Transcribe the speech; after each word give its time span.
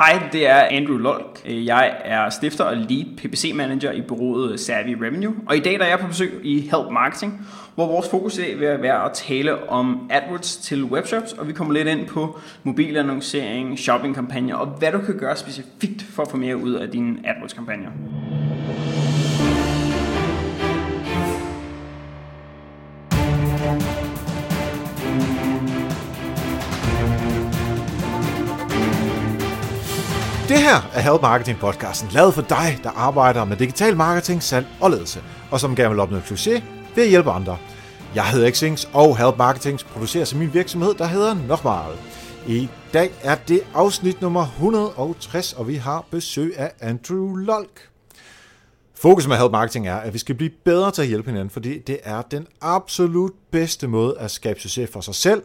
Hej, 0.00 0.28
det 0.32 0.46
er 0.46 0.68
Andrew 0.70 0.96
Lolk. 0.96 1.40
Øh, 1.46 1.66
jeg 1.66 1.96
er 2.04 2.30
stifter 2.30 2.64
og 2.64 2.76
lead 2.76 3.16
PPC 3.16 3.52
manager 3.54 3.92
i 3.92 4.00
bureauet 4.00 4.60
Savvy 4.60 5.02
Revenue. 5.02 5.34
Og 5.46 5.56
i 5.56 5.60
dag 5.60 5.78
der 5.78 5.84
er 5.84 5.88
jeg 5.88 5.98
på 5.98 6.06
besøg 6.06 6.40
i 6.42 6.60
Help 6.60 6.90
Marketing, 6.90 7.46
hvor 7.74 7.86
vores 7.86 8.08
fokus 8.08 8.38
er 8.38 8.56
ved 8.56 8.66
at 8.66 8.82
være 8.82 9.04
at 9.04 9.12
tale 9.12 9.68
om 9.68 10.10
AdWords 10.10 10.56
til 10.56 10.84
webshops, 10.84 11.32
og 11.32 11.48
vi 11.48 11.52
kommer 11.52 11.74
lidt 11.74 11.88
ind 11.88 12.06
på 12.06 12.38
mobilannoncering, 12.64 13.78
shoppingkampagner 13.78 14.54
og 14.54 14.66
hvad 14.66 14.92
du 14.92 14.98
kan 14.98 15.18
gøre 15.18 15.36
specifikt 15.36 16.02
for 16.02 16.22
at 16.22 16.30
få 16.30 16.36
mere 16.36 16.56
ud 16.56 16.72
af 16.72 16.90
dine 16.90 17.18
AdWords-kampagner. 17.24 17.90
Det 30.50 30.58
her 30.58 30.90
er 30.94 31.00
Help 31.00 31.22
Marketing 31.22 31.58
podcasten, 31.58 32.08
lavet 32.12 32.34
for 32.34 32.42
dig, 32.42 32.78
der 32.82 32.90
arbejder 32.90 33.44
med 33.44 33.56
digital 33.56 33.96
marketing, 33.96 34.42
salg 34.42 34.66
og 34.80 34.90
ledelse, 34.90 35.22
og 35.50 35.60
som 35.60 35.76
gerne 35.76 35.90
vil 35.90 36.00
opnå 36.00 36.20
succes 36.24 36.62
ved 36.94 37.04
at 37.04 37.08
hjælpe 37.10 37.30
andre. 37.30 37.58
Jeg 38.14 38.24
hedder 38.30 38.50
Xings, 38.50 38.88
og 38.92 39.18
Help 39.18 39.38
Marketing 39.38 39.78
producerer 39.78 40.24
som 40.24 40.38
min 40.38 40.54
virksomhed, 40.54 40.94
der 40.94 41.04
hedder 41.06 41.34
Nokmal. 41.34 41.96
I 42.46 42.68
dag 42.92 43.10
er 43.22 43.34
det 43.34 43.60
afsnit 43.74 44.20
nummer 44.20 44.46
160, 44.46 45.52
og 45.52 45.68
vi 45.68 45.74
har 45.74 46.04
besøg 46.10 46.54
af 46.58 46.72
Andrew 46.80 47.36
Lolk. 47.36 47.88
Fokus 48.94 49.28
med 49.28 49.36
Help 49.36 49.52
Marketing 49.52 49.88
er, 49.88 49.96
at 49.96 50.12
vi 50.12 50.18
skal 50.18 50.34
blive 50.34 50.50
bedre 50.64 50.90
til 50.90 51.02
at 51.02 51.08
hjælpe 51.08 51.30
hinanden, 51.30 51.50
fordi 51.50 51.78
det 51.78 51.98
er 52.02 52.22
den 52.22 52.46
absolut 52.60 53.32
bedste 53.50 53.88
måde 53.88 54.18
at 54.18 54.30
skabe 54.30 54.60
succes 54.60 54.90
for 54.92 55.00
sig 55.00 55.14
selv 55.14 55.42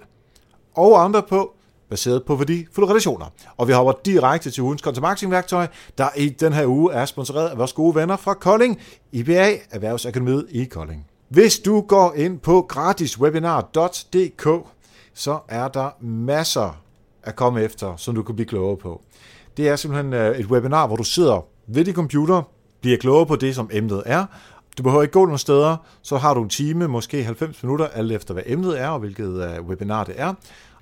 og 0.75 1.03
andre 1.03 1.23
på, 1.23 1.54
baseret 1.89 2.23
på 2.23 2.35
værdifulde 2.35 2.89
relationer. 2.89 3.25
Og 3.57 3.67
vi 3.67 3.73
hopper 3.73 3.93
direkte 4.05 4.51
til 4.51 4.63
ugens 4.63 4.81
content 4.81 5.71
der 5.97 6.07
i 6.17 6.29
den 6.29 6.53
her 6.53 6.65
uge 6.65 6.93
er 6.93 7.05
sponsoreret 7.05 7.49
af 7.49 7.57
vores 7.57 7.73
gode 7.73 7.95
venner 7.95 8.17
fra 8.17 8.33
Kolding, 8.33 8.79
IBA 9.11 9.51
Erhvervsakademiet 9.71 10.45
i 10.49 10.63
Kolding. 10.63 11.05
Hvis 11.29 11.59
du 11.59 11.81
går 11.81 12.13
ind 12.15 12.39
på 12.39 12.61
gratiswebinar.dk, 12.61 14.67
så 15.13 15.39
er 15.47 15.67
der 15.67 16.03
masser 16.03 16.81
at 17.23 17.35
komme 17.35 17.61
efter, 17.61 17.95
som 17.95 18.15
du 18.15 18.23
kan 18.23 18.35
blive 18.35 18.47
klogere 18.47 18.77
på. 18.77 19.01
Det 19.57 19.69
er 19.69 19.75
simpelthen 19.75 20.13
øh, 20.13 20.39
et 20.39 20.45
webinar, 20.45 20.87
hvor 20.87 20.95
du 20.95 21.03
sidder 21.03 21.45
ved 21.67 21.85
din 21.85 21.93
computer, 21.93 22.41
bliver 22.81 22.97
klogere 22.97 23.25
på 23.25 23.35
det, 23.35 23.55
som 23.55 23.69
emnet 23.73 24.03
er. 24.05 24.25
Du 24.77 24.83
behøver 24.83 25.03
ikke 25.03 25.13
gå 25.13 25.25
nogen 25.25 25.37
steder, 25.37 25.77
så 26.01 26.17
har 26.17 26.33
du 26.33 26.43
en 26.43 26.49
time, 26.49 26.87
måske 26.87 27.23
90 27.23 27.63
minutter, 27.63 27.87
alt 27.87 28.11
efter 28.11 28.33
hvad 28.33 28.43
emnet 28.45 28.81
er 28.81 28.87
og 28.87 28.99
hvilket 28.99 29.43
øh, 29.43 29.67
webinar 29.67 30.03
det 30.03 30.13
er. 30.17 30.33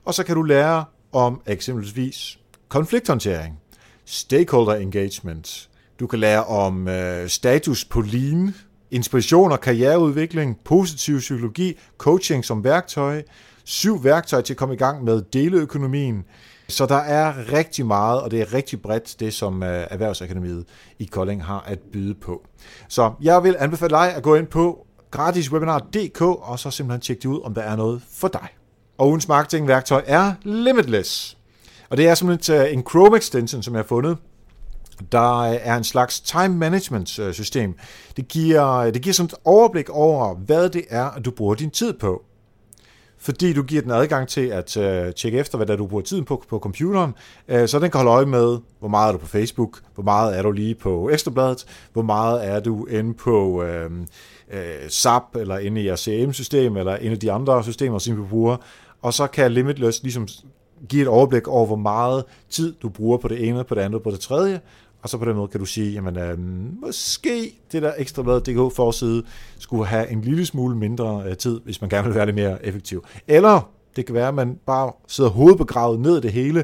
Og 0.06 0.14
så 0.14 0.24
kan 0.24 0.36
du 0.36 0.42
lære 0.42 0.86
om 1.12 1.42
eksempelvis 1.48 2.40
konflikthåndtering, 2.68 3.60
stakeholder 4.06 4.74
engagement. 4.74 5.70
Du 6.00 6.08
kan 6.08 6.20
lære 6.20 6.44
om 6.44 6.88
øh, 6.88 7.30
status 7.30 7.86
på 7.86 8.02
lean, 8.02 8.56
inspiration 8.92 9.52
og 9.52 9.62
karriereudvikling, 9.62 10.60
positiv 10.66 11.20
psykologi, 11.20 11.78
coaching 11.98 12.46
som 12.46 12.64
værktøj, 12.64 13.24
syv 13.64 14.04
værktøjer 14.04 14.44
til 14.44 14.54
at 14.54 14.58
komme 14.58 14.74
i 14.74 14.78
gang 14.78 15.04
med 15.04 15.22
deleøkonomien. 15.34 16.24
Så 16.68 16.86
der 16.86 16.96
er 16.96 17.54
rigtig 17.54 17.86
meget, 17.86 18.22
og 18.22 18.32
det 18.32 18.42
er 18.42 18.54
rigtig 18.54 18.82
bredt, 18.82 19.16
det 19.20 19.34
som 19.34 19.64
øh, 19.64 19.88
Erhvervsakademiet 19.90 20.66
i 21.00 21.06
Kolding 21.06 21.44
har 21.44 21.60
at 21.60 21.80
byde 21.80 22.14
på. 22.14 22.46
Så 22.88 23.14
jeg 23.22 23.44
vil 23.44 23.56
anbefale 23.60 23.90
dig 23.90 24.16
at 24.16 24.24
gå 24.24 24.36
ind 24.36 24.48
på 24.48 24.88
gratiswebinar.dk 25.12 26.22
og 26.22 26.60
så 26.60 26.72
simpelthen 26.72 27.02
tjekke 27.02 27.22
det 27.22 27.30
ud, 27.30 27.42
om 27.44 27.54
der 27.54 27.62
er 27.62 27.76
noget 27.76 28.02
for 28.12 28.28
dig. 28.28 28.48
Og 28.98 29.08
ugens 29.08 29.28
marketingværktøj 29.28 30.04
er 30.06 30.34
Limitless. 30.44 31.38
Og 31.90 31.98
det 31.98 32.08
er 32.08 32.16
simpelthen 32.16 32.56
øh, 32.56 32.74
en 32.74 32.84
Chrome 32.90 33.18
extension, 33.18 33.64
som 33.64 33.74
jeg 33.74 33.80
har 33.80 33.88
fundet, 33.88 34.18
der 35.12 35.38
øh, 35.38 35.58
er 35.62 35.76
en 35.76 35.84
slags 35.84 36.22
time 36.22 36.50
management 36.50 37.20
øh, 37.20 37.34
system. 37.34 37.76
Det 38.18 38.28
giver, 38.28 38.92
det 38.92 39.02
giver 39.02 39.14
sådan 39.14 39.26
et 39.26 39.34
overblik 39.46 39.90
over, 39.90 40.36
hvad 40.36 40.70
det 40.70 40.86
er, 40.90 41.06
at 41.06 41.26
du 41.26 41.32
bruger 41.32 41.56
din 41.56 41.70
tid 41.70 41.94
på. 41.94 42.24
Fordi 43.18 43.54
du 43.54 43.64
giver 43.64 43.82
den 43.82 43.92
adgang 43.92 44.28
til 44.28 44.48
at 44.48 44.66
tjekke 45.16 45.38
efter, 45.38 45.58
hvad 45.58 45.68
der 45.68 45.76
du 45.76 45.88
bruger 45.88 46.04
tiden 46.04 46.26
på 46.26 46.44
på 46.50 46.60
computeren, 46.60 47.14
så 47.50 47.80
den 47.82 47.92
kan 47.92 48.00
holde 48.00 48.12
øje 48.12 48.26
med, 48.26 48.58
hvor 48.80 48.88
meget 48.88 49.08
er 49.08 49.12
du 49.12 49.18
på 49.18 49.28
Facebook, 49.28 49.80
hvor 49.96 50.04
meget 50.04 50.38
er 50.38 50.42
du 50.42 50.52
lige 50.52 50.76
på 50.76 51.10
Ekstrabladet, 51.10 51.66
hvor 51.94 52.02
meget 52.02 52.48
er 52.48 52.60
du 52.60 52.86
inde 52.86 53.14
på 53.14 53.64
øh, 54.54 54.90
SAP, 54.90 55.36
eller 55.36 55.58
inde 55.58 55.82
i 55.82 55.86
jeres 55.86 56.00
CRM-system, 56.00 56.78
eller 56.78 56.98
inde 56.98 57.16
i 57.16 57.20
de 57.20 57.32
andre 57.32 57.64
systemer, 57.64 58.00
som 58.00 58.16
du 58.16 58.26
bruger, 58.26 58.58
og 59.04 59.14
så 59.14 59.28
kan 59.28 59.52
Limitless 59.52 60.04
ligesom 60.04 60.28
give 60.90 61.02
et 61.02 61.08
overblik 61.08 61.48
over, 61.48 61.66
hvor 61.66 61.76
meget 61.76 62.24
tid 62.50 62.74
du 62.82 62.90
bruger 62.90 63.18
på 63.18 63.28
det 63.28 63.48
ene, 63.48 63.64
på 63.64 63.76
det 63.76 63.82
andet, 63.82 64.04
på 64.04 64.12
det 64.12 64.20
tredje, 64.20 64.62
og 65.02 65.10
så 65.10 65.18
på 65.18 65.26
den 65.26 65.36
måde 65.36 65.48
kan 65.48 65.60
du 65.60 65.66
sige, 65.66 65.92
jamen 65.92 66.18
øh, 66.18 66.40
måske 66.82 67.60
det 67.72 67.82
der 67.82 67.94
ekstra 67.98 68.40
DK 68.40 68.76
forside 68.76 69.24
skulle 69.60 69.86
have 69.86 70.12
en 70.12 70.22
lille 70.22 70.46
smule 70.46 70.78
mindre 70.78 71.24
øh, 71.28 71.38
tid, 71.38 71.60
hvis 71.64 71.82
man 71.82 71.90
gerne 71.90 72.08
vil 72.08 72.16
være 72.16 72.26
lidt 72.26 72.36
mere 72.36 72.66
effektiv. 72.66 73.06
Eller 73.28 73.72
det 73.96 74.06
kan 74.06 74.16
være, 74.16 74.28
at 74.28 74.34
man 74.34 74.60
bare 74.66 74.92
sidder 75.08 75.30
hovedbegravet 75.30 76.00
ned 76.00 76.18
i 76.18 76.22
det 76.22 76.32
hele, 76.32 76.64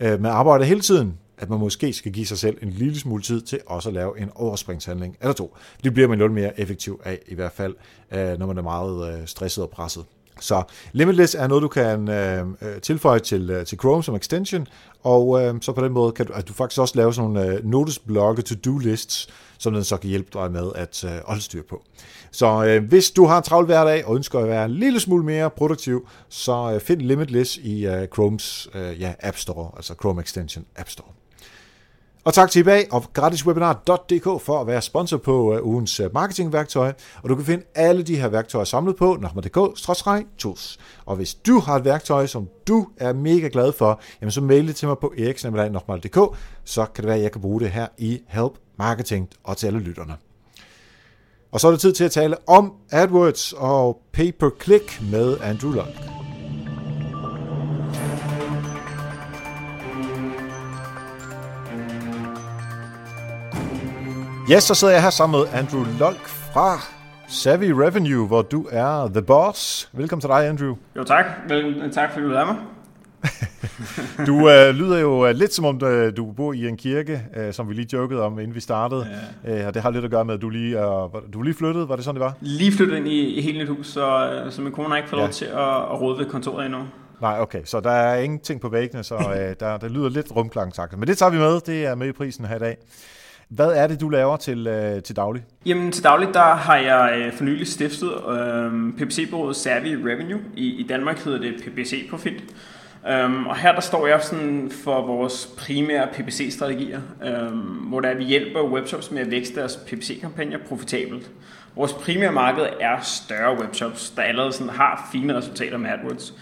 øh, 0.00 0.20
med 0.20 0.30
arbejde 0.30 0.64
hele 0.64 0.80
tiden, 0.80 1.18
at 1.38 1.50
man 1.50 1.58
måske 1.58 1.92
skal 1.92 2.12
give 2.12 2.26
sig 2.26 2.38
selv 2.38 2.58
en 2.62 2.70
lille 2.70 2.98
smule 2.98 3.22
tid 3.22 3.40
til 3.40 3.60
også 3.66 3.88
at 3.88 3.94
lave 3.94 4.20
en 4.20 4.30
overspringshandling 4.34 5.16
eller 5.20 5.32
to. 5.32 5.56
Det 5.84 5.94
bliver 5.94 6.08
man 6.08 6.18
lidt 6.18 6.32
mere 6.32 6.60
effektiv 6.60 7.00
af, 7.04 7.18
i 7.28 7.34
hvert 7.34 7.52
fald, 7.52 7.74
øh, 8.12 8.38
når 8.38 8.46
man 8.46 8.58
er 8.58 8.62
meget 8.62 9.20
øh, 9.20 9.26
stresset 9.26 9.64
og 9.64 9.70
presset. 9.70 10.04
Så 10.40 10.62
Limitless 10.92 11.34
er 11.34 11.46
noget, 11.46 11.62
du 11.62 11.68
kan 11.68 12.08
øh, 12.08 12.46
øh, 12.62 12.80
tilføje 12.82 13.18
til, 13.18 13.50
øh, 13.50 13.66
til 13.66 13.78
Chrome 13.78 14.02
som 14.02 14.14
extension, 14.14 14.66
og 15.02 15.42
øh, 15.42 15.54
så 15.60 15.72
på 15.72 15.84
den 15.84 15.92
måde 15.92 16.12
kan 16.12 16.26
du, 16.26 16.32
at 16.32 16.48
du 16.48 16.52
faktisk 16.52 16.80
også 16.80 16.96
lave 16.96 17.14
sådan 17.14 17.30
nogle 17.30 17.52
øh, 17.52 17.64
notesblokke, 17.64 18.42
to-do 18.42 18.78
lists, 18.78 19.28
som 19.58 19.74
den 19.74 19.84
så 19.84 19.96
kan 19.96 20.10
hjælpe 20.10 20.30
dig 20.32 20.52
med 20.52 20.72
at 20.74 21.04
øh, 21.04 21.10
holde 21.26 21.42
styr 21.42 21.62
på. 21.68 21.82
Så 22.30 22.64
øh, 22.64 22.84
hvis 22.88 23.10
du 23.10 23.26
har 23.26 23.36
en 23.36 23.42
travl 23.42 23.66
hverdag 23.66 24.06
og 24.06 24.16
ønsker 24.16 24.38
at 24.38 24.48
være 24.48 24.64
en 24.64 24.70
lille 24.70 25.00
smule 25.00 25.24
mere 25.24 25.50
produktiv, 25.50 26.08
så 26.28 26.72
øh, 26.74 26.80
find 26.80 27.00
Limitless 27.00 27.56
i 27.56 27.86
øh, 27.86 28.08
Chromes 28.08 28.68
øh, 28.74 29.00
ja, 29.00 29.14
App 29.20 29.36
Store, 29.36 29.70
altså 29.76 29.94
Chrome 29.94 30.22
Extension 30.22 30.64
App 30.76 30.88
Store. 30.88 31.19
Og 32.24 32.34
tak 32.34 32.50
til 32.50 32.60
eBay 32.60 32.82
og 32.90 33.04
gratiswebinar.dk 33.12 34.42
for 34.42 34.60
at 34.60 34.66
være 34.66 34.82
sponsor 34.82 35.16
på 35.16 35.54
øh, 35.54 35.66
ugens 35.66 36.00
øh, 36.00 36.14
marketingværktøj. 36.14 36.92
Og 37.22 37.28
du 37.28 37.34
kan 37.34 37.44
finde 37.44 37.64
alle 37.74 38.02
de 38.02 38.16
her 38.16 38.28
værktøjer 38.28 38.64
samlet 38.64 38.96
på 38.96 39.16
nokma.dk-tools. 39.20 40.78
Og 41.06 41.16
hvis 41.16 41.34
du 41.34 41.58
har 41.58 41.76
et 41.76 41.84
værktøj, 41.84 42.26
som 42.26 42.48
du 42.68 42.86
er 42.96 43.12
mega 43.12 43.48
glad 43.52 43.72
for, 43.72 44.00
jamen 44.20 44.30
så 44.30 44.40
mail 44.40 44.68
det 44.68 44.76
til 44.76 44.88
mig 44.88 44.98
på 44.98 45.12
eriksnabelagnochmal.dk, 45.18 46.36
så 46.64 46.84
kan 46.84 47.02
det 47.02 47.06
være, 47.06 47.16
at 47.16 47.22
jeg 47.22 47.32
kan 47.32 47.40
bruge 47.40 47.60
det 47.60 47.70
her 47.70 47.86
i 47.98 48.20
Help 48.28 48.52
Marketing 48.78 49.28
og 49.44 49.56
til 49.56 49.66
alle 49.66 49.80
lytterne. 49.80 50.16
Og 51.52 51.60
så 51.60 51.66
er 51.66 51.70
det 51.70 51.80
tid 51.80 51.92
til 51.92 52.04
at 52.04 52.12
tale 52.12 52.36
om 52.48 52.72
AdWords 52.90 53.52
og 53.52 54.02
pay-per-click 54.12 55.02
med 55.10 55.36
Andrew 55.42 55.72
Locke. 55.72 56.29
Yes, 64.52 64.62
så 64.62 64.74
sidder 64.74 64.94
jeg 64.94 65.02
her 65.02 65.10
sammen 65.10 65.40
med 65.40 65.48
Andrew 65.52 65.84
Lolk 65.98 66.28
fra 66.28 66.78
Savvy 67.28 67.70
Revenue, 67.70 68.26
hvor 68.26 68.42
du 68.42 68.68
er 68.70 69.08
the 69.08 69.22
boss. 69.22 69.90
Velkommen 69.92 70.20
til 70.20 70.28
dig, 70.28 70.48
Andrew. 70.48 70.76
Jo 70.96 71.04
tak. 71.04 71.24
Vel, 71.48 71.90
tak 71.92 72.12
fordi 72.12 72.24
du 72.24 72.30
lader 72.30 72.46
mig. 72.46 72.56
du 74.28 74.50
øh, 74.50 74.74
lyder 74.74 74.98
jo 74.98 75.26
øh, 75.26 75.34
lidt 75.34 75.54
som 75.54 75.64
om, 75.64 75.84
øh, 75.84 76.16
du 76.16 76.32
bor 76.32 76.52
i 76.52 76.68
en 76.68 76.76
kirke, 76.76 77.22
øh, 77.36 77.52
som 77.52 77.68
vi 77.68 77.74
lige 77.74 77.88
jokede 77.92 78.22
om, 78.22 78.38
inden 78.38 78.54
vi 78.54 78.60
startede. 78.60 79.06
Ja. 79.44 79.60
Øh, 79.60 79.66
og 79.66 79.74
det 79.74 79.82
har 79.82 79.90
lidt 79.90 80.04
at 80.04 80.10
gøre 80.10 80.24
med, 80.24 80.34
at 80.34 80.42
du 80.42 80.48
lige, 80.48 80.78
øh, 80.78 81.08
du 81.32 81.42
lige 81.42 81.54
flyttet. 81.54 81.88
Var 81.88 81.96
det 81.96 82.04
sådan, 82.04 82.20
det 82.20 82.24
var? 82.24 82.34
Lige 82.40 82.72
flyttet 82.72 82.96
ind 82.96 83.08
i, 83.08 83.38
i 83.38 83.40
helt 83.40 83.58
nyt 83.58 83.68
hus, 83.68 83.86
så, 83.86 84.30
øh, 84.30 84.52
så 84.52 84.62
min 84.62 84.72
kone 84.72 84.88
har 84.88 84.96
ikke 84.96 85.08
fået 85.08 85.20
ja. 85.20 85.24
lov 85.24 85.32
til 85.32 85.44
at, 85.44 85.76
at 85.92 86.00
råde 86.00 86.18
ved 86.18 86.26
kontoret 86.26 86.66
endnu. 86.66 86.80
Nej, 87.20 87.40
okay. 87.40 87.60
Så 87.64 87.80
der 87.80 87.90
er 87.90 88.20
ingenting 88.20 88.60
på 88.60 88.68
væggene, 88.68 89.02
så 89.02 89.14
øh, 89.14 89.56
der, 89.60 89.76
der 89.76 89.88
lyder 89.88 90.08
lidt 90.08 90.36
rumklang 90.36 90.74
sagt. 90.74 90.98
Men 90.98 91.08
det 91.08 91.18
tager 91.18 91.30
vi 91.30 91.38
med. 91.38 91.60
Det 91.60 91.86
er 91.86 91.94
med 91.94 92.08
i 92.08 92.12
prisen 92.12 92.44
her 92.44 92.56
i 92.56 92.58
dag. 92.58 92.76
Hvad 93.50 93.72
er 93.72 93.86
det, 93.86 94.00
du 94.00 94.08
laver 94.08 94.36
til, 94.36 94.66
øh, 94.66 95.02
til 95.02 95.16
daglig? 95.16 95.42
Jamen 95.66 95.92
til 95.92 96.04
daglig, 96.04 96.28
der 96.34 96.54
har 96.54 96.76
jeg 96.76 97.18
øh, 97.18 97.32
for 97.32 97.44
nylig 97.44 97.66
stiftet 97.66 98.10
øh, 98.10 98.92
PPC-bureauet 98.98 99.56
Savvy 99.56 99.94
Revenue. 99.94 100.40
I, 100.54 100.66
I 100.66 100.86
Danmark 100.88 101.24
hedder 101.24 101.38
det 101.38 101.54
PPC 101.64 102.10
Profit. 102.10 102.44
Um, 103.04 103.10
øhm, 103.10 103.46
og 103.46 103.56
her 103.56 103.72
der 103.72 103.80
står 103.80 104.06
jeg 104.06 104.20
sådan 104.22 104.70
for 104.84 105.06
vores 105.06 105.50
primære 105.58 106.08
PPC-strategier, 106.12 107.00
um, 107.22 107.28
øhm, 107.28 107.58
hvor 107.60 108.00
der 108.00 108.14
vi 108.14 108.24
hjælper 108.24 108.62
webshops 108.62 109.10
med 109.10 109.20
at 109.20 109.30
vækste 109.30 109.60
deres 109.60 109.76
PPC-kampagner 109.76 110.58
profitabelt. 110.68 111.30
Vores 111.76 111.92
primære 111.92 112.32
marked 112.32 112.66
er 112.80 113.00
større 113.00 113.60
webshops, 113.60 114.10
der 114.10 114.22
allerede 114.22 114.52
sådan 114.52 114.72
har 114.72 115.08
fine 115.12 115.36
resultater 115.36 115.78
med 115.78 115.90
AdWords, 115.90 116.34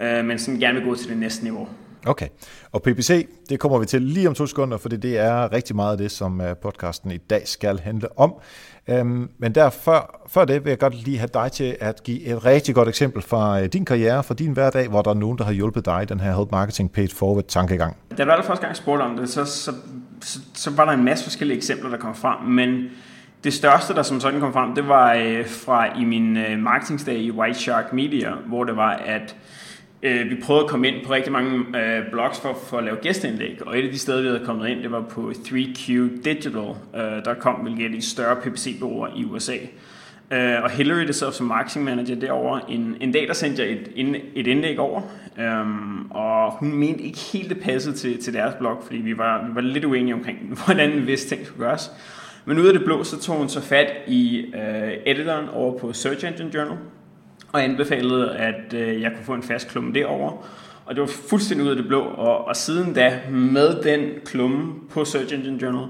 uh, 0.00 0.24
men 0.24 0.38
som 0.38 0.58
gerne 0.58 0.78
vil 0.78 0.88
gå 0.88 0.94
til 0.94 1.08
det 1.08 1.16
næste 1.16 1.44
niveau. 1.44 1.68
Okay, 2.06 2.26
og 2.72 2.82
PPC, 2.82 3.28
det 3.48 3.60
kommer 3.60 3.78
vi 3.78 3.86
til 3.86 4.02
lige 4.02 4.28
om 4.28 4.34
to 4.34 4.46
sekunder, 4.46 4.78
for 4.78 4.88
det 4.88 5.18
er 5.18 5.52
rigtig 5.52 5.76
meget 5.76 5.92
af 5.92 5.98
det, 5.98 6.10
som 6.10 6.40
øh, 6.40 6.56
podcasten 6.56 7.10
i 7.10 7.16
dag 7.16 7.48
skal 7.48 7.78
handle 7.78 8.18
om. 8.18 8.34
Øhm, 8.88 9.30
men 9.38 9.54
der 9.54 9.70
før, 9.70 10.24
før 10.28 10.44
det 10.44 10.64
vil 10.64 10.70
jeg 10.70 10.78
godt 10.78 11.04
lige 11.04 11.18
have 11.18 11.28
dig 11.34 11.52
til 11.52 11.76
at 11.80 12.02
give 12.02 12.22
et 12.22 12.44
rigtig 12.44 12.74
godt 12.74 12.88
eksempel 12.88 13.22
fra 13.22 13.60
øh, 13.60 13.66
din 13.66 13.84
karriere, 13.84 14.24
fra 14.24 14.34
din 14.34 14.52
hverdag, 14.52 14.88
hvor 14.88 15.02
der 15.02 15.10
er 15.10 15.14
nogen, 15.14 15.38
der 15.38 15.44
har 15.44 15.52
hjulpet 15.52 15.84
dig 15.84 16.02
i 16.02 16.06
den 16.06 16.20
her 16.20 16.36
Help 16.36 16.50
Marketing 16.50 16.92
Page 16.92 17.14
Forward 17.16 17.44
tankegang. 17.44 17.96
Da 18.18 18.24
du 18.24 18.30
allerførste 18.30 18.64
gang 18.64 18.76
spurgte 18.76 19.02
om 19.02 19.16
det, 19.16 19.28
så, 19.28 19.44
så, 19.44 19.72
så, 20.20 20.38
så 20.54 20.70
var 20.70 20.84
der 20.84 20.92
en 20.92 21.04
masse 21.04 21.24
forskellige 21.24 21.56
eksempler, 21.56 21.90
der 21.90 21.98
kom 21.98 22.14
frem, 22.14 22.48
men 22.48 22.84
det 23.44 23.52
største, 23.52 23.94
der 23.94 24.02
som 24.02 24.20
sådan 24.20 24.40
kom 24.40 24.52
frem, 24.52 24.74
det 24.74 24.88
var 24.88 25.14
øh, 25.14 25.46
fra 25.46 26.00
i 26.00 26.04
min 26.04 26.36
øh, 26.36 26.58
marketingsdag 26.58 27.16
i 27.16 27.30
White 27.30 27.58
Shark 27.58 27.92
Media, 27.92 28.30
hvor 28.46 28.64
det 28.64 28.76
var, 28.76 28.90
at 28.90 29.36
øh, 30.04 30.30
vi 30.30 30.34
prøvede 30.42 30.64
at 30.64 30.70
komme 30.70 30.88
ind 30.88 31.06
på 31.06 31.12
rigtig 31.12 31.32
mange 31.32 31.64
øh, 31.78 32.10
blogs 32.10 32.40
for, 32.40 32.58
for 32.66 32.78
at 32.78 32.84
lave 32.84 32.96
gæsteindlæg, 32.96 33.58
og 33.66 33.78
et 33.78 33.84
af 33.84 33.90
de 33.90 33.98
steder, 33.98 34.22
vi 34.22 34.26
havde 34.28 34.44
kommet 34.44 34.68
ind, 34.68 34.82
det 34.82 34.92
var 34.92 35.00
på 35.00 35.32
3Q 35.34 35.88
Digital, 36.24 36.56
øh, 36.56 37.24
der 37.24 37.34
kom 37.40 37.54
hvilket 37.54 37.92
de 37.92 38.02
større 38.02 38.36
PPC-bureauer 38.36 39.08
i 39.16 39.24
USA. 39.24 39.56
Øh, 40.30 40.62
og 40.62 40.70
Hillary, 40.70 41.06
det 41.06 41.14
sad 41.14 41.32
som 41.32 41.46
marketing 41.46 41.84
manager 41.84 42.14
derovre, 42.14 42.60
en, 42.70 42.96
en 43.00 43.12
dag 43.12 43.28
der 43.28 43.34
sendte 43.34 43.62
jeg 43.62 43.70
et, 43.70 43.88
et 44.34 44.46
indlæg 44.46 44.78
over, 44.78 45.02
um, 45.38 46.10
og 46.10 46.52
hun 46.52 46.72
mente 46.72 47.02
ikke 47.02 47.18
helt 47.18 47.48
det 47.48 47.60
passede 47.60 47.96
til, 47.96 48.22
til 48.22 48.34
deres 48.34 48.54
blog, 48.54 48.82
fordi 48.84 48.98
vi 48.98 49.18
var, 49.18 49.46
vi 49.48 49.54
var 49.54 49.60
lidt 49.60 49.84
uenige 49.84 50.14
omkring, 50.14 50.38
hvordan 50.64 50.90
en 50.92 51.06
vis 51.06 51.24
ting 51.24 51.46
skulle 51.46 51.66
gøres. 51.66 51.90
Men 52.44 52.58
ud 52.58 52.66
af 52.66 52.72
det 52.72 52.84
blå, 52.84 53.04
så 53.04 53.20
tog 53.20 53.36
hun 53.36 53.48
så 53.48 53.60
fat 53.60 53.92
i 54.06 54.38
øh, 54.38 54.92
editoren 55.06 55.48
over 55.48 55.78
på 55.78 55.92
Search 55.92 56.26
Engine 56.26 56.50
Journal, 56.54 56.78
og 57.54 57.64
anbefalede, 57.64 58.36
at 58.36 58.74
øh, 58.74 59.00
jeg 59.00 59.12
kunne 59.12 59.24
få 59.24 59.34
en 59.34 59.42
fast 59.42 59.68
klumme 59.68 59.94
derovre. 59.94 60.36
Og 60.86 60.94
det 60.94 61.00
var 61.00 61.06
fuldstændig 61.28 61.66
ud 61.66 61.70
af 61.70 61.76
det 61.76 61.86
blå, 61.86 62.00
og, 62.00 62.48
og 62.48 62.56
siden 62.56 62.94
da, 62.94 63.20
med 63.30 63.82
den 63.82 64.10
klumme 64.24 64.74
på 64.90 65.04
Search 65.04 65.34
Engine 65.34 65.62
Journal, 65.62 65.88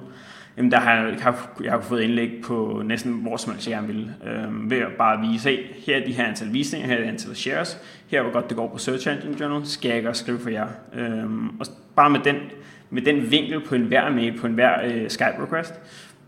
jamen 0.57 0.71
der 0.71 0.81
har 0.81 0.95
jeg, 0.95 1.17
har, 1.21 1.61
jeg 1.65 1.73
har 1.73 1.81
fået 1.81 2.03
indlæg 2.03 2.31
på 2.45 2.83
næsten 2.85 3.13
hvor 3.13 3.37
som 3.37 3.53
helst 3.53 3.69
jeg 3.69 3.75
gerne 3.75 3.87
vil. 3.87 4.11
Øh, 4.27 4.71
ved 4.71 4.79
at 4.79 4.93
bare 4.99 5.21
vise, 5.31 5.49
hey, 5.49 5.59
her 5.87 5.97
er 5.97 6.07
de 6.07 6.13
her 6.13 6.25
antal 6.27 6.53
visninger, 6.53 6.89
her 6.89 6.97
er 6.97 7.01
det 7.01 7.09
antal 7.09 7.37
shares, 7.37 7.79
her 8.07 8.19
er 8.19 8.23
hvor 8.23 8.33
godt 8.33 8.49
det 8.49 8.57
går 8.57 8.69
på 8.69 8.79
Search 8.79 9.09
Engine 9.09 9.37
Journal, 9.41 9.67
skal 9.67 9.89
jeg 9.89 9.97
ikke 9.97 10.09
også 10.09 10.23
skrive 10.23 10.39
for 10.39 10.51
jer. 10.51 10.67
Øh, 10.95 11.25
og 11.61 11.67
bare 11.97 12.11
med 12.11 12.21
den, 12.21 12.37
med 12.91 13.03
den 13.03 13.31
vinkel 13.31 13.61
på 13.61 13.75
en 13.75 13.83
hver 13.83 14.11
med, 14.11 14.39
på 14.39 14.47
en 14.47 14.53
hver 14.53 14.85
øh, 14.85 15.11
Skype 15.11 15.43
request, 15.43 15.75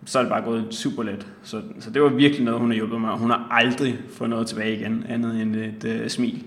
så 0.07 0.19
er 0.19 0.23
det 0.23 0.31
bare 0.31 0.43
gået 0.43 0.67
super 0.71 1.03
let. 1.03 1.27
Så, 1.43 1.63
så 1.81 1.91
det 1.91 2.03
var 2.03 2.09
virkelig 2.09 2.45
noget, 2.45 2.61
hun 2.61 2.71
har 2.71 2.75
hjulpet 2.75 3.01
mig. 3.01 3.19
Hun 3.19 3.31
har 3.31 3.49
aldrig 3.51 3.99
fået 4.13 4.31
noget 4.31 4.47
tilbage 4.47 4.77
igen, 4.77 5.05
andet 5.09 5.43
end 5.43 5.57
et 5.57 5.85
øh, 5.85 6.11
smil. 6.11 6.45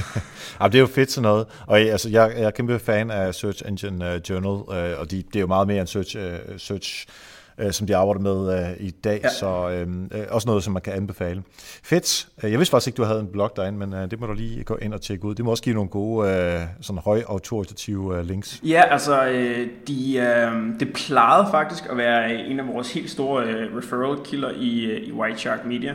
ja, 0.60 0.66
det 0.66 0.74
er 0.74 0.80
jo 0.80 0.86
fedt 0.86 1.10
sådan 1.10 1.22
noget. 1.22 1.46
Og 1.66 1.80
altså, 1.80 2.08
jeg, 2.08 2.32
jeg 2.36 2.44
er 2.44 2.50
kæmpe 2.50 2.78
fan 2.78 3.10
af 3.10 3.34
Search 3.34 3.62
Engine 3.68 4.14
uh, 4.14 4.30
Journal, 4.30 4.50
uh, 4.94 5.00
og 5.00 5.10
de, 5.10 5.16
det 5.16 5.36
er 5.36 5.40
jo 5.40 5.46
meget 5.46 5.66
mere 5.66 5.80
end 5.80 5.88
Search, 5.88 6.16
uh, 6.16 6.22
search 6.56 7.06
uh, 7.64 7.70
som 7.70 7.86
de 7.86 7.96
arbejder 7.96 8.20
med 8.20 8.64
uh, 8.64 8.86
i 8.86 8.90
dag, 8.90 9.20
ja. 9.24 9.28
så 9.28 9.84
uh, 10.14 10.20
også 10.30 10.48
noget, 10.48 10.64
som 10.64 10.72
man 10.72 10.82
kan 10.82 10.92
anbefale. 10.92 11.42
Fedt. 11.84 12.28
Jeg 12.42 12.58
vidste 12.58 12.70
faktisk 12.70 12.86
ikke, 12.88 12.96
du 12.96 13.04
havde 13.04 13.20
en 13.20 13.28
blog 13.32 13.52
derinde, 13.56 13.86
men 13.86 14.10
det 14.10 14.20
må 14.20 14.26
du 14.26 14.32
lige 14.32 14.64
gå 14.64 14.76
ind 14.76 14.94
og 14.94 15.00
tjekke 15.00 15.24
ud. 15.24 15.34
Det 15.34 15.44
må 15.44 15.50
også 15.50 15.62
give 15.62 15.74
nogle 15.74 15.90
gode, 15.90 16.28
uh, 16.28 16.62
sådan 16.80 17.02
højautoritative 17.04 18.18
uh, 18.18 18.26
links. 18.26 18.60
Ja, 18.64 18.82
altså, 18.90 19.22
de, 19.88 20.16
uh, 20.18 20.80
det 20.80 20.92
plejede 20.92 21.48
faktisk 21.50 21.84
at 21.90 21.96
være 21.96 22.34
en 22.34 22.60
af 22.60 22.68
vores 22.68 22.92
helt 22.92 23.10
store 23.10 23.44
uh, 23.44 23.78
referral-kilder 23.78 24.50
i, 24.50 25.02
i 25.06 25.12
White 25.12 25.38
Shark 25.38 25.66
Media. 25.66 25.94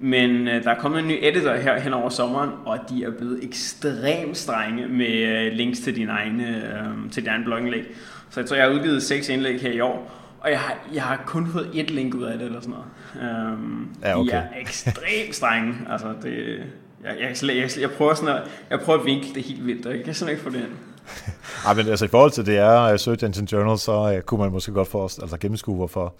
Men 0.00 0.48
øh, 0.48 0.64
der 0.64 0.70
er 0.70 0.78
kommet 0.78 1.00
en 1.00 1.08
ny 1.08 1.18
editor 1.22 1.54
her 1.54 1.80
hen 1.80 1.94
over 1.94 2.08
sommeren, 2.08 2.50
og 2.64 2.78
de 2.88 3.04
er 3.04 3.10
blevet 3.10 3.44
ekstremt 3.44 4.36
strenge 4.36 4.88
med 4.88 5.14
øh, 5.14 5.52
links 5.52 5.80
til 5.80 5.96
dine 5.96 6.12
egne, 6.12 6.46
øh, 6.46 7.10
til 7.10 7.24
dine 7.24 7.44
blogindlæg. 7.44 7.84
Så 8.30 8.40
jeg 8.40 8.48
tror, 8.48 8.56
jeg 8.56 8.66
har 8.66 8.72
udgivet 8.72 9.02
seks 9.02 9.28
indlæg 9.28 9.60
her 9.60 9.72
i 9.72 9.80
år, 9.80 10.10
og 10.46 10.52
jeg 10.52 10.60
har, 10.60 10.78
jeg 10.94 11.02
har 11.02 11.22
kun 11.26 11.48
fået 11.52 11.70
et 11.74 11.90
link 11.90 12.14
ud 12.14 12.22
af 12.22 12.38
det 12.38 12.46
eller 12.46 12.60
sådan 12.60 12.74
noget. 12.74 13.52
Um, 13.52 13.96
ja, 14.02 14.20
okay. 14.20 14.30
De 14.30 14.36
er 14.36 14.60
ekstremt 14.60 15.34
strenge. 15.34 15.74
Altså, 15.90 16.06
det, 16.22 16.58
jeg, 17.04 17.16
jeg, 17.20 17.36
jeg, 17.42 17.56
jeg, 17.56 17.70
jeg, 17.80 17.90
prøver 17.90 18.14
sådan 18.14 18.36
at, 18.36 18.42
jeg 18.70 18.80
prøver 18.80 18.98
at 18.98 19.06
vinkle 19.06 19.34
det 19.34 19.42
helt 19.42 19.66
vildt, 19.66 19.86
og 19.86 19.96
jeg 19.96 20.04
kan 20.04 20.14
simpelthen 20.14 20.50
ikke 20.50 20.58
få 20.58 20.64
det 20.64 20.68
ind. 20.68 20.76
Ej, 21.66 21.74
men 21.74 21.88
altså 21.88 22.04
i 22.04 22.08
forhold 22.08 22.30
til 22.30 22.46
det 22.46 22.58
er 22.58 22.92
uh, 22.92 22.98
Search 22.98 23.24
Engine 23.24 23.48
Journal, 23.52 23.78
så 23.78 24.14
uh, 24.16 24.20
kunne 24.20 24.40
man 24.40 24.52
måske 24.52 24.72
godt 24.72 24.88
få 24.88 25.02
altså 25.02 25.36
gennemskue, 25.40 25.76
hvorfor 25.76 26.14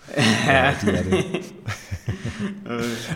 ja. 0.47 0.71
uh, 0.71 0.81
de 0.81 0.99
er 0.99 1.03
det. 1.03 1.25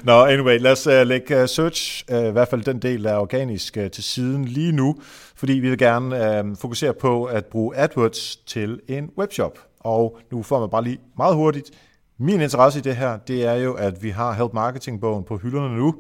Nå, 0.05 0.13
no, 0.13 0.25
anyway, 0.25 0.59
lad 0.61 0.73
os 0.73 0.87
uh, 0.87 0.93
lægge 1.07 1.43
uh, 1.43 1.49
Search, 1.49 2.05
uh, 2.13 2.27
i 2.27 2.31
hvert 2.31 2.49
fald 2.49 2.63
den 2.63 2.79
del, 2.79 3.05
der 3.05 3.13
er 3.13 3.19
organisk, 3.19 3.77
uh, 3.81 3.91
til 3.91 4.05
siden 4.05 4.45
lige 4.45 4.73
nu, 4.73 4.97
fordi 5.37 5.53
vi 5.53 5.69
vil 5.69 5.79
gerne 5.79 6.41
uh, 6.41 6.57
fokusere 6.57 6.95
på 6.95 7.25
at 7.25 7.45
bruge 7.45 7.77
AdWords 7.77 8.37
til 8.37 8.81
en 8.89 9.11
webshop. 9.19 9.70
Og 9.81 10.19
nu 10.33 10.43
får 10.43 10.61
man 10.61 10.71
bare 10.71 10.85
lige 10.85 10.99
meget 11.17 11.35
hurtigt, 11.35 11.71
min 12.19 12.41
interesse 12.41 12.79
i 12.79 12.83
det 12.83 12.97
her, 12.97 13.17
det 13.17 13.45
er 13.45 13.55
jo, 13.55 13.75
at 13.75 14.03
vi 14.03 14.11
har 14.11 14.33
Help 14.33 14.53
Marketing-bogen 14.53 15.25
på 15.25 15.37
hylderne 15.37 15.77
nu, 15.77 15.95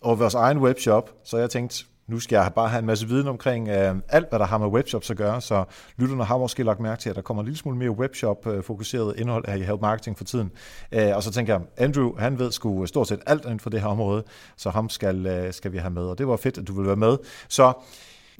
og 0.00 0.18
vores 0.18 0.34
egen 0.34 0.58
webshop, 0.58 1.10
så 1.24 1.38
jeg 1.38 1.50
tænkte, 1.50 1.84
nu 2.08 2.20
skal 2.20 2.36
jeg 2.36 2.52
bare 2.54 2.68
have 2.68 2.78
en 2.78 2.86
masse 2.86 3.08
viden 3.08 3.28
omkring 3.28 3.68
øh, 3.68 3.94
alt, 4.08 4.28
hvad 4.28 4.38
der 4.38 4.46
har 4.46 4.58
med 4.58 4.66
webshops 4.66 5.10
at 5.10 5.16
gøre, 5.16 5.40
så 5.40 5.64
lytterne 5.96 6.24
har 6.24 6.38
måske 6.38 6.62
lagt 6.62 6.80
mærke 6.80 7.00
til, 7.00 7.10
at 7.10 7.16
der 7.16 7.22
kommer 7.22 7.42
en 7.42 7.44
lille 7.44 7.58
smule 7.58 7.78
mere 7.78 7.90
webshop-fokuseret 7.90 9.14
indhold 9.18 9.44
her 9.48 9.54
i 9.54 9.62
Help 9.62 9.80
Marketing 9.80 10.16
for 10.16 10.24
tiden. 10.24 10.50
Øh, 10.92 11.16
og 11.16 11.22
så 11.22 11.30
tænker 11.30 11.54
jeg, 11.54 11.62
Andrew, 11.76 12.18
han 12.18 12.38
ved 12.38 12.52
sgu 12.52 12.86
stort 12.86 13.08
set 13.08 13.20
alt 13.26 13.44
inden 13.44 13.60
for 13.60 13.70
det 13.70 13.80
her 13.80 13.88
område, 13.88 14.24
så 14.56 14.70
ham 14.70 14.88
skal, 14.88 15.26
øh, 15.26 15.52
skal 15.52 15.72
vi 15.72 15.78
have 15.78 15.90
med, 15.90 16.02
og 16.02 16.18
det 16.18 16.28
var 16.28 16.36
fedt, 16.36 16.58
at 16.58 16.68
du 16.68 16.72
ville 16.72 16.86
være 16.86 16.96
med. 16.96 17.16
Så 17.48 17.72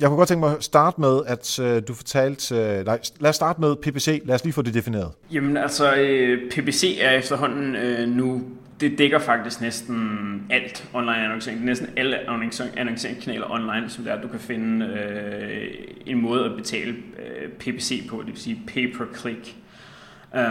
jeg 0.01 0.09
kunne 0.09 0.17
godt 0.17 0.29
tænke 0.29 0.41
mig 0.41 0.57
at 0.57 0.65
starte 0.65 1.01
med, 1.01 1.21
at 1.27 1.59
øh, 1.59 1.83
du 1.89 1.95
fortalte... 1.95 2.55
Øh, 2.55 2.85
nej, 2.85 3.01
lad 3.21 3.31
os 3.31 3.37
starte 3.37 3.61
med 3.61 3.77
PPC. 3.77 4.23
Lad 4.25 4.35
os 4.35 4.45
lige 4.45 4.53
få 4.53 4.63
det 4.63 4.75
defineret. 4.75 5.13
Jamen 5.33 5.57
altså, 5.57 5.95
øh, 5.95 6.51
PPC 6.51 6.99
er 7.01 7.11
efterhånden 7.11 7.77
øh, 7.77 8.09
nu 8.09 8.43
det 8.81 8.99
dækker 8.99 9.19
faktisk 9.19 9.61
næsten 9.61 10.43
alt 10.51 10.89
online 10.93 11.25
annoncering. 11.25 11.65
Næsten 11.65 11.89
alle 11.97 12.31
annonceringskanaler 12.77 13.51
online, 13.51 13.89
som 13.89 14.05
der 14.05 14.21
du 14.23 14.29
kan 14.29 14.41
finde 14.41 14.87
øh, 14.87 15.69
en 16.07 16.23
måde 16.23 16.45
at 16.45 16.57
betale 16.57 16.91
øh, 16.93 17.49
PPC 17.49 18.09
på, 18.09 18.19
det 18.19 18.27
vil 18.27 18.37
sige 18.37 18.63
pay 18.67 18.97
per 18.97 19.05
click. 19.15 19.55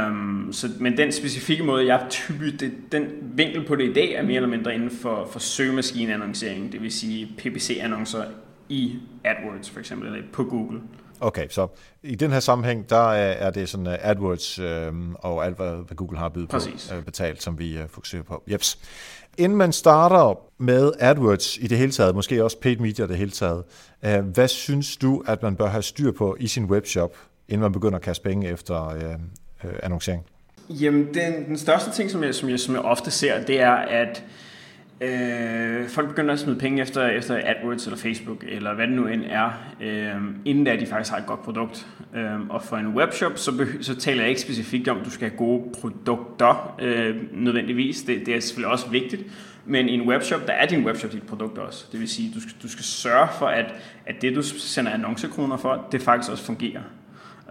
Um, 0.09 0.49
så, 0.51 0.67
men 0.79 0.97
den 0.97 1.11
specifikke 1.11 1.63
måde, 1.63 1.87
jeg 1.87 2.05
typisk, 2.09 2.59
det, 2.59 2.71
den 2.91 3.07
vinkel 3.21 3.65
på 3.65 3.75
det 3.75 3.89
i 3.89 3.93
dag, 3.93 4.13
er 4.13 4.23
mere 4.23 4.35
eller 4.35 4.49
mindre 4.49 4.75
inden 4.75 4.89
for, 4.89 5.29
for 5.31 5.39
søgemaskineannoncering, 5.39 6.71
det 6.71 6.81
vil 6.81 6.91
sige 6.91 7.31
PPC-annoncer 7.37 8.23
i 8.69 8.99
AdWords 9.23 9.69
for 9.69 9.79
eksempel, 9.79 10.07
eller 10.07 10.27
på 10.33 10.43
Google. 10.43 10.81
Okay, 11.19 11.47
så 11.49 11.67
i 12.03 12.15
den 12.15 12.31
her 12.31 12.39
sammenhæng, 12.39 12.89
der 12.89 13.09
er 13.11 13.51
det 13.51 13.69
sådan 13.69 13.87
uh, 13.87 13.93
AdWords 13.99 14.59
øh, 14.59 14.93
og 15.13 15.45
alt, 15.45 15.55
hvad, 15.55 15.95
Google 15.95 16.17
har 16.17 16.29
bydet 16.29 16.49
Præcis. 16.49 16.87
på, 16.91 16.97
uh, 16.97 17.03
betalt, 17.03 17.43
som 17.43 17.59
vi 17.59 17.79
uh, 17.79 17.89
fokuserer 17.89 18.23
på. 18.23 18.43
Jeps. 18.51 18.79
Inden 19.37 19.57
man 19.57 19.71
starter 19.71 20.39
med 20.57 20.91
AdWords 20.99 21.57
i 21.57 21.67
det 21.67 21.77
hele 21.77 21.91
taget, 21.91 22.15
måske 22.15 22.43
også 22.43 22.59
paid 22.59 22.77
media 22.77 23.05
i 23.05 23.07
det 23.07 23.17
hele 23.17 23.31
taget, 23.31 23.63
uh, 24.07 24.25
hvad 24.25 24.47
synes 24.47 24.97
du, 24.97 25.23
at 25.27 25.43
man 25.43 25.55
bør 25.55 25.67
have 25.67 25.83
styr 25.83 26.11
på 26.11 26.37
i 26.39 26.47
sin 26.47 26.65
webshop, 26.65 27.17
inden 27.47 27.61
man 27.61 27.71
begynder 27.71 27.95
at 27.95 28.01
kaste 28.01 28.23
penge 28.23 28.47
efter 28.47 28.87
uh, 28.87 29.69
uh, 29.69 29.75
annoncering? 29.83 30.23
Jamen, 30.69 31.13
den, 31.13 31.45
den 31.47 31.57
største 31.57 31.91
ting, 31.91 32.11
som 32.11 32.23
jeg, 32.23 32.35
som, 32.35 32.49
jeg, 32.49 32.59
som 32.59 32.75
jeg 32.75 32.83
ofte 32.83 33.11
ser, 33.11 33.43
det 33.45 33.61
er, 33.61 33.71
at 33.71 34.23
Øh, 34.23 34.44
Øh, 35.01 35.89
folk 35.89 36.07
begynder 36.07 36.33
at 36.33 36.39
smide 36.39 36.59
penge 36.59 36.81
efter, 36.81 37.07
efter 37.07 37.41
AdWords 37.43 37.85
eller 37.85 37.97
Facebook, 37.97 38.43
eller 38.47 38.73
hvad 38.73 38.87
det 38.87 38.95
nu 38.95 39.07
end 39.07 39.23
er, 39.29 39.49
øh, 39.81 40.21
inden 40.45 40.63
da 40.63 40.75
de 40.75 40.85
faktisk 40.85 41.11
har 41.11 41.19
et 41.19 41.25
godt 41.25 41.43
produkt. 41.43 41.87
Øh, 42.15 42.49
og 42.49 42.63
for 42.63 42.77
en 42.77 42.87
webshop, 42.87 43.37
så, 43.37 43.67
så 43.81 43.95
taler 43.95 44.21
jeg 44.21 44.29
ikke 44.29 44.41
specifikt 44.41 44.87
om, 44.87 44.99
at 44.99 45.05
du 45.05 45.09
skal 45.09 45.29
have 45.29 45.37
gode 45.37 45.63
produkter 45.81 46.75
øh, 46.81 47.15
nødvendigvis. 47.33 48.01
Det, 48.01 48.25
det 48.25 48.35
er 48.35 48.39
selvfølgelig 48.39 48.71
også 48.71 48.89
vigtigt. 48.89 49.23
Men 49.65 49.89
i 49.89 49.93
en 49.93 50.09
webshop, 50.09 50.47
der 50.47 50.53
er 50.53 50.65
din 50.65 50.85
webshop 50.85 51.11
dit 51.11 51.23
produkt 51.23 51.57
også. 51.57 51.85
Det 51.91 51.99
vil 51.99 52.09
sige, 52.09 52.31
du 52.35 52.41
skal, 52.41 52.53
du 52.63 52.69
skal 52.69 52.83
sørge 52.83 53.27
for, 53.39 53.47
at, 53.47 53.73
at 54.05 54.21
det 54.21 54.35
du 54.35 54.41
sender 54.41 54.91
annoncekroner 54.91 55.57
for, 55.57 55.87
det 55.91 56.01
faktisk 56.01 56.31
også 56.31 56.45
fungerer. 56.45 56.81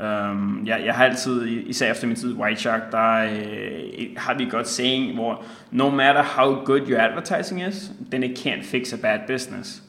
Um, 0.01 0.63
jeg, 0.67 0.83
jeg 0.87 0.95
har 0.95 1.05
altid, 1.05 1.47
især 1.47 1.91
efter 1.91 2.07
min 2.07 2.17
tid 2.17 2.35
i 2.35 2.37
White 2.37 2.61
Shark, 2.61 2.81
der 2.93 3.15
øh, 3.17 4.09
har 4.17 4.35
vi 4.39 4.45
godt 4.51 4.69
saying, 4.69 5.15
hvor 5.15 5.45
no 5.71 5.91
matter 5.91 6.23
how 6.23 6.65
good 6.65 6.81
your 6.89 7.01
advertising 7.01 7.69
is, 7.69 7.91
then 8.11 8.23
it 8.23 8.39
can't 8.39 8.65
fix 8.65 8.93
a 8.93 8.97
bad 8.97 9.19
business. 9.27 9.83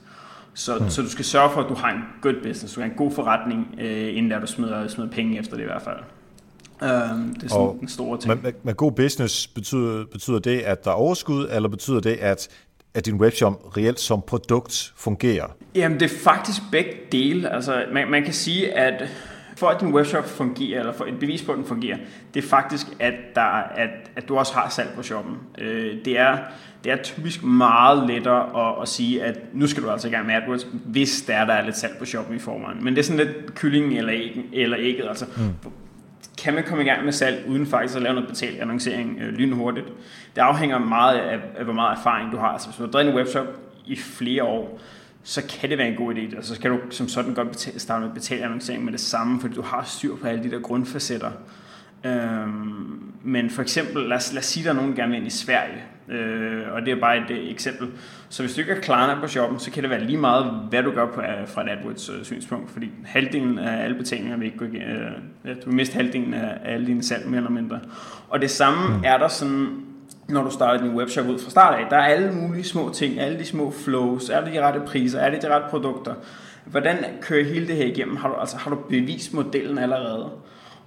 Så, 0.54 0.78
mm. 0.78 0.90
så 0.90 1.02
du 1.02 1.10
skal 1.10 1.26
sørge 1.26 1.50
for, 1.50 1.62
at 1.62 1.70
du 1.70 1.74
har 1.74 1.92
en 1.92 2.02
good 2.22 2.36
business, 2.44 2.74
du 2.74 2.80
har 2.82 2.88
en 2.88 2.94
god 2.98 3.12
forretning, 3.12 3.76
øh, 3.82 4.18
inden 4.18 4.32
der 4.32 4.40
du 4.40 4.48
smider, 4.48 4.88
smider 4.88 5.10
penge 5.10 5.40
efter 5.40 5.56
det 5.56 5.64
i 5.64 5.66
hvert 5.66 5.82
fald. 5.82 5.98
Um, 6.82 7.34
det 7.34 7.44
er 7.44 7.48
sådan 7.48 7.62
og 7.62 7.80
en 7.82 7.88
stor 7.88 8.18
ting. 8.18 8.44
Med, 8.44 8.54
med 8.64 8.74
god 8.74 8.92
business 8.92 9.48
betyder, 9.48 10.06
betyder 10.12 10.40
det, 10.40 10.60
at 10.60 10.86
der 10.86 10.92
er 10.92 10.96
overskud, 10.96 11.48
eller 11.52 11.70
betyder 11.70 12.00
det, 12.00 12.14
at 12.14 12.50
at 12.96 13.06
din 13.06 13.16
webshop 13.16 13.78
reelt 13.78 14.00
som 14.00 14.22
produkt 14.28 14.94
fungerer? 14.96 15.48
Jamen, 15.76 16.00
det 16.00 16.12
er 16.12 16.20
faktisk 16.24 16.62
begge 16.72 16.92
dele. 17.12 17.50
Altså, 17.50 17.86
man, 17.94 18.12
man 18.12 18.24
kan 18.24 18.34
sige, 18.34 18.74
at 18.74 19.10
For 19.58 19.68
at 19.68 19.82
din 19.82 19.94
webshop 19.94 20.26
fungerer, 20.26 20.80
eller 20.80 20.94
for 20.94 21.06
et 21.06 21.20
bevis 21.20 21.44
på, 21.44 21.52
at 21.52 21.58
den 21.58 21.66
fungerer, 21.66 21.98
det 22.34 22.44
er 22.44 22.48
faktisk, 22.48 22.88
at, 23.00 23.14
der, 23.36 23.42
at, 23.42 23.90
at 24.16 24.28
du 24.28 24.38
også 24.38 24.54
har 24.54 24.70
salg 24.70 24.90
på 24.96 25.04
shoppen. 25.04 25.38
Øh, 25.58 26.06
det, 26.06 26.20
er, 26.20 26.38
det 26.84 26.92
er 26.92 26.96
typisk 27.04 27.44
meget 27.44 28.08
lettere 28.08 28.70
at, 28.70 28.82
at 28.82 28.88
sige, 28.88 29.24
at 29.24 29.40
nu 29.54 29.68
skal 29.68 29.84
du 29.84 29.90
altså 29.90 30.08
i 30.08 30.12
gang 30.12 30.26
med 30.26 30.36
AdWords, 30.36 30.68
hvis 30.86 31.22
der, 31.22 31.46
der 31.46 31.54
er 31.54 31.66
lidt 31.66 31.78
salg 31.78 31.96
på 32.00 32.06
shoppen 32.06 32.36
i 32.36 32.40
forvejen. 32.40 32.84
Men 32.84 32.96
det 32.96 33.00
er 33.00 33.04
sådan 33.04 33.26
lidt 33.26 33.56
kyllingen 33.56 33.92
eller, 33.92 34.14
æggen, 34.14 34.44
eller 34.54 34.78
ægget. 34.80 35.08
Altså, 35.08 35.26
mm 35.38 35.72
kan 36.38 36.54
man 36.54 36.64
komme 36.64 36.84
i 36.84 36.88
gang 36.88 37.06
med 37.06 37.14
salg, 37.14 37.46
uden 37.48 37.68
faktisk 37.68 37.96
at 37.96 38.02
lave 38.02 38.16
noget 38.16 38.30
betalt 38.30 38.60
annoncering 38.60 39.18
øh, 39.22 39.34
lynhurtigt. 39.34 39.86
Det 40.36 40.42
afhænger 40.42 40.80
meget 40.80 41.18
af, 41.18 41.40
af, 41.58 41.64
hvor 41.64 41.74
meget 41.74 41.98
erfaring 41.98 42.32
du 42.32 42.38
har. 42.38 42.48
Altså, 42.48 42.68
hvis 42.68 42.78
du 42.78 42.84
har 42.84 42.92
drevet 42.92 43.10
en 43.10 43.16
webshop 43.16 43.48
i 43.86 43.96
flere 43.96 44.44
år, 44.44 44.80
så 45.26 45.42
kan 45.60 45.70
det 45.70 45.78
være 45.78 45.88
en 45.88 45.96
god 45.96 46.16
idé. 46.16 46.36
Altså, 46.36 46.56
så 46.56 46.62
kan 46.62 46.72
du 46.72 46.80
som 46.90 47.08
sådan 47.08 47.34
godt 47.34 47.52
betale, 47.52 47.80
starte 47.80 48.06
med 48.06 48.14
betalt 48.14 48.44
annoncering 48.44 48.84
med 48.86 48.92
det 48.92 49.00
samme, 49.00 49.42
fordi 49.42 49.56
du 49.56 49.62
har 49.62 49.84
styr 49.84 50.16
på 50.16 50.28
alle 50.28 50.44
de 50.44 50.52
der 50.52 50.60
grundfacetter. 50.60 51.32
Øhm, 52.06 53.02
men 53.24 53.50
for 53.50 53.62
eksempel, 53.62 54.04
lad 54.04 54.18
os, 54.18 54.34
lad 54.34 54.40
os 54.40 54.46
sige, 54.46 54.62
at 54.62 54.66
der 54.66 54.72
er 54.72 54.76
nogen, 54.76 54.92
der 54.92 54.98
gerne 54.98 55.12
vil 55.12 55.18
ind 55.18 55.28
i 55.28 55.30
Sverige, 55.30 55.84
øh, 56.10 56.74
og 56.74 56.82
det 56.82 56.92
er 56.92 57.00
bare 57.00 57.18
et 57.18 57.32
øh, 57.32 57.52
eksempel. 57.52 57.88
Så 58.30 58.44
hvis 58.44 58.56
du 58.56 58.62
ikke 58.62 58.74
er 58.74 58.80
klarnet 58.80 59.22
på 59.22 59.28
shoppen, 59.28 59.60
så 59.60 59.72
kan 59.72 59.84
det 59.84 59.90
være 59.90 60.04
lige 60.04 60.18
meget, 60.18 60.46
hvad 60.70 60.84
du 60.84 60.92
gør 60.92 61.06
på, 61.06 61.22
øh, 61.22 61.48
fra 61.48 61.64
et 61.64 61.70
AdWords 61.70 62.10
øh, 62.10 62.24
synspunkt, 62.24 62.72
fordi 62.72 62.92
halvdelen 63.06 63.60
af 63.60 63.84
alle 63.84 63.98
betalinger 63.98 64.38
vil 64.38 64.46
ikke 64.46 64.58
gå 64.58 64.66
igennem, 64.66 64.98
øh, 65.46 65.56
du 65.56 65.66
vil 65.66 65.76
miste 65.76 65.96
halvdelen 65.96 66.34
af 66.34 66.58
alle 66.64 66.88
dine 66.88 67.04
salg 67.04 67.28
mere 67.28 67.38
eller 67.38 67.52
mindre. 67.52 67.80
Og 68.30 68.42
det 68.42 68.52
samme 68.52 68.98
mm. 68.98 69.04
er 69.04 69.18
der 69.18 69.28
sådan, 69.28 69.86
når 70.30 70.44
du 70.44 70.50
starter 70.52 70.84
din 70.84 70.96
webshop 70.96 71.28
ud 71.28 71.40
fra 71.40 71.50
start 71.50 71.80
af. 71.80 71.86
Der 71.90 71.98
er 71.98 72.06
alle 72.06 72.32
mulige 72.32 72.64
små 72.64 72.90
ting, 72.90 73.20
alle 73.20 73.40
de 73.40 73.46
små 73.46 73.72
flows, 73.72 74.30
er 74.30 74.44
det 74.44 74.54
de 74.54 74.62
rette 74.62 74.82
priser, 74.86 75.20
er 75.20 75.30
det 75.30 75.42
de 75.42 75.56
rette 75.56 75.68
produkter. 75.70 76.14
Hvordan 76.66 76.98
kører 77.22 77.44
hele 77.44 77.68
det 77.68 77.76
her 77.76 77.86
igennem? 77.86 78.16
Har 78.16 78.30
du, 78.30 78.36
altså, 78.36 78.58
har 78.58 78.72
du 78.72 78.78
bevist 78.90 79.34
modellen 79.34 79.78
allerede? 79.78 80.30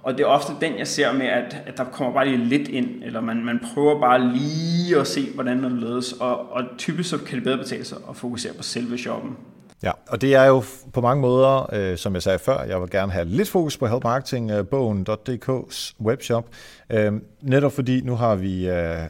Og 0.03 0.17
det 0.17 0.23
er 0.23 0.27
ofte 0.27 0.53
den, 0.61 0.77
jeg 0.77 0.87
ser 0.87 1.13
med, 1.13 1.25
at, 1.25 1.57
at 1.65 1.77
der 1.77 1.83
kommer 1.83 2.13
bare 2.13 2.27
lige 2.27 2.45
lidt 2.45 2.67
ind, 2.67 3.03
eller 3.03 3.21
man, 3.21 3.45
man 3.45 3.59
prøver 3.73 3.99
bare 3.99 4.27
lige 4.27 4.99
at 4.99 5.07
se, 5.07 5.31
hvordan 5.33 5.63
det 5.63 5.71
ledes, 5.71 6.13
og, 6.13 6.51
og 6.51 6.63
typisk 6.77 7.09
så 7.09 7.17
kan 7.17 7.35
det 7.35 7.43
bedre 7.43 7.57
betale 7.57 7.85
sig 7.85 7.97
at 8.09 8.15
fokusere 8.15 8.53
på 8.53 8.63
selve 8.63 8.97
shoppen. 8.97 9.37
Ja, 9.83 9.91
og 10.07 10.21
det 10.21 10.35
er 10.35 10.43
jo 10.43 10.63
på 10.93 11.01
mange 11.01 11.21
måder, 11.21 11.73
øh, 11.73 11.97
som 11.97 12.13
jeg 12.13 12.23
sagde 12.23 12.39
før, 12.39 12.63
jeg 12.63 12.81
vil 12.81 12.89
gerne 12.89 13.11
have 13.11 13.25
lidt 13.25 13.49
fokus 13.49 13.77
på 13.77 13.87
helpmarketingbogen.dk's 13.87 15.93
øh, 15.99 16.05
webshop. 16.05 16.45
Øh, 16.89 17.13
netop 17.41 17.71
fordi 17.71 18.01
nu 18.01 18.15
har 18.15 18.35
vi 18.35 18.69
øh, 18.69 19.03
øh, 19.03 19.07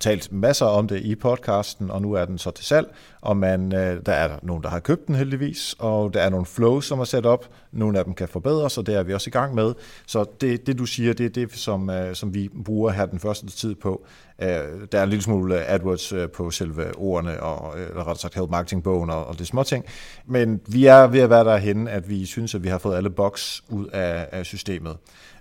talt 0.00 0.32
masser 0.32 0.66
om 0.66 0.88
det 0.88 1.00
i 1.00 1.14
podcasten, 1.14 1.90
og 1.90 2.02
nu 2.02 2.12
er 2.12 2.24
den 2.24 2.38
så 2.38 2.50
til 2.50 2.64
salg, 2.64 2.94
og 3.20 3.36
man, 3.36 3.74
øh, 3.74 4.00
der 4.06 4.12
er 4.12 4.38
nogen, 4.42 4.62
der 4.62 4.68
har 4.68 4.80
købt 4.80 5.06
den 5.06 5.14
heldigvis, 5.14 5.76
og 5.78 6.14
der 6.14 6.20
er 6.20 6.28
nogle 6.28 6.46
flows, 6.46 6.84
som 6.84 7.00
er 7.00 7.04
sat 7.04 7.26
op. 7.26 7.48
Nogle 7.72 7.98
af 7.98 8.04
dem 8.04 8.14
kan 8.14 8.28
forbedres, 8.28 8.78
og 8.78 8.86
det 8.86 8.94
er 8.94 9.02
vi 9.02 9.14
også 9.14 9.28
i 9.28 9.30
gang 9.30 9.54
med. 9.54 9.74
Så 10.06 10.24
det, 10.40 10.66
det 10.66 10.78
du 10.78 10.86
siger, 10.86 11.12
det 11.12 11.26
er 11.26 11.30
det, 11.30 11.52
som, 11.52 11.90
øh, 11.90 12.14
som 12.14 12.34
vi 12.34 12.48
bruger 12.64 12.90
her 12.90 13.06
den 13.06 13.20
første 13.20 13.46
tid 13.46 13.74
på. 13.74 14.06
Øh, 14.42 14.48
der 14.92 14.98
er 14.98 15.02
en 15.02 15.08
lille 15.08 15.22
smule 15.22 15.54
øh, 15.54 15.74
AdWords 15.74 16.14
på 16.34 16.50
selve 16.50 16.96
ordene, 16.96 17.42
og, 17.42 17.78
eller 17.78 17.98
rettere 17.98 18.16
sagt 18.16 18.34
Help 18.34 18.50
Marketing-bogen 18.50 19.10
og, 19.10 19.26
og 19.26 19.38
det 19.38 19.46
små 19.46 19.62
ting. 19.62 19.84
Men 20.26 20.60
vi 20.66 20.86
er 20.86 21.06
ved 21.06 21.20
at 21.20 21.30
være 21.30 21.44
derhen, 21.44 21.88
at 21.88 22.08
vi 22.08 22.26
synes, 22.26 22.54
at 22.54 22.64
vi 22.64 22.68
har 22.68 22.78
fået 22.78 22.96
alle 22.96 23.10
boks 23.10 23.64
ud 23.70 23.86
af, 23.86 24.28
af 24.32 24.46
systemet. 24.46 24.96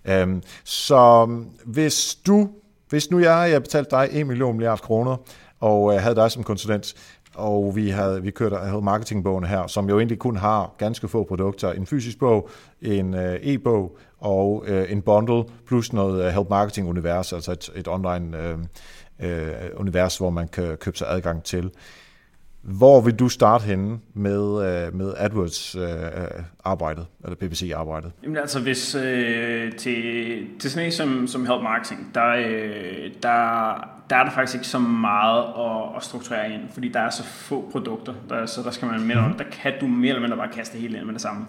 Øhm, 0.06 0.44
så 0.64 1.30
hvis 1.66 2.16
du, 2.28 2.50
hvis 2.90 3.12
nu 3.12 3.20
jeg, 3.20 3.52
jeg 3.52 3.62
betalte 3.62 3.92
dig 3.92 4.10
1 4.12 4.28
million 4.28 4.56
milliard 4.56 4.80
kroner, 4.80 5.18
og 5.60 5.94
øh, 5.94 6.02
havde 6.02 6.16
dig 6.16 6.32
som 6.32 6.44
konsulent, 6.44 6.94
og 7.38 7.76
vi 7.76 7.90
havde, 7.90 8.24
vi 8.24 8.32
kørte 8.32 8.56
havde 8.56 8.82
marketingbogen 8.82 9.44
her, 9.44 9.68
som 9.68 9.90
jo 9.90 9.98
egentlig 9.98 10.20
kun 10.20 10.38
har 10.38 10.74
ganske 10.78 11.08
få 11.08 11.24
produkter. 11.24 11.72
En 11.72 11.86
fysisk 11.86 12.20
bog, 12.20 12.50
en 12.82 13.14
øh, 13.14 13.40
e-bog 13.42 13.98
og 14.20 14.64
øh, 14.68 14.92
en 14.92 15.02
bundle, 15.02 15.44
plus 15.68 15.94
noget 15.94 16.26
øh, 16.26 16.34
help 16.34 16.50
marketing 16.50 16.90
univers, 16.90 17.34
altså 17.34 17.52
et, 17.52 17.70
et 17.76 17.88
online 17.88 18.38
øh, 18.38 18.58
øh, 19.20 19.52
univers, 19.76 20.18
hvor 20.18 20.30
man 20.30 20.48
kan 20.48 20.78
købe 20.78 20.98
sig 20.98 21.08
adgang 21.10 21.44
til. 21.44 21.72
Hvor 22.62 23.02
vil 23.02 23.16
du 23.16 23.30
starte 23.30 23.64
henne 23.64 24.00
med, 24.14 24.66
øh, 24.66 24.96
med 24.96 25.14
AdWords-arbejdet, 25.18 27.02
øh, 27.02 27.32
øh 27.32 27.38
eller 27.40 27.48
PPC-arbejdet? 27.48 28.12
Jamen 28.24 28.38
altså, 28.38 28.60
hvis 28.60 28.96
øh, 28.96 29.72
til, 29.72 30.48
til 30.60 30.72
sådan 30.72 30.86
en 30.86 30.92
som, 30.92 31.28
som 31.28 31.46
Help 31.46 31.62
Marketing, 31.64 32.12
der, 32.16 32.28
øh, 32.28 33.12
der, 33.24 33.97
der 34.10 34.16
er 34.16 34.24
der 34.24 34.32
faktisk 34.32 34.56
ikke 34.56 34.68
så 34.68 34.80
meget 34.80 35.44
at, 35.44 35.98
at 35.98 36.04
strukturere 36.04 36.54
ind, 36.54 36.62
fordi 36.74 36.88
der 36.88 37.00
er 37.00 37.10
så 37.10 37.24
få 37.24 37.70
produkter, 37.72 38.14
der, 38.30 38.46
så 38.46 38.62
der, 38.64 38.72
skal 38.72 38.88
man 38.88 39.02
mere, 39.02 39.28
mm. 39.28 39.34
der 39.34 39.44
kan 39.52 39.74
du 39.82 39.88
mere 39.88 40.10
eller 40.10 40.22
mindre 40.22 40.38
bare 40.38 40.48
kaste 40.48 40.78
hele 40.78 40.98
ind 40.98 41.06
med 41.06 41.14
det 41.14 41.22
samme. 41.22 41.46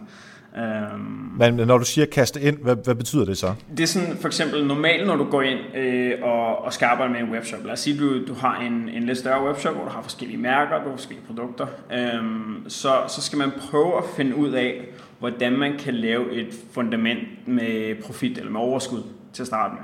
Øhm, 0.57 1.31
Men 1.39 1.55
når 1.55 1.79
du 1.79 1.85
siger 1.85 2.07
kaste 2.07 2.41
ind, 2.41 2.59
hvad, 2.63 2.77
hvad 2.85 2.95
betyder 2.95 3.25
det 3.25 3.39
så? 3.39 3.55
Det 3.77 3.81
er 3.81 3.87
sådan 3.87 4.17
for 4.17 4.29
eksempel 4.29 4.67
normalt, 4.67 5.07
når 5.07 5.17
du 5.17 5.25
går 5.25 5.43
ind 5.43 5.77
øh, 5.77 6.13
og, 6.23 6.65
og 6.65 6.73
skal 6.73 6.87
arbejde 6.87 7.13
med 7.13 7.21
en 7.21 7.31
webshop. 7.31 7.65
Lad 7.65 7.73
os 7.73 7.81
sige, 7.81 8.01
du, 8.01 8.27
du 8.27 8.35
har 8.35 8.61
en, 8.61 8.89
en 8.89 9.03
lidt 9.07 9.19
større 9.19 9.47
webshop, 9.47 9.75
hvor 9.75 9.85
du 9.85 9.91
har 9.91 10.03
forskellige 10.03 10.39
mærker, 10.39 10.83
du 10.83 10.89
har 10.89 10.97
forskellige 10.97 11.27
produkter. 11.27 11.67
Øhm, 11.93 12.65
så, 12.69 12.93
så 13.09 13.23
skal 13.23 13.39
man 13.39 13.51
prøve 13.71 13.99
at 13.99 14.05
finde 14.17 14.37
ud 14.37 14.51
af, 14.53 14.85
hvordan 15.19 15.53
man 15.53 15.79
kan 15.79 15.95
lave 15.95 16.33
et 16.33 16.55
fundament 16.73 17.49
med 17.49 18.03
profit 18.03 18.39
eller 18.39 18.51
med 18.51 18.61
overskud 18.61 19.03
til 19.39 19.43
at 19.43 19.47
starte 19.47 19.75
med. 19.75 19.83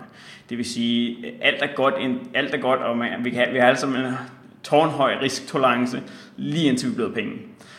Det 0.48 0.58
vil 0.58 0.64
sige, 0.64 1.32
alt 1.40 1.62
er 1.62 1.74
godt, 1.76 1.94
alt 2.34 2.54
er 2.54 2.58
godt 2.58 2.80
og 2.80 2.98
man, 2.98 3.24
vi, 3.24 3.30
kan, 3.30 3.48
vi 3.52 3.58
har 3.58 3.66
alle 3.66 3.78
sammen 3.78 4.04
en 4.04 4.14
tårnhøj 4.62 5.14
risktolerance, 5.22 6.02
lige 6.36 6.68
indtil 6.68 6.88
vi 6.88 6.94
bliver 6.94 7.12
penge. 7.12 7.32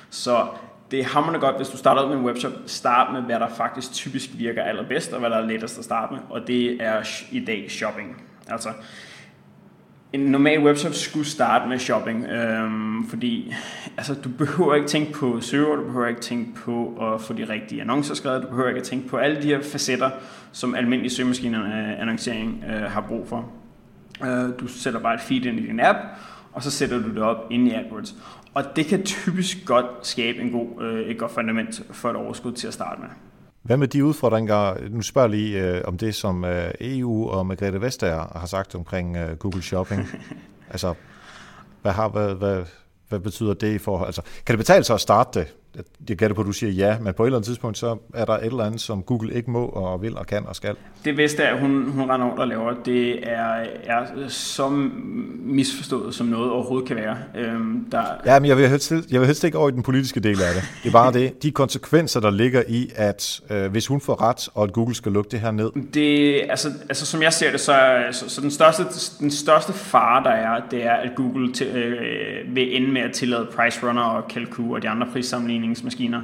Så 0.10 0.48
det 0.92 1.00
er 1.00 1.04
hammerende 1.04 1.40
godt, 1.40 1.56
hvis 1.58 1.68
du 1.68 1.78
starter 1.78 2.04
ud 2.04 2.10
med 2.10 2.18
en 2.18 2.26
webshop, 2.26 2.52
start 2.66 3.14
med, 3.14 3.22
hvad 3.22 3.40
der 3.40 3.48
faktisk 3.48 3.94
typisk 3.94 4.30
virker 4.34 4.64
allerbedst, 4.64 5.14
og 5.14 5.20
hvad 5.20 5.30
der 5.30 5.38
er 5.38 5.46
lettest 5.46 5.78
at 5.78 5.84
starte 5.84 6.14
med, 6.14 6.22
og 6.30 6.48
det 6.48 6.82
er 6.82 7.04
i 7.32 7.46
dag 7.46 7.72
shopping. 7.72 8.24
Altså, 8.48 8.70
en 10.16 10.20
normal 10.20 10.64
webshop 10.64 10.94
skulle 10.94 11.26
starte 11.26 11.70
med 11.70 11.80
shopping, 11.80 12.26
øhm, 12.26 13.08
fordi 13.08 13.54
altså, 13.98 14.14
du 14.14 14.30
behøver 14.30 14.76
ikke 14.76 14.88
tænke 14.88 15.14
på 15.14 15.42
server, 15.42 15.76
du 15.76 15.84
behøver 15.84 16.08
ikke 16.08 16.22
tænke 16.22 16.54
på 16.54 16.98
at 17.02 17.22
få 17.22 17.34
de 17.34 17.50
rigtige 17.50 17.82
annoncer 17.82 18.16
skrevet, 18.16 18.44
du 18.44 18.48
behøver 18.48 18.68
ikke 18.68 18.80
at 18.80 18.86
tænke 18.86 19.08
på 19.08 19.18
alle 19.18 19.42
de 19.42 19.48
her 19.48 19.62
facetter, 19.62 20.10
som 20.52 20.76
almindelige 20.76 21.12
søgemaskiner 21.12 21.64
øh, 21.64 22.02
annoncering 22.02 22.64
øh, 22.70 22.82
har 22.82 23.02
brug 23.02 23.28
for. 23.28 23.52
Øh, 24.24 24.60
du 24.60 24.68
sætter 24.68 25.00
bare 25.00 25.14
et 25.14 25.22
feed 25.22 25.46
ind 25.46 25.60
i 25.60 25.68
din 25.68 25.80
app, 25.80 25.98
og 26.54 26.64
så 26.64 26.72
sætter 26.72 27.02
du 27.02 27.10
det 27.10 27.24
op 27.24 27.48
ind 27.52 27.68
i 27.68 27.72
AdWords. 27.72 28.16
Og 28.54 28.76
det 28.76 28.86
kan 28.86 29.04
typisk 29.04 29.58
godt 29.66 29.86
skabe 30.02 30.40
en 30.40 30.52
god, 30.52 30.84
øh, 30.84 31.00
et 31.00 31.18
godt 31.18 31.32
fundament 31.32 31.84
for 31.92 32.10
et 32.10 32.16
overskud 32.16 32.52
til 32.52 32.68
at 32.68 32.74
starte 32.74 33.02
med. 33.02 33.10
Hvad 33.66 33.78
med 33.78 33.88
de 33.88 34.06
udfordringer? 34.06 34.90
Nu 34.90 35.02
spørger 35.02 35.28
lige 35.28 35.60
øh, 35.62 35.82
om 35.86 35.98
det, 35.98 36.16
som 36.16 36.46
øh, 36.46 36.72
EU 36.82 37.30
og 37.30 37.46
Margrethe 37.46 37.82
Vestager 37.82 38.38
har 38.40 38.46
sagt 38.46 38.76
omkring 38.76 39.18
øh, 39.18 39.38
Google 39.38 39.62
Shopping. 39.62 40.08
altså, 40.74 40.94
hvad, 41.82 41.92
har, 41.92 42.08
hvad, 42.08 42.36
hvad, 42.36 42.64
hvad 43.10 43.20
betyder 43.20 43.54
det 43.54 43.76
i 43.76 43.78
forhold? 43.78 44.08
Altså, 44.08 44.22
kan 44.46 44.54
det 44.54 44.58
betale 44.58 44.84
sig 44.84 44.94
at 44.94 45.02
starte 45.02 45.40
det? 45.40 45.54
Jeg 46.10 46.18
gætter 46.18 46.36
på, 46.36 46.42
at 46.42 46.48
du 46.48 46.52
siger 46.52 46.72
ja, 46.72 47.00
men 47.00 47.14
på 47.14 47.24
et 47.24 47.28
eller 47.28 47.38
andet 47.38 47.48
tidspunkt, 47.48 47.78
så 47.78 47.98
er 48.14 48.26
der 48.26 48.34
et 48.34 48.46
eller 48.46 48.64
andet, 48.64 48.82
som 48.82 49.04
Google 49.04 49.34
ikke 49.34 49.52
må 49.52 49.66
og 49.66 50.02
vil 50.02 50.18
og 50.18 50.28
kan 50.28 50.46
og 50.46 50.56
skal. 50.56 50.76
Det 51.06 51.16
bedste 51.16 51.44
er, 51.44 51.54
at 51.54 51.60
hun, 51.60 51.92
hun 51.92 52.10
render 52.10 52.28
rundt 52.28 52.40
og 52.40 52.48
laver, 52.48 52.74
det 52.86 53.30
er, 53.30 53.66
er 53.84 54.28
så 54.28 54.70
misforstået, 55.40 56.16
som 56.16 56.28
noget 56.28 56.52
overhovedet 56.52 56.88
kan 56.88 56.96
være. 56.96 57.18
Øhm, 57.36 57.86
der... 57.92 58.04
Ja, 58.26 58.40
men 58.40 58.50
jeg 58.50 58.58
vil, 58.58 58.70
helst, 58.70 58.92
jeg 59.12 59.20
vil 59.20 59.26
helst 59.26 59.44
ikke 59.44 59.58
over 59.58 59.70
i 59.70 59.72
den 59.72 59.84
politiske 59.84 60.20
del 60.20 60.42
af 60.42 60.54
det. 60.54 60.64
Det 60.84 60.90
er 60.90 60.94
bare 60.94 61.14
det, 61.14 61.44
de 61.44 61.52
konsekvenser, 61.52 62.20
der 62.20 62.32
ligger 62.32 62.64
i, 62.68 62.92
at 62.96 63.42
øh, 63.50 63.72
hvis 63.72 63.88
hun 63.88 64.02
får 64.02 64.22
ret, 64.22 64.50
og 64.54 64.64
at 64.64 64.74
Google 64.74 64.96
skal 64.96 65.12
lukke 65.12 65.32
det 65.32 65.40
her 65.40 65.52
ned. 65.52 65.72
Det, 65.94 66.42
altså, 66.50 66.70
altså 66.90 67.06
som 67.06 67.22
jeg 67.22 67.34
ser 67.34 67.52
det, 67.52 67.60
så, 67.60 68.04
så, 68.12 68.30
så 68.30 68.42
den, 68.42 68.52
største, 68.52 68.84
den 69.20 69.32
største 69.32 69.74
fare, 69.74 70.24
der 70.24 70.30
er, 70.30 70.62
det 70.72 70.86
er, 70.86 70.94
at 70.94 71.12
Google 71.16 71.54
til, 71.54 71.68
øh, 71.68 72.56
vil 72.56 72.76
ende 72.76 72.92
med 72.92 73.02
at 73.02 73.12
tillade 73.12 73.48
Price 73.56 73.88
Runner 73.88 74.02
og 74.02 74.24
Calcu 74.30 74.76
og 74.76 74.82
de 74.82 74.90
andre 74.90 75.08
prissammenligninger 75.12 75.65
sammenligningsmaskiner 75.66 76.22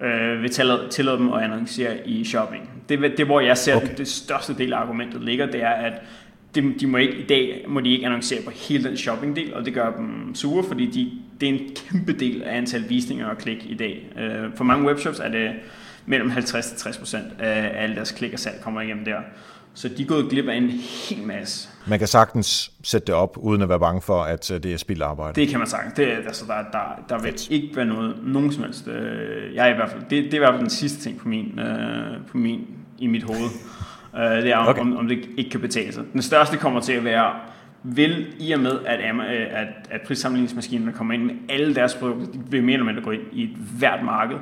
øh, 0.00 0.42
vil 0.42 0.50
tillade, 0.50 0.88
tillade 0.90 1.18
dem 1.18 1.32
at 1.32 1.42
annoncere 1.42 2.08
i 2.08 2.24
shopping. 2.24 2.70
Det, 2.88 3.14
det 3.16 3.26
hvor 3.26 3.40
jeg 3.40 3.58
ser 3.58 3.76
okay. 3.76 3.96
det 3.96 4.08
største 4.08 4.54
del 4.54 4.72
af 4.72 4.78
argumentet 4.78 5.22
ligger, 5.22 5.46
det 5.46 5.62
er, 5.62 5.70
at 5.70 6.02
de, 6.54 6.74
de 6.80 6.86
må 6.86 6.96
ikke, 6.96 7.14
i 7.14 7.26
dag 7.26 7.64
må 7.68 7.80
de 7.80 7.90
ikke 7.90 8.06
annoncere 8.06 8.42
på 8.42 8.50
hele 8.50 8.84
den 8.84 8.96
shopping-del, 8.96 9.54
og 9.54 9.64
det 9.64 9.74
gør 9.74 9.96
dem 9.96 10.34
sure, 10.34 10.64
fordi 10.68 10.86
de, 10.86 11.12
det 11.40 11.48
er 11.48 11.52
en 11.52 11.70
kæmpe 11.76 12.12
del 12.12 12.42
af 12.42 12.56
antal 12.56 12.88
visninger 12.88 13.26
og 13.26 13.38
klik 13.38 13.66
i 13.68 13.74
dag. 13.74 14.12
Øh, 14.18 14.56
for 14.56 14.64
mange 14.64 14.86
webshops 14.86 15.18
er 15.18 15.28
det 15.28 15.50
mellem 16.06 16.30
50-60% 16.30 17.42
af 17.42 17.82
alle 17.82 17.96
deres 17.96 18.12
klik 18.12 18.32
og 18.32 18.38
salg 18.38 18.60
kommer 18.62 18.80
igennem 18.80 19.04
der. 19.04 19.16
Så 19.74 19.88
de 19.88 20.02
er 20.02 20.06
gået 20.06 20.30
glip 20.30 20.48
af 20.48 20.56
en 20.56 20.70
hel 21.08 21.26
masse. 21.26 21.68
Man 21.86 21.98
kan 21.98 22.08
sagtens 22.08 22.72
sætte 22.82 23.06
det 23.06 23.14
op, 23.14 23.36
uden 23.40 23.62
at 23.62 23.68
være 23.68 23.80
bange 23.80 24.02
for, 24.02 24.22
at 24.22 24.50
øh, 24.50 24.62
det 24.62 24.72
er 24.72 24.76
spild 24.76 25.02
arbejde. 25.02 25.40
Det 25.40 25.48
kan 25.48 25.58
man 25.58 25.68
sagtens. 25.68 25.94
Det, 25.94 26.06
altså, 26.06 26.44
der, 26.46 26.54
der, 26.72 27.04
der 27.08 27.22
vil 27.22 27.34
ikke 27.50 27.76
være 27.76 27.84
noget, 27.84 28.16
nogen 28.22 28.52
som 28.52 28.64
helst. 28.64 28.88
Øh, 28.88 29.54
jeg 29.54 29.68
er 29.68 29.72
i 29.72 29.76
hvert 29.76 29.90
fald, 29.90 30.02
det, 30.02 30.24
det 30.24 30.34
er 30.34 30.34
i 30.34 30.38
hvert 30.38 30.52
fald 30.52 30.60
den 30.60 30.70
sidste 30.70 31.00
ting 31.00 31.18
på 31.18 31.28
min, 31.28 31.58
øh, 31.58 32.26
på 32.30 32.36
min, 32.38 32.66
i 32.98 33.06
mit 33.06 33.22
hoved. 33.22 33.50
det 34.42 34.50
er, 34.50 34.66
okay. 34.68 34.80
om, 34.80 34.96
om 34.96 35.08
det 35.08 35.18
ikke 35.36 35.50
kan 35.50 35.60
betale 35.60 35.92
sig. 35.92 36.04
Den 36.12 36.22
største 36.22 36.56
kommer 36.56 36.80
til 36.80 36.92
at 36.92 37.04
være, 37.04 37.32
vil 37.82 38.26
i 38.38 38.52
og 38.52 38.60
med, 38.60 38.78
at, 38.86 39.00
at, 39.50 39.68
at 39.90 40.00
prissammenligningsmaskinerne 40.06 40.92
kommer 40.92 41.14
ind 41.14 41.24
med 41.24 41.34
alle 41.48 41.74
deres 41.74 41.94
produkter, 41.94 42.26
de 42.32 42.40
vil 42.50 42.64
mere 42.64 42.72
eller 42.72 42.86
mindre 42.86 43.02
gå 43.02 43.10
ind 43.10 43.22
i 43.32 43.42
et 43.42 43.56
hvert 43.78 44.04
marked, 44.04 44.36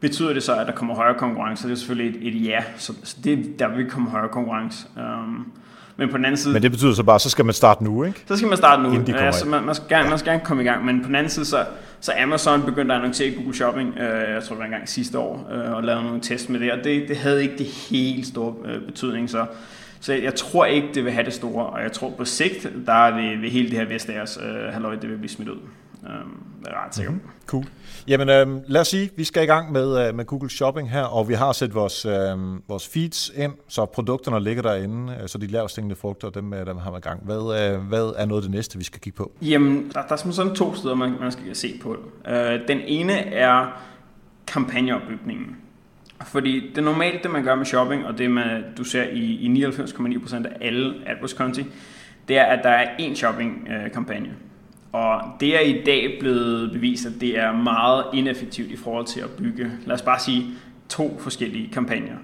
Betyder 0.00 0.32
det 0.32 0.42
så, 0.42 0.54
at 0.54 0.66
der 0.66 0.72
kommer 0.72 0.94
højere 0.94 1.14
konkurrence? 1.18 1.66
Det 1.66 1.72
er 1.72 1.76
selvfølgelig 1.76 2.20
et, 2.20 2.34
et 2.34 2.44
ja, 2.44 2.62
så, 2.76 2.92
det, 3.24 3.58
der 3.58 3.68
vil 3.76 3.90
komme 3.90 4.10
højere 4.10 4.28
konkurrence. 4.28 4.86
Um, 4.96 5.52
men 5.96 6.10
på 6.10 6.16
den 6.16 6.24
anden 6.24 6.36
side... 6.36 6.52
Men 6.52 6.62
det 6.62 6.70
betyder 6.70 6.94
så 6.94 7.02
bare, 7.02 7.20
så 7.20 7.30
skal 7.30 7.44
man 7.44 7.54
starte 7.54 7.84
nu, 7.84 8.04
ikke? 8.04 8.24
Så 8.26 8.36
skal 8.36 8.48
man 8.48 8.56
starte 8.56 8.82
nu. 8.82 9.04
Ja, 9.08 9.16
altså, 9.16 9.46
man, 9.46 9.64
man, 9.64 9.74
skal 9.74 9.88
gerne, 9.88 10.08
man 10.08 10.18
skal 10.18 10.32
gerne 10.32 10.44
komme 10.44 10.62
i 10.62 10.66
gang. 10.66 10.84
Men 10.84 11.00
på 11.00 11.06
den 11.06 11.14
anden 11.14 11.30
side, 11.30 11.44
så, 11.44 11.66
så 12.00 12.12
Amazon 12.22 12.62
begyndte 12.62 12.94
at 12.94 13.00
annoncere 13.00 13.34
Google 13.34 13.54
Shopping, 13.54 13.98
øh, 13.98 14.34
jeg 14.34 14.42
tror 14.42 14.54
det 14.54 14.58
var 14.58 14.64
en 14.64 14.70
gang 14.70 14.88
sidste 14.88 15.18
år, 15.18 15.48
øh, 15.52 15.72
og 15.72 15.84
lavede 15.84 16.04
nogle 16.04 16.20
test 16.20 16.50
med 16.50 16.60
det, 16.60 16.72
og 16.72 16.78
det, 16.84 17.08
det 17.08 17.16
havde 17.16 17.42
ikke 17.42 17.58
det 17.58 17.66
helt 17.66 18.26
store 18.26 18.54
øh, 18.64 18.82
betydning. 18.86 19.30
Så, 19.30 19.46
så 20.00 20.12
jeg, 20.12 20.22
jeg 20.22 20.34
tror 20.34 20.64
ikke, 20.64 20.88
det 20.94 21.04
vil 21.04 21.12
have 21.12 21.24
det 21.24 21.32
store, 21.32 21.66
og 21.66 21.82
jeg 21.82 21.92
tror 21.92 22.10
på 22.10 22.24
sigt, 22.24 22.70
der 22.86 23.14
vil, 23.14 23.42
vil 23.42 23.50
hele 23.50 23.70
det 23.70 23.78
her 23.78 23.84
Vestagers 23.84 24.38
øh, 24.42 24.72
halløj, 24.72 24.94
det 24.94 25.10
vil 25.10 25.16
blive 25.16 25.30
smidt 25.30 25.48
ud. 25.48 25.58
Øh, 26.04 26.10
det 26.60 26.68
er 26.68 26.86
ret 26.86 26.94
sikkert. 26.94 27.14
Mm-hmm. 27.14 27.30
Cool. 27.46 27.64
Jamen 28.08 28.28
øh, 28.28 28.46
lad 28.66 28.80
os 28.80 28.88
sige, 28.88 29.10
vi 29.16 29.24
skal 29.24 29.42
i 29.42 29.46
gang 29.46 29.72
med, 29.72 30.08
øh, 30.08 30.14
med 30.14 30.24
Google 30.24 30.50
Shopping 30.50 30.90
her, 30.90 31.02
og 31.02 31.28
vi 31.28 31.34
har 31.34 31.52
sat 31.52 31.74
vores, 31.74 32.04
øh, 32.04 32.68
vores 32.68 32.88
feeds 32.88 33.30
ind, 33.36 33.52
så 33.68 33.84
produkterne 33.84 34.44
ligger 34.44 34.62
derinde, 34.62 35.16
øh, 35.22 35.28
så 35.28 35.38
de 35.38 35.46
lavest 35.46 35.76
hængende 35.76 35.96
frugter, 35.96 36.30
dem, 36.30 36.52
øh, 36.52 36.66
dem 36.66 36.76
har 36.76 36.90
man 36.90 36.98
i 36.98 37.00
gang. 37.00 37.20
Hvad, 37.24 37.36
øh, 37.36 37.88
hvad 37.88 38.12
er 38.16 38.26
noget 38.26 38.42
af 38.42 38.42
det 38.42 38.50
næste, 38.50 38.78
vi 38.78 38.84
skal 38.84 39.00
kigge 39.00 39.16
på? 39.16 39.32
Jamen, 39.42 39.90
der, 39.94 40.02
der 40.02 40.12
er 40.12 40.30
sådan 40.32 40.54
to 40.54 40.74
steder, 40.74 40.94
man, 40.94 41.14
man 41.20 41.32
skal 41.32 41.56
se 41.56 41.80
på. 41.82 41.96
Øh, 42.28 42.68
den 42.68 42.80
ene 42.86 43.12
er 43.34 43.82
kampagneopbygningen. 44.46 45.56
Fordi 46.26 46.72
det 46.74 46.84
normalt, 46.84 47.22
det 47.22 47.30
man 47.30 47.44
gør 47.44 47.54
med 47.54 47.66
shopping, 47.66 48.06
og 48.06 48.18
det 48.18 48.30
man, 48.30 48.64
du 48.78 48.84
ser 48.84 49.02
i, 49.02 49.18
i 49.18 49.64
99,9% 49.66 50.36
af 50.36 50.56
alle 50.60 50.94
AdWords-konti, 51.06 51.64
det 52.28 52.38
er, 52.38 52.44
at 52.44 52.60
der 52.62 52.70
er 52.70 52.96
én 52.96 53.14
shopping-kampagne. 53.14 54.28
Øh, 54.28 54.47
og 54.98 55.20
det 55.40 55.56
er 55.56 55.60
i 55.60 55.82
dag 55.86 56.16
blevet 56.20 56.72
bevist, 56.72 57.06
at 57.06 57.12
det 57.20 57.38
er 57.38 57.52
meget 57.52 58.04
ineffektivt 58.14 58.70
i 58.70 58.76
forhold 58.76 59.06
til 59.06 59.20
at 59.20 59.30
bygge, 59.30 59.70
lad 59.86 59.94
os 59.94 60.02
bare 60.02 60.20
sige, 60.20 60.46
to 60.88 61.18
forskellige 61.20 61.70
kampagner. 61.72 62.16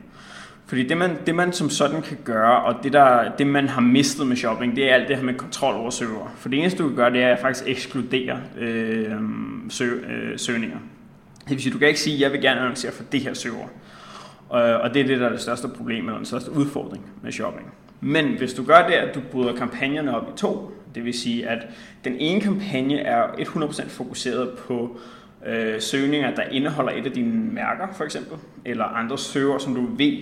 Fordi 0.67 0.89
det 0.89 0.97
man, 0.97 1.17
det 1.27 1.35
man 1.35 1.53
som 1.53 1.71
sådan 1.71 2.03
kan 2.03 2.19
gøre, 2.25 2.63
og 2.63 2.75
det, 2.83 2.93
der, 2.93 3.37
det 3.39 3.47
man 3.47 3.69
har 3.69 3.81
mistet 3.81 4.27
med 4.27 4.37
shopping, 4.37 4.77
det 4.77 4.91
er 4.91 4.95
alt 4.95 5.09
det 5.09 5.17
her 5.17 5.25
med 5.25 5.35
kontrol 5.35 5.75
over 5.75 5.91
søger. 5.91 6.35
For 6.37 6.49
det 6.49 6.59
eneste 6.59 6.83
du 6.83 6.89
kan 6.89 6.97
gøre, 6.97 7.13
det 7.13 7.23
er 7.23 7.29
at 7.29 7.41
faktisk 7.41 7.65
ekskludere 7.69 8.41
øh, 8.59 9.13
sø, 9.69 9.85
øh, 9.85 10.39
søgninger. 10.39 10.79
Det 11.41 11.51
vil 11.51 11.63
sige, 11.63 11.73
du 11.73 11.79
kan 11.79 11.89
ikke 11.89 12.01
sige, 12.01 12.15
at 12.15 12.21
jeg 12.21 12.33
vil 12.33 12.41
gerne 12.41 12.61
annoncere 12.61 12.93
for 12.93 13.05
det 13.13 13.21
her 13.21 13.35
søger. 13.35 13.69
Øh, 14.55 14.81
og 14.81 14.95
det 14.95 15.03
er 15.03 15.07
det, 15.07 15.21
der 15.21 15.27
er 15.27 15.31
det 15.31 15.41
største 15.41 15.69
problem, 15.69 16.05
eller 16.05 16.17
den 16.17 16.27
største 16.27 16.53
udfordring 16.53 17.05
med 17.23 17.33
shopping. 17.33 17.67
Men 18.01 18.39
hvis 18.39 18.55
du 18.55 18.65
gør 18.65 18.87
det, 18.87 18.95
at 18.95 19.15
du 19.15 19.21
bryder 19.33 19.57
kampagnerne 19.57 20.17
op 20.17 20.29
i 20.35 20.39
to, 20.39 20.71
det 20.95 21.05
vil 21.05 21.15
sige, 21.15 21.49
at 21.49 21.67
den 22.05 22.17
ene 22.19 22.41
kampagne 22.41 22.99
er 22.99 23.27
100% 23.27 23.89
fokuseret 23.89 24.51
på 24.59 24.99
øh, 25.47 25.81
søgninger, 25.81 26.35
der 26.35 26.43
indeholder 26.43 26.93
et 26.93 27.07
af 27.07 27.13
dine 27.13 27.53
mærker, 27.53 27.87
for 27.93 28.05
eksempel, 28.05 28.39
eller 28.65 28.85
andre 28.85 29.19
søger, 29.19 29.59
som 29.59 29.75
du 29.75 29.87
ved, 29.97 30.19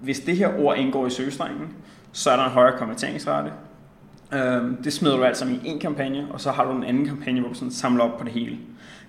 hvis 0.00 0.20
det 0.20 0.36
her 0.36 0.58
ord 0.58 0.78
indgår 0.78 1.06
i 1.06 1.10
søgestrengen, 1.10 1.68
så 2.12 2.30
er 2.30 2.36
der 2.36 2.44
en 2.44 2.50
højere 2.50 2.78
konverteringsrate. 2.78 3.52
Øh, 4.32 4.62
det 4.84 4.92
smider 4.92 5.16
du 5.16 5.24
altså 5.24 5.44
i 5.44 5.60
en 5.64 5.80
kampagne, 5.80 6.26
og 6.30 6.40
så 6.40 6.50
har 6.50 6.64
du 6.64 6.76
en 6.76 6.84
anden 6.84 7.06
kampagne, 7.06 7.40
hvor 7.40 7.48
du 7.48 7.54
sådan 7.54 7.70
samler 7.70 8.04
op 8.04 8.18
på 8.18 8.24
det 8.24 8.32
hele. 8.32 8.56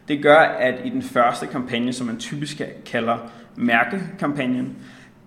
Det 0.07 0.23
gør, 0.23 0.37
at 0.39 0.75
i 0.85 0.89
den 0.89 1.01
første 1.01 1.47
kampagne, 1.47 1.93
som 1.93 2.07
man 2.07 2.17
typisk 2.17 2.61
kalder 2.85 3.17
mærkekampagnen, 3.55 4.75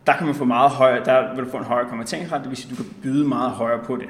der 0.06 0.16
kan 0.16 0.26
man 0.26 0.34
få 0.34 0.44
meget 0.44 0.70
højere, 0.70 1.04
der 1.04 1.34
vil 1.34 1.44
du 1.44 1.50
få 1.50 1.56
en 1.56 1.64
højere 1.64 1.88
konverteringsrate, 1.88 2.42
det 2.42 2.50
vil 2.50 2.56
sige, 2.56 2.72
at 2.72 2.78
du 2.78 2.82
kan 2.82 2.92
byde 3.02 3.28
meget 3.28 3.50
højere 3.50 3.84
på 3.84 3.96
det. 3.96 4.08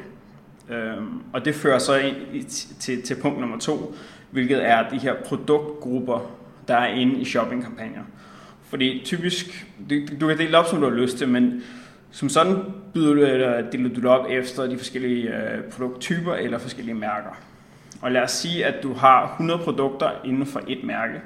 Øhm, 0.73 1.21
og 1.33 1.45
det 1.45 1.55
fører 1.55 1.79
så 1.79 1.97
ind 1.97 2.17
i, 2.33 2.43
til, 2.81 3.03
til 3.03 3.15
punkt 3.15 3.41
nummer 3.41 3.59
to, 3.59 3.95
hvilket 4.31 4.69
er 4.69 4.89
de 4.89 4.99
her 4.99 5.15
produktgrupper, 5.25 6.31
der 6.69 6.77
er 6.77 6.95
inde 6.95 7.21
i 7.21 7.25
shoppingkampagner. 7.25 8.03
Fordi 8.69 9.03
typisk, 9.05 9.67
du, 9.91 9.95
du 10.21 10.29
kan 10.29 10.39
dele 10.39 10.59
op, 10.59 10.67
som 10.67 10.81
du 10.81 10.89
har 10.89 10.97
lyst 10.97 11.19
til, 11.19 11.29
men 11.29 11.63
som 12.11 12.29
sådan 12.29 12.57
byder 12.95 13.15
du, 13.15 13.21
eller 13.21 13.71
deler 13.71 13.89
du 13.89 14.01
det 14.01 14.05
op 14.05 14.27
efter 14.31 14.67
de 14.67 14.79
forskellige 14.79 15.29
øh, 15.29 15.63
produkttyper 15.65 16.35
eller 16.35 16.59
forskellige 16.59 16.95
mærker. 16.95 17.41
Og 18.03 18.13
lad 18.13 18.23
os 18.23 18.31
sige, 18.31 18.65
at 18.67 18.83
du 18.83 18.93
har 18.93 19.33
100 19.33 19.59
produkter 19.59 20.11
inden 20.25 20.47
for 20.47 20.63
et 20.69 20.85
mærke, 20.85 21.21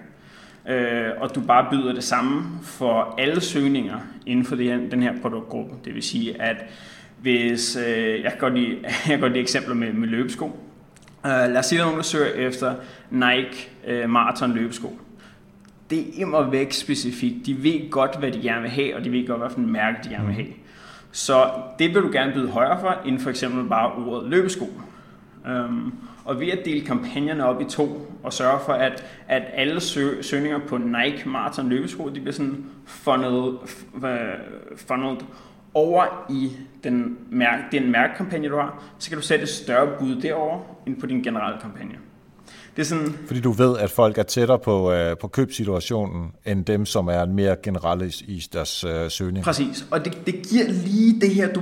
øh, 0.69 1.09
og 1.21 1.35
du 1.35 1.41
bare 1.41 1.67
byder 1.71 1.93
det 1.93 2.05
samme 2.05 2.45
for 2.63 3.15
alle 3.19 3.41
søgninger 3.41 3.99
inden 4.27 4.45
for 4.45 4.57
den 4.57 5.03
her 5.03 5.21
produktgruppe. 5.23 5.75
Det 5.85 5.95
vil 5.95 6.03
sige, 6.03 6.43
at 6.43 6.57
hvis, 7.21 7.77
øh, 7.77 8.23
jeg 8.23 8.31
kan 8.31 8.41
godt 8.41 8.55
lide, 8.55 8.79
jeg 8.83 8.93
kan 9.07 9.21
godt 9.21 9.33
lide 9.33 9.43
eksempler 9.43 9.75
med, 9.75 9.93
med 9.93 10.09
løbesko. 10.09 10.45
Uh, 11.25 11.31
lad 11.31 11.57
os 11.57 11.67
sige, 11.67 11.79
at 11.79 11.85
nogen, 11.85 11.97
der 11.97 12.05
søger 12.05 12.27
efter 12.27 12.75
Nike 13.11 13.71
uh, 13.89 14.11
Marathon 14.11 14.53
løbesko. 14.53 14.99
Det 15.91 15.99
er 15.99 16.13
immer 16.15 16.51
væk 16.51 16.73
specifikt. 16.73 17.47
De 17.47 17.63
ved 17.63 17.91
godt, 17.91 18.19
hvad 18.19 18.33
de 18.33 18.43
gerne 18.43 18.63
vil 18.63 18.71
have, 18.71 18.97
og 18.97 19.05
de 19.05 19.13
ved 19.13 19.27
godt, 19.27 19.39
hvad 19.39 19.51
for 19.51 19.59
en 19.59 19.73
mærke 19.73 19.99
de 20.05 20.09
gerne 20.09 20.27
vil 20.27 20.35
have. 20.35 20.49
Så 21.13 21.51
det 21.79 21.95
vil 21.95 22.03
du 22.03 22.09
gerne 22.13 22.33
byde 22.33 22.49
højere 22.49 22.81
for, 22.81 22.97
end 23.07 23.19
for 23.19 23.31
eksempel 23.31 23.69
bare 23.69 23.93
ordet 23.93 24.31
løbesko. 24.31 24.67
Um, 25.45 25.95
og 26.25 26.41
ved 26.41 26.49
at 26.49 26.65
dele 26.65 26.81
kampagnerne 26.81 27.47
op 27.47 27.61
i 27.61 27.65
to, 27.65 28.13
og 28.23 28.33
sørge 28.33 28.59
for, 28.67 28.73
at, 28.73 29.05
at 29.29 29.43
alle 29.53 29.81
sø, 29.81 30.23
søgninger 30.23 30.59
på 30.59 30.79
Nike 30.79 31.29
Marathon 31.29 31.69
løbesko, 31.69 32.09
de 32.09 32.21
bliver 32.21 32.33
sådan 32.33 32.65
funneled, 32.87 33.53
øh, 34.05 34.77
funneled 34.77 35.17
over 35.77 36.27
i 36.31 36.51
den, 36.85 37.19
mærke, 37.31 37.63
den 37.73 37.91
mærkekampagne, 37.91 38.49
du 38.49 38.57
har, 38.57 38.83
så 38.99 39.11
kan 39.11 39.19
du 39.19 39.25
sætte 39.25 39.43
et 39.43 39.49
større 39.49 39.99
bud 39.99 40.21
derover 40.23 40.61
end 40.87 41.01
på 41.01 41.07
din 41.07 41.23
generelle 41.23 41.61
kampagne. 41.61 41.95
Det 42.77 42.83
er 42.83 42.87
sådan, 42.87 43.19
Fordi 43.27 43.41
du 43.41 43.51
ved, 43.51 43.79
at 43.79 43.91
folk 43.91 44.19
er 44.19 44.23
tættere 44.23 44.59
på, 44.59 44.93
øh, 44.93 45.17
på 45.19 45.29
købsituationen, 45.29 46.33
end 46.47 46.65
dem, 46.65 46.87
som 46.87 47.09
er 47.09 47.27
mere 47.27 47.57
generelle 47.63 48.13
i 48.27 48.47
deres 48.53 48.85
øh, 48.85 49.11
søgning. 49.11 49.45
Præcis, 49.45 49.87
og 49.91 50.05
det, 50.05 50.27
det 50.27 50.35
giver 50.51 50.65
lige 50.69 51.21
det 51.21 51.31
her, 51.31 51.53
du, 51.53 51.61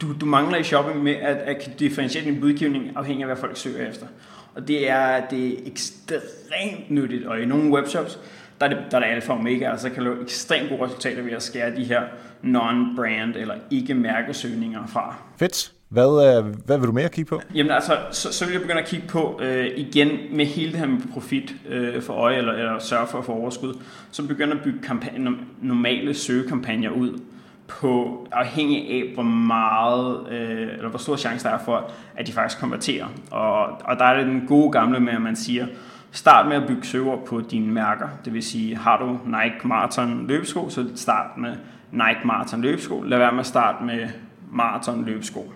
du, 0.00 0.12
du, 0.20 0.26
mangler 0.26 0.58
i 0.58 0.62
shopping 0.62 1.02
med, 1.02 1.12
at, 1.12 1.36
at 1.36 1.78
differentiere 1.78 2.24
din 2.24 2.40
budgivning 2.40 2.84
afhængig 2.96 3.22
af, 3.22 3.28
hvad 3.28 3.36
folk 3.36 3.56
søger 3.56 3.88
efter. 3.88 4.06
Og 4.54 4.68
det 4.68 4.90
er, 4.90 5.26
det 5.30 5.48
er 5.48 5.56
ekstremt 5.66 6.90
nyttigt, 6.90 7.26
og 7.26 7.40
i 7.40 7.44
nogle 7.44 7.70
webshops, 7.72 8.18
der 8.60 8.66
er 8.66 8.68
det, 8.68 8.78
der 8.90 8.96
er 8.96 9.02
det 9.02 9.14
alfa 9.14 9.32
og 9.32 9.38
omega, 9.38 9.70
altså 9.70 9.90
kan 9.90 10.02
lave 10.02 10.22
ekstremt 10.22 10.68
gode 10.68 10.84
resultater 10.84 11.22
ved 11.22 11.32
at 11.32 11.42
skære 11.42 11.76
de 11.76 11.84
her 11.84 12.02
non-brand 12.42 13.36
eller 13.36 13.54
ikke-mærkesøgninger 13.70 14.86
fra. 14.86 15.16
Fedt. 15.36 15.72
Hvad, 15.88 16.38
øh, 16.38 16.54
hvad 16.66 16.78
vil 16.78 16.86
du 16.86 16.92
mere 16.92 17.08
kigge 17.08 17.28
på? 17.28 17.40
Jamen 17.54 17.72
altså, 17.72 17.98
så, 18.10 18.32
så 18.32 18.44
vil 18.44 18.52
jeg 18.52 18.60
begynde 18.60 18.80
at 18.80 18.86
kigge 18.86 19.06
på 19.06 19.40
øh, 19.42 19.66
igen 19.76 20.08
med 20.30 20.46
hele 20.46 20.72
det 20.72 20.80
her 20.80 20.86
med 20.86 21.00
profit 21.12 21.54
øh, 21.68 22.02
for 22.02 22.12
øje, 22.12 22.36
eller, 22.36 22.52
eller 22.52 22.78
sørge 22.78 23.06
for 23.06 23.18
at 23.18 23.24
få 23.24 23.32
overskud, 23.32 23.74
så 24.10 24.26
begynder 24.26 24.56
at 24.56 24.62
bygge 24.62 24.78
kampagne, 24.82 25.30
normale 25.62 26.14
søgekampagner 26.14 26.90
ud 26.90 27.20
på 27.68 28.26
afhængig 28.32 28.90
af, 28.90 29.10
hvor 29.14 29.22
meget, 29.22 30.26
øh, 30.30 30.68
eller 30.76 30.88
hvor 30.88 30.98
stor 30.98 31.16
chance 31.16 31.44
der 31.48 31.54
er 31.54 31.64
for, 31.64 31.90
at 32.16 32.26
de 32.26 32.32
faktisk 32.32 32.60
konverterer. 32.60 33.06
Og, 33.30 33.66
og 33.84 33.98
der 33.98 34.04
er 34.04 34.16
det 34.16 34.26
den 34.26 34.44
gode 34.46 34.72
gamle 34.72 35.00
med, 35.00 35.12
at 35.12 35.22
man 35.22 35.36
siger, 35.36 35.66
Start 36.14 36.48
med 36.48 36.56
at 36.56 36.66
bygge 36.66 36.84
søger 36.84 37.16
på 37.26 37.40
dine 37.40 37.72
mærker. 37.72 38.08
Det 38.24 38.32
vil 38.32 38.42
sige, 38.42 38.76
har 38.76 38.98
du 38.98 39.18
Nike 39.26 39.68
Marathon 39.68 40.26
løbesko, 40.26 40.68
så 40.70 40.86
start 40.94 41.38
med 41.38 41.56
Nike 41.90 42.20
Marathon 42.24 42.60
løbesko. 42.60 43.02
Lad 43.02 43.18
være 43.18 43.32
med 43.32 43.40
at 43.40 43.46
starte 43.46 43.84
med 43.84 44.08
Marathon 44.50 45.04
løbesko. 45.04 45.52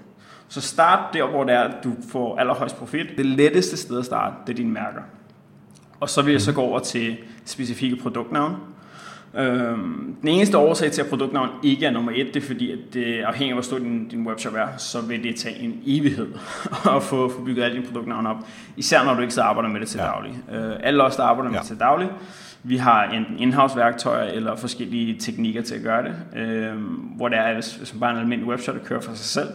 Så 0.49 0.61
start 0.61 1.15
der, 1.15 1.27
hvor 1.27 1.45
det 1.45 1.55
er, 1.55 1.61
at 1.61 1.85
du 1.85 1.93
får 2.13 2.39
allerhøjst 2.39 2.77
profit. 2.77 3.07
Det 3.17 3.27
letteste 3.27 3.77
sted 3.77 3.99
at 3.99 4.05
starte, 4.05 4.35
det 4.47 4.53
er 4.53 4.57
dine 4.57 4.71
mærker. 4.71 5.01
Og 6.01 6.09
så 6.09 6.23
vil 6.23 6.33
jeg 6.33 6.41
så 6.41 6.53
gå 6.53 6.61
over 6.61 6.79
til 6.79 7.17
specifikke 7.45 7.97
produktnavne. 7.97 8.57
Øhm, 9.35 10.17
den 10.21 10.29
eneste 10.29 10.59
årsag 10.59 10.93
til, 10.93 11.03
at 11.03 11.09
produktnavn 11.09 11.49
ikke 11.63 11.87
er 11.87 11.91
nummer 11.91 12.13
et, 12.15 12.35
det 12.35 12.43
er 12.43 12.47
fordi, 12.47 12.73
at 12.73 12.79
det 12.95 13.21
afhængig 13.21 13.51
af, 13.51 13.55
hvor 13.55 13.63
stor 13.63 13.79
din, 13.79 14.09
din 14.09 14.27
webshop 14.27 14.55
er, 14.55 14.67
så 14.77 15.01
vil 15.01 15.23
det 15.25 15.37
tage 15.37 15.59
en 15.59 15.81
evighed 15.87 16.27
at 16.97 17.03
få, 17.03 17.29
få 17.29 17.43
bygget 17.45 17.65
alle 17.65 17.77
dine 17.77 17.87
produktnavne 17.87 18.29
op. 18.31 18.37
Især 18.77 19.05
når 19.05 19.15
du 19.15 19.21
ikke 19.21 19.35
så 19.35 19.43
arbejder 19.43 19.69
med 19.69 19.81
det 19.81 19.89
til 19.89 19.99
ja. 19.99 20.07
daglig. 20.07 20.33
Øh, 20.53 20.73
alle 20.83 21.05
os, 21.05 21.17
der 21.17 21.23
arbejder 21.23 21.51
med 21.51 21.57
ja. 21.57 21.61
det 21.61 21.69
til 21.69 21.79
daglig, 21.79 22.09
vi 22.63 22.77
har 22.77 23.05
enten 23.05 23.39
in-house 23.39 23.77
værktøjer 23.77 24.31
eller 24.31 24.57
forskellige 24.57 25.19
teknikker 25.19 25.63
til 25.63 25.75
at 25.75 25.83
gøre 25.83 26.03
det. 26.03 26.15
Øh, 26.37 26.75
hvor 27.17 27.29
det 27.29 27.39
er, 27.39 27.55
hvis, 27.55 27.75
hvis 27.75 27.95
man 27.95 28.01
bare 28.01 28.11
er 28.11 28.15
en 28.15 28.21
almindelig 28.21 28.49
webshop, 28.49 28.75
der 28.75 28.85
kører 28.85 29.01
for 29.01 29.15
sig 29.15 29.25
selv, 29.25 29.49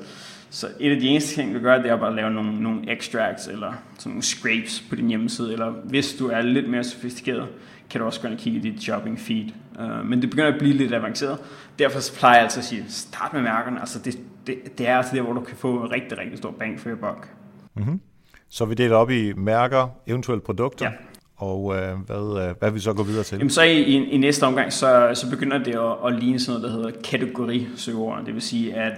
så 0.53 0.67
et 0.79 0.91
af 0.91 0.99
de 0.99 1.07
eneste 1.07 1.35
ting, 1.35 1.55
du 1.55 1.59
gør, 1.59 1.81
det 1.81 1.91
er 1.91 1.95
bare 1.95 2.09
at 2.09 2.15
lave 2.15 2.31
nogle, 2.31 2.61
nogle 2.61 2.91
extracts 2.91 3.47
eller 3.47 3.73
sådan 3.97 4.09
nogle 4.09 4.23
scrapes 4.23 4.83
på 4.89 4.95
din 4.95 5.07
hjemmeside. 5.07 5.53
Eller 5.53 5.69
hvis 5.69 6.13
du 6.13 6.27
er 6.27 6.41
lidt 6.41 6.69
mere 6.69 6.83
sofistikeret, 6.83 7.47
kan 7.89 7.99
du 7.99 8.05
også 8.05 8.21
gå 8.21 8.27
ind 8.27 8.35
og 8.35 8.39
kigge 8.39 8.59
i 8.59 8.61
dit 8.61 8.83
shopping 8.83 9.19
feed. 9.19 9.45
Uh, 9.79 10.05
men 10.05 10.21
det 10.21 10.29
begynder 10.29 10.51
at 10.51 10.59
blive 10.59 10.73
lidt 10.73 10.93
avanceret. 10.93 11.37
Derfor 11.79 11.99
plejer 12.19 12.35
jeg 12.35 12.43
altid 12.43 12.59
at 12.59 12.65
sige, 12.65 12.85
start 12.87 13.33
med 13.33 13.41
mærkerne. 13.41 13.79
Altså 13.79 13.99
det, 13.99 14.17
det, 14.47 14.77
det 14.77 14.87
er 14.87 14.97
altså 14.97 15.15
der, 15.15 15.21
hvor 15.21 15.33
du 15.33 15.41
kan 15.41 15.57
få 15.57 15.83
en 15.83 15.91
rigtig, 15.91 16.17
rigtig 16.17 16.37
stor 16.37 16.51
bang 16.51 16.79
for 16.79 16.89
your 16.89 16.97
buck. 16.97 17.29
Mm-hmm. 17.75 18.01
Så 18.49 18.65
vi 18.65 18.75
deler 18.75 18.95
op 18.95 19.09
i 19.09 19.33
mærker, 19.33 19.87
eventuelle 20.07 20.41
produkter. 20.41 20.85
Ja. 20.85 20.91
Og 21.35 21.75
øh, 21.75 21.97
hvad, 22.05 22.47
øh, 22.47 22.55
hvad 22.59 22.69
vil 22.69 22.75
vi 22.75 22.79
så 22.79 22.93
gå 22.93 23.03
videre 23.03 23.23
til? 23.23 23.37
Jamen 23.37 23.49
så 23.49 23.61
i, 23.61 23.81
i, 23.81 24.09
i 24.09 24.17
næste 24.17 24.43
omgang, 24.43 24.73
så, 24.73 25.11
så 25.13 25.29
begynder 25.29 25.57
det 25.57 25.75
at, 25.75 26.13
at 26.13 26.19
ligne 26.19 26.39
sådan 26.39 26.61
noget, 26.61 26.73
der 26.73 26.81
hedder 26.81 27.01
kategorisøger. 27.03 28.23
Det 28.25 28.33
vil 28.33 28.41
sige, 28.41 28.73
at 28.73 28.93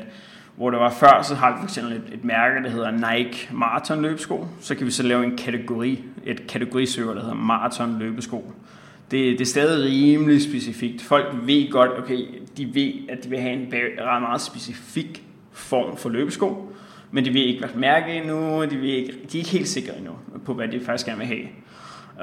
hvor 0.56 0.70
det 0.70 0.80
var 0.80 0.89
før, 0.89 1.22
så 1.24 1.36
har 1.36 1.62
vi 1.62 1.68
fx 1.68 1.78
et, 1.78 2.04
et 2.13 2.24
mærke, 2.24 2.63
der 2.63 2.70
hedder 2.70 2.91
Nike 2.91 3.50
Marathon 3.54 4.02
løbesko. 4.02 4.48
Så 4.60 4.76
kan 4.76 4.86
vi 4.86 4.91
så 4.91 5.04
lave 5.04 5.24
en 5.24 5.38
kategori, 5.38 6.04
et 6.26 6.48
kategorisøger, 6.48 7.13
der 7.13 7.22
hedder 7.22 7.36
Marathon 7.36 8.00
løbesko. 8.00 8.54
det, 9.12 9.39
det 9.39 9.41
er 9.41 9.46
stadig 9.46 9.86
rimelig 9.86 10.41
specifikt. 10.41 11.02
Folk 11.02 11.26
ved 11.44 11.72
godt, 11.72 11.91
okay, 12.00 12.20
de 12.58 12.76
ved, 12.76 12.91
at 13.10 13.24
de 13.24 13.30
vil 13.30 13.39
have 13.39 13.54
en 13.54 13.74
ret 14.02 14.22
meget 14.22 14.41
specifik 14.41 15.24
form 15.52 15.98
for 15.98 16.10
løbesko, 16.10 16.74
men 17.12 17.26
de 17.26 17.34
ved 17.34 17.41
ikke, 17.41 17.60
hvad 17.60 17.70
mærke 17.76 18.13
endnu, 18.13 18.65
de, 18.65 18.82
ved 18.82 18.89
ikke, 18.89 19.12
de 19.32 19.38
er 19.38 19.39
ikke 19.39 19.50
helt 19.50 19.68
sikre 19.68 19.98
endnu 19.98 20.13
på, 20.46 20.54
hvad 20.54 20.68
de 20.68 20.80
faktisk 20.80 21.06
gerne 21.06 21.20
vil 21.20 21.28
have. 21.28 21.48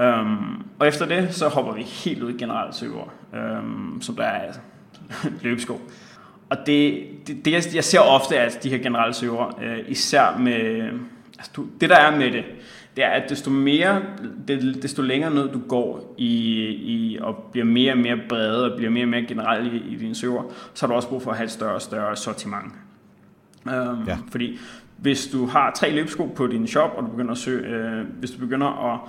Um, 0.00 0.64
og 0.78 0.88
efter 0.88 1.06
det, 1.06 1.34
så 1.34 1.48
hopper 1.48 1.72
vi 1.72 1.82
helt 1.82 2.22
ud 2.22 2.34
i 2.34 2.36
generelt 2.38 2.74
søger, 2.74 3.12
um, 3.32 3.38
øhm, 3.38 4.00
som 4.00 4.16
der 4.16 4.24
er 4.24 4.46
altså, 4.46 4.60
løbesko. 5.42 5.80
Og 6.52 6.58
det, 6.66 7.04
det, 7.26 7.44
det, 7.44 7.74
jeg 7.74 7.84
ser 7.84 8.00
ofte, 8.00 8.38
at 8.38 8.58
de 8.62 8.70
her 8.70 8.78
generelle 8.78 9.14
søger, 9.14 9.56
uh, 9.56 9.90
især 9.90 10.38
med, 10.38 10.90
altså, 11.38 11.66
det 11.80 11.90
der 11.90 11.96
er 11.96 12.16
med 12.16 12.30
det, 12.30 12.44
det 12.96 13.04
er, 13.04 13.08
at 13.08 13.30
desto 13.30 13.50
mere, 13.50 14.02
desto 14.82 15.02
længere 15.02 15.34
ned 15.34 15.48
du 15.48 15.60
går 15.68 16.14
i, 16.18 16.30
i 16.68 17.18
og 17.20 17.36
bliver 17.52 17.64
mere 17.64 17.92
og 17.92 17.98
mere 17.98 18.16
brede 18.28 18.72
og 18.72 18.76
bliver 18.76 18.90
mere 18.90 19.04
og 19.04 19.08
mere 19.08 19.22
generelt 19.22 19.72
i, 19.72 19.76
i 19.76 19.96
dine 19.96 20.14
søger, 20.14 20.52
så 20.74 20.86
har 20.86 20.92
du 20.92 20.94
også 20.96 21.08
brug 21.08 21.22
for 21.22 21.30
at 21.30 21.36
have 21.36 21.44
et 21.44 21.50
større 21.50 21.74
og 21.74 21.82
større 21.82 22.16
sortiment. 22.16 22.72
Um, 23.66 24.04
ja. 24.06 24.18
Fordi 24.30 24.58
hvis 24.96 25.26
du 25.26 25.46
har 25.46 25.72
tre 25.76 25.90
løbesko 25.90 26.26
på 26.26 26.46
din 26.46 26.66
shop, 26.66 26.90
og 26.96 27.02
du 27.02 27.08
begynder 27.08 27.32
at 27.32 27.38
søge, 27.38 27.66
øh, 27.68 28.06
hvis 28.18 28.30
du 28.30 28.38
begynder 28.38 28.92
at 28.92 29.00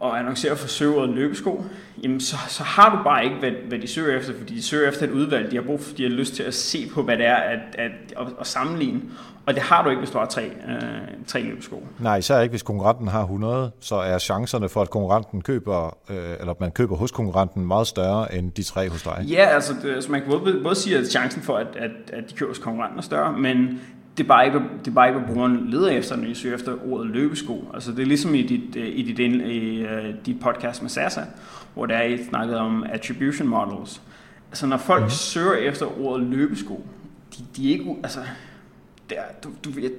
og 0.00 0.18
annoncerer 0.18 0.54
for 0.54 0.68
søgeordet 0.68 1.14
løbesko, 1.14 1.64
jamen 2.02 2.20
så, 2.20 2.36
så 2.48 2.62
har 2.62 2.96
du 2.96 3.02
bare 3.04 3.24
ikke, 3.24 3.36
hvad, 3.36 3.50
hvad 3.68 3.78
de 3.78 3.88
søger 3.88 4.18
efter, 4.18 4.32
fordi 4.38 4.54
de 4.54 4.62
søger 4.62 4.88
efter 4.88 5.06
et 5.06 5.10
udvalg. 5.10 5.50
De 5.50 5.56
har 5.56 5.62
brug 5.62 5.80
for, 5.80 5.94
de 5.94 6.02
har 6.02 6.10
lyst 6.10 6.34
til 6.34 6.42
at 6.42 6.54
se 6.54 6.90
på, 6.94 7.02
hvad 7.02 7.16
det 7.16 7.26
er 7.26 7.36
at, 7.36 7.58
at, 7.74 7.90
at, 8.16 8.26
at 8.40 8.46
sammenligne. 8.46 9.00
Og 9.46 9.54
det 9.54 9.62
har 9.62 9.84
du 9.84 9.90
ikke, 9.90 10.00
hvis 10.00 10.10
du 10.10 10.18
har 10.18 10.26
tre, 10.26 10.44
øh, 10.44 10.80
tre 11.26 11.42
løbesko. 11.42 11.86
Nej, 11.98 12.16
især 12.16 12.40
ikke, 12.40 12.52
hvis 12.52 12.62
konkurrenten 12.62 13.08
har 13.08 13.20
100, 13.20 13.70
så 13.80 13.94
er 13.94 14.18
chancerne 14.18 14.68
for, 14.68 14.82
at 14.82 14.90
konkurrenten 14.90 15.42
køber, 15.42 15.96
øh, 16.10 16.16
eller 16.40 16.54
man 16.60 16.70
køber 16.70 16.96
hos 16.96 17.10
konkurrenten 17.10 17.66
meget 17.66 17.86
større 17.86 18.34
end 18.34 18.52
de 18.52 18.62
tre 18.62 18.88
hos 18.88 19.02
dig. 19.02 19.24
Ja, 19.28 19.44
altså, 19.44 19.74
det, 19.82 19.94
altså 19.94 20.12
man 20.12 20.20
kan 20.20 20.30
både, 20.30 20.60
både 20.62 20.74
sige, 20.74 20.98
at 20.98 21.06
chancen 21.06 21.42
for, 21.42 21.56
at, 21.56 21.76
at, 21.76 21.90
at 22.12 22.30
de 22.30 22.34
køber 22.34 22.50
hos 22.50 22.58
konkurrenten 22.58 22.98
er 22.98 23.02
større, 23.02 23.38
men 23.38 23.80
det 24.16 24.24
er 24.24 24.28
bare 24.28 24.46
ikke, 24.46 24.58
det 24.58 24.90
er 24.90 24.94
bare 24.94 25.08
ikke, 25.08 25.18
hvad 25.18 25.28
brugeren 25.28 25.70
leder 25.70 25.88
efter, 25.88 26.16
når 26.16 26.24
de 26.24 26.34
søger 26.34 26.54
efter 26.54 26.76
ordet 26.86 27.06
løbesko. 27.10 27.70
Altså 27.74 27.92
det 27.92 28.02
er 28.02 28.06
ligesom 28.06 28.34
i 28.34 28.42
dit, 28.42 28.76
øh, 28.76 28.86
i 28.86 29.02
dit, 29.02 29.18
i, 29.18 29.84
uh, 29.84 30.14
dit 30.26 30.40
podcast 30.40 30.82
med 30.82 30.90
Sasa, 30.90 31.20
hvor 31.74 31.86
der 31.86 31.96
er 31.96 32.02
et 32.02 32.20
snakket 32.28 32.56
om 32.56 32.84
attribution 32.92 33.48
models. 33.48 34.02
Altså 34.50 34.66
når 34.66 34.76
folk 34.76 35.00
mm-hmm. 35.00 35.10
søger 35.10 35.54
efter 35.54 36.00
ordet 36.00 36.26
løbesko, 36.26 36.86
de, 37.36 37.44
de 37.56 37.68
er 37.68 37.72
ikke, 37.72 37.96
altså, 38.02 38.20
der, 39.10 39.16
du, 39.44 39.48
du 39.64 39.70
vil 39.70 39.90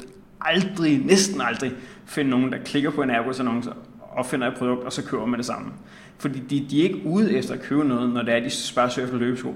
aldrig, 0.41 1.05
næsten 1.05 1.41
aldrig 1.41 1.71
finde 2.05 2.29
nogen, 2.29 2.51
der 2.51 2.57
klikker 2.57 2.89
på 2.89 3.01
en 3.01 3.09
AdWords-annonce 3.09 3.71
og 3.99 4.25
finder 4.25 4.47
et 4.47 4.57
produkt, 4.57 4.83
og 4.83 4.93
så 4.93 5.03
køber 5.03 5.25
med 5.25 5.37
det 5.37 5.45
samme. 5.45 5.71
Fordi 6.17 6.39
de, 6.39 6.65
de 6.69 6.79
er 6.79 6.83
ikke 6.83 7.05
ude 7.05 7.37
efter 7.37 7.53
at 7.53 7.61
købe 7.61 7.83
noget, 7.83 8.09
når 8.09 8.21
det 8.21 8.33
er, 8.33 8.39
de 8.39 8.51
bare 8.75 8.89
søger 8.89 9.05
efter 9.05 9.19
løbesko 9.19 9.55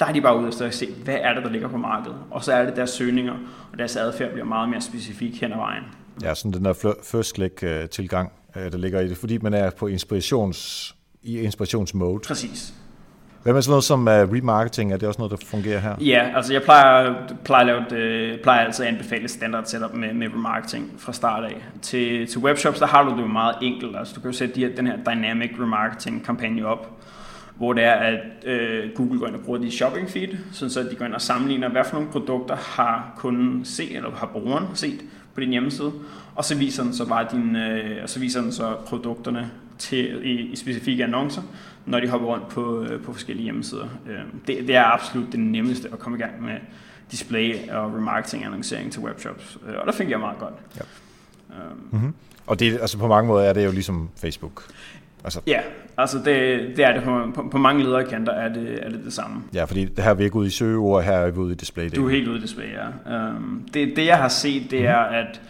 der 0.00 0.06
er 0.06 0.12
de 0.12 0.20
bare 0.20 0.38
ude 0.38 0.48
efter 0.48 0.66
at 0.66 0.74
se, 0.74 0.88
hvad 1.04 1.16
er 1.20 1.34
det, 1.34 1.44
der 1.44 1.50
ligger 1.50 1.68
på 1.68 1.76
markedet. 1.76 2.16
Og 2.30 2.44
så 2.44 2.52
er 2.52 2.64
det 2.64 2.76
deres 2.76 2.90
søgninger, 2.90 3.34
og 3.72 3.78
deres 3.78 3.96
adfærd 3.96 4.32
bliver 4.32 4.44
meget 4.44 4.68
mere 4.68 4.80
specifik 4.80 5.40
hen 5.40 5.52
ad 5.52 5.56
vejen. 5.56 5.84
Ja, 6.22 6.34
sådan 6.34 6.52
den 6.52 6.64
der 6.64 6.94
first 7.04 7.34
click 7.34 7.62
øh, 7.62 7.88
tilgang, 7.88 8.32
øh, 8.56 8.72
der 8.72 8.78
ligger 8.78 9.00
i 9.00 9.08
det, 9.08 9.16
fordi 9.16 9.38
man 9.38 9.54
er 9.54 9.70
på 9.70 9.86
inspirations, 9.86 10.94
i 11.22 11.40
inspirationsmode. 11.40 12.20
Præcis. 12.26 12.74
Hvad 13.46 13.54
med 13.54 13.62
sådan 13.62 13.70
noget 13.70 13.84
som 13.84 14.00
uh, 14.00 14.06
remarketing? 14.06 14.92
Er 14.92 14.96
det 14.96 15.08
også 15.08 15.18
noget, 15.18 15.30
der 15.30 15.46
fungerer 15.46 15.78
her? 15.78 15.96
Ja, 16.00 16.30
altså 16.36 16.52
jeg 16.52 16.62
plejer, 16.62 17.14
plejer, 17.44 17.60
at 17.60 17.66
lave 17.66 17.84
det, 17.90 18.40
plejer 18.42 18.64
altid 18.64 18.84
at 18.84 18.92
anbefale 18.92 19.28
standard 19.28 19.64
setup 19.64 19.94
med, 19.94 20.12
med 20.14 20.26
remarketing 20.26 20.92
fra 20.98 21.12
start 21.12 21.44
af. 21.44 21.64
Til, 21.82 22.26
til 22.26 22.38
webshops, 22.38 22.78
der 22.78 22.86
har 22.86 23.04
du 23.04 23.16
det 23.16 23.22
jo 23.22 23.26
meget 23.26 23.54
enkelt. 23.62 23.96
Altså 23.96 24.14
du 24.14 24.20
kan 24.20 24.30
jo 24.30 24.36
sætte 24.36 24.54
de 24.54 24.60
her, 24.60 24.76
den 24.76 24.86
her 24.86 24.96
dynamic 24.96 25.50
remarketing 25.60 26.24
kampagne 26.24 26.66
op, 26.66 26.90
hvor 27.56 27.72
det 27.72 27.84
er, 27.84 27.92
at 27.92 28.20
øh, 28.44 28.90
Google 28.94 29.18
går 29.18 29.26
ind 29.26 29.34
og 29.34 29.40
bruger 29.40 29.58
de 29.58 29.70
shopping 29.70 30.10
feed, 30.10 30.28
sådan 30.52 30.70
så 30.70 30.82
de 30.82 30.94
går 30.94 31.04
ind 31.04 31.14
og 31.14 31.20
sammenligner, 31.20 31.68
hvad 31.68 31.84
for 31.84 31.96
nogle 31.96 32.12
produkter 32.12 32.56
har 32.56 33.12
kunden 33.16 33.64
set, 33.64 33.96
eller 33.96 34.10
har 34.10 34.26
brugeren 34.26 34.64
set 34.74 35.00
på 35.34 35.40
din 35.40 35.50
hjemmeside, 35.50 35.92
og 36.34 36.44
så 36.44 36.56
viser 36.58 36.82
den 36.82 36.94
så 36.94 37.06
bare 37.06 37.26
din, 37.32 37.56
øh, 37.56 38.02
og 38.02 38.08
så 38.08 38.20
viser 38.20 38.40
den 38.40 38.52
så 38.52 38.76
produkterne 38.86 39.50
til, 39.78 40.26
i, 40.26 40.30
i 40.30 40.56
specifikke 40.56 41.04
annoncer, 41.04 41.42
når 41.86 42.00
de 42.00 42.08
hopper 42.08 42.28
rundt 42.28 42.48
på, 42.48 42.82
øh, 42.82 43.02
på 43.02 43.12
forskellige 43.12 43.44
hjemmesider. 43.44 43.88
Øh, 44.08 44.18
det, 44.46 44.68
det 44.68 44.76
er 44.76 44.84
absolut 44.84 45.32
det 45.32 45.40
nemmeste 45.40 45.88
at 45.92 45.98
komme 45.98 46.18
i 46.18 46.20
gang 46.20 46.42
med 46.42 46.54
display 47.10 47.68
og 47.70 47.94
remarketing 47.94 48.44
annoncering 48.44 48.92
til 48.92 49.02
webshops, 49.02 49.58
øh, 49.68 49.74
og 49.80 49.86
der 49.86 49.92
fik 49.92 50.10
jeg 50.10 50.20
meget 50.20 50.38
godt. 50.38 50.54
Ja. 50.76 50.82
Um, 51.48 51.88
mm-hmm. 51.90 52.14
Og 52.46 52.60
det, 52.60 52.72
altså 52.80 52.98
på 52.98 53.08
mange 53.08 53.28
måder 53.28 53.44
er 53.44 53.52
det 53.52 53.64
jo 53.64 53.70
ligesom 53.70 54.10
Facebook. 54.16 54.64
Altså. 55.26 55.40
Ja, 55.46 55.60
altså 55.96 56.18
det, 56.18 56.60
det 56.76 56.84
er 56.84 56.92
det 56.92 57.02
på, 57.02 57.30
på, 57.34 57.48
på 57.48 57.58
mange 57.58 57.84
lederkanter 57.84 58.32
er 58.32 58.52
det, 58.52 58.78
er 58.82 58.88
det 58.88 59.04
det 59.04 59.12
samme. 59.12 59.42
Ja, 59.54 59.64
fordi 59.64 59.84
det 59.84 60.04
her 60.04 60.10
er 60.10 60.14
vi 60.14 60.24
ikke 60.24 60.36
ude 60.36 60.46
i 60.46 60.50
søgeord, 60.50 61.04
her 61.04 61.12
er 61.12 61.30
vi 61.30 61.38
ude 61.38 61.52
i 61.52 61.56
display. 61.56 61.90
Du 61.96 62.06
er 62.06 62.10
helt 62.10 62.28
ude 62.28 62.38
i 62.38 62.40
display, 62.40 62.66
ja. 62.72 63.16
Um, 63.30 63.68
det, 63.74 63.96
det 63.96 64.06
jeg 64.06 64.16
har 64.18 64.28
set, 64.28 64.70
det 64.70 64.86
er, 64.86 64.96
at 64.96 65.40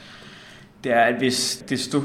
det 0.84 0.92
er, 0.92 1.00
at 1.00 1.14
hvis 1.14 1.64
desto 1.68 2.02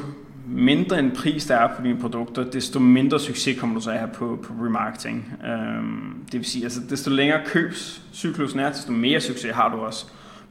mindre 0.48 1.00
en 1.00 1.12
pris 1.12 1.46
der 1.46 1.56
er 1.56 1.76
på 1.76 1.84
dine 1.84 2.00
produkter, 2.00 2.44
desto 2.44 2.80
mindre 2.80 3.20
succes 3.20 3.60
kommer 3.60 3.76
du 3.76 3.82
så 3.82 3.92
at 3.92 3.98
have 3.98 4.12
på, 4.14 4.40
på 4.44 4.54
remarketing. 4.66 5.34
Um, 5.80 6.24
det 6.32 6.40
vil 6.40 6.46
sige, 6.46 6.64
altså 6.64 6.80
desto 6.90 7.10
længere 7.10 7.42
købscyklusen 7.46 8.60
er, 8.60 8.70
desto 8.70 8.92
mere 8.92 9.20
succes 9.20 9.56
har 9.56 9.70
du 9.70 9.78
også 9.78 10.06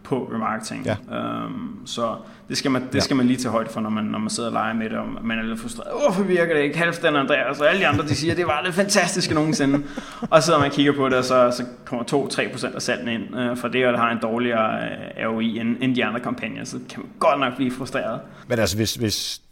på 0.04 0.30
remarketing. 0.34 0.86
Ja. 0.86 0.96
Um, 1.44 1.82
så 1.86 2.16
det 2.48 2.58
skal, 2.58 2.70
man, 2.70 2.82
det 2.86 2.94
ja. 2.94 3.00
skal 3.00 3.16
man 3.16 3.26
lige 3.26 3.36
tage 3.36 3.52
højde 3.52 3.70
for, 3.70 3.80
når 3.80 3.90
man, 3.90 4.04
når 4.04 4.18
man 4.18 4.30
sidder 4.30 4.48
og 4.48 4.52
leger 4.52 4.74
med 4.74 4.90
det, 4.90 4.98
og 4.98 5.06
man 5.24 5.38
er 5.38 5.42
lidt 5.42 5.60
frustreret. 5.60 5.88
Hvorfor 6.04 6.22
virker 6.22 6.54
det 6.54 6.62
ikke? 6.62 6.78
Halvdan 6.78 7.16
Andreas 7.16 7.60
og 7.60 7.68
alle 7.68 7.80
de 7.80 7.86
andre, 7.86 8.04
de 8.04 8.14
siger, 8.14 8.34
det 8.34 8.46
var 8.46 8.62
det 8.62 8.74
fantastiske 8.74 9.34
nogensinde. 9.34 9.82
og 10.30 10.42
så 10.42 10.46
sidder 10.46 10.58
man 10.58 10.68
og 10.68 10.74
kigger 10.74 10.92
på 10.92 11.08
det, 11.08 11.18
og 11.18 11.24
så, 11.24 11.50
så 11.56 11.64
kommer 11.84 12.04
2-3% 12.04 12.74
af 12.74 12.82
salgen 12.82 13.08
ind 13.08 13.50
uh, 13.50 13.56
for 13.56 13.68
det, 13.68 13.86
og 13.86 13.92
det 13.92 14.00
har 14.00 14.10
en 14.10 14.18
dårligere 14.22 14.82
øh, 14.82 15.28
ROI 15.28 15.58
end, 15.58 15.76
end 15.80 15.96
de 15.96 16.04
andre 16.04 16.20
kampagner, 16.20 16.64
så 16.64 16.78
kan 16.88 16.98
man 16.98 17.10
godt 17.18 17.40
nok 17.40 17.56
blive 17.56 17.70
frustreret. 17.70 18.20
Men 18.48 18.58
altså, 18.58 18.76
hvis, 18.76 18.94
hvis, 18.94 19.42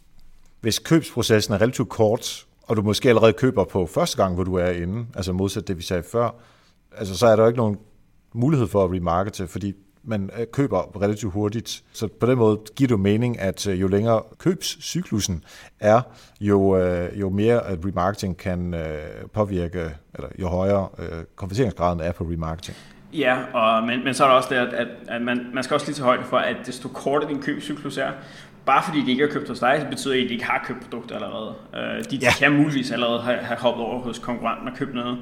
hvis 0.61 0.79
købsprocessen 0.79 1.53
er 1.53 1.61
relativt 1.61 1.89
kort, 1.89 2.45
og 2.63 2.77
du 2.77 2.81
måske 2.81 3.09
allerede 3.09 3.33
køber 3.33 3.63
på 3.63 3.85
første 3.85 4.23
gang, 4.23 4.35
hvor 4.35 4.43
du 4.43 4.55
er 4.55 4.69
inde, 4.69 5.05
altså 5.15 5.33
modsat 5.33 5.67
det, 5.67 5.77
vi 5.77 5.83
sagde 5.83 6.03
før, 6.11 6.29
altså, 6.97 7.17
så 7.17 7.27
er 7.27 7.35
der 7.35 7.43
jo 7.43 7.47
ikke 7.47 7.59
nogen 7.59 7.77
mulighed 8.33 8.67
for 8.67 8.83
at 8.83 8.91
remarkete, 8.91 9.47
fordi 9.47 9.73
man 10.09 10.29
øh, 10.39 10.45
køber 10.51 11.01
relativt 11.01 11.33
hurtigt. 11.33 11.83
Så 11.93 12.07
på 12.19 12.25
den 12.25 12.37
måde 12.37 12.59
giver 12.75 12.87
det 12.87 12.99
mening, 12.99 13.39
at 13.39 13.67
øh, 13.67 13.81
jo 13.81 13.87
længere 13.87 14.21
købscyklusen 14.37 15.43
er, 15.79 16.01
jo, 16.41 16.77
øh, 16.77 17.19
jo 17.19 17.29
mere 17.29 17.65
at 17.65 17.79
remarketing 17.85 18.37
kan 18.37 18.75
påvirke, 19.33 19.91
eller 20.13 20.29
jo 20.39 20.47
højere 20.47 20.87
konverteringsgraden 21.35 21.99
er 21.99 22.11
på 22.11 22.23
remarketing. 22.23 22.77
Ja, 23.13 23.37
og, 23.53 23.83
men, 23.83 24.03
men 24.03 24.13
så 24.13 24.23
er 24.23 24.27
der 24.27 24.35
også 24.35 24.49
det, 24.49 24.55
at, 24.55 24.87
at 25.07 25.21
man, 25.21 25.45
man 25.53 25.63
skal 25.63 25.73
også 25.73 25.85
lige 25.85 25.95
tage 25.95 26.05
højde 26.05 26.23
for, 26.23 26.37
at 26.37 26.55
desto 26.65 26.89
kortere 26.89 27.29
din 27.29 27.41
købscyklus 27.41 27.97
er, 27.97 28.11
bare 28.65 28.83
fordi 28.83 29.05
de 29.05 29.11
ikke 29.11 29.23
har 29.27 29.33
købt 29.33 29.49
hos 29.49 29.59
dig, 29.59 29.77
så 29.81 29.87
betyder 29.89 30.13
det, 30.13 30.23
at 30.23 30.29
de 30.29 30.33
ikke 30.33 30.45
har 30.45 30.63
købt 30.67 30.79
produkter 30.81 31.15
allerede. 31.15 31.55
De 32.11 32.15
ja. 32.15 32.31
kan 32.39 32.51
muligvis 32.51 32.91
allerede 32.91 33.21
have, 33.21 33.37
have 33.37 33.57
hoppet 33.59 33.85
over 33.85 33.99
hos 33.99 34.19
konkurrenten 34.19 34.67
og 34.67 34.73
købt 34.75 34.93
noget 34.95 35.17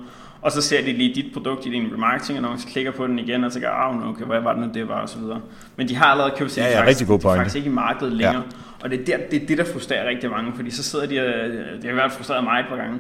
og 0.47 0.53
så 0.53 0.62
ser 0.62 0.81
de 0.81 0.93
lige 0.93 1.15
dit 1.15 1.33
produkt 1.33 1.65
i 1.65 1.69
din 1.69 1.93
remarketing, 1.93 2.41
man 2.41 2.57
klikker 2.57 2.91
på 2.91 3.07
den 3.07 3.19
igen, 3.19 3.43
og 3.43 3.51
tænker, 3.51 3.69
ah, 3.69 4.10
okay, 4.10 4.25
hvad 4.25 4.39
var 4.39 4.53
det 4.53 4.62
nu, 4.62 4.69
det 4.73 4.88
var, 4.88 5.01
og 5.01 5.10
så 5.10 5.19
videre. 5.19 5.41
Men 5.75 5.88
de 5.88 5.95
har 5.95 6.05
allerede 6.05 6.33
købt 6.38 6.57
ja, 6.57 6.69
ja, 6.69 6.79
faktisk, 6.79 7.07
god 7.07 7.19
de 7.19 7.27
er 7.27 7.36
faktisk 7.36 7.55
ikke 7.55 7.69
i 7.69 7.71
markedet 7.71 8.13
længere. 8.13 8.36
Ja. 8.36 8.83
Og 8.83 8.91
det 8.91 8.99
er, 8.99 9.05
der, 9.05 9.17
det 9.31 9.43
er 9.43 9.47
det, 9.47 9.57
der 9.57 9.65
frustrerer 9.65 10.10
rigtig 10.10 10.29
mange, 10.29 10.51
fordi 10.55 10.71
så 10.71 10.83
sidder 10.83 11.05
de, 11.05 11.19
og, 11.19 11.49
det 11.81 11.91
har 11.91 12.01
fald 12.01 12.12
frustreret 12.12 12.43
mig 12.43 12.60
et 12.60 12.65
par 12.69 12.75
gange, 12.75 12.99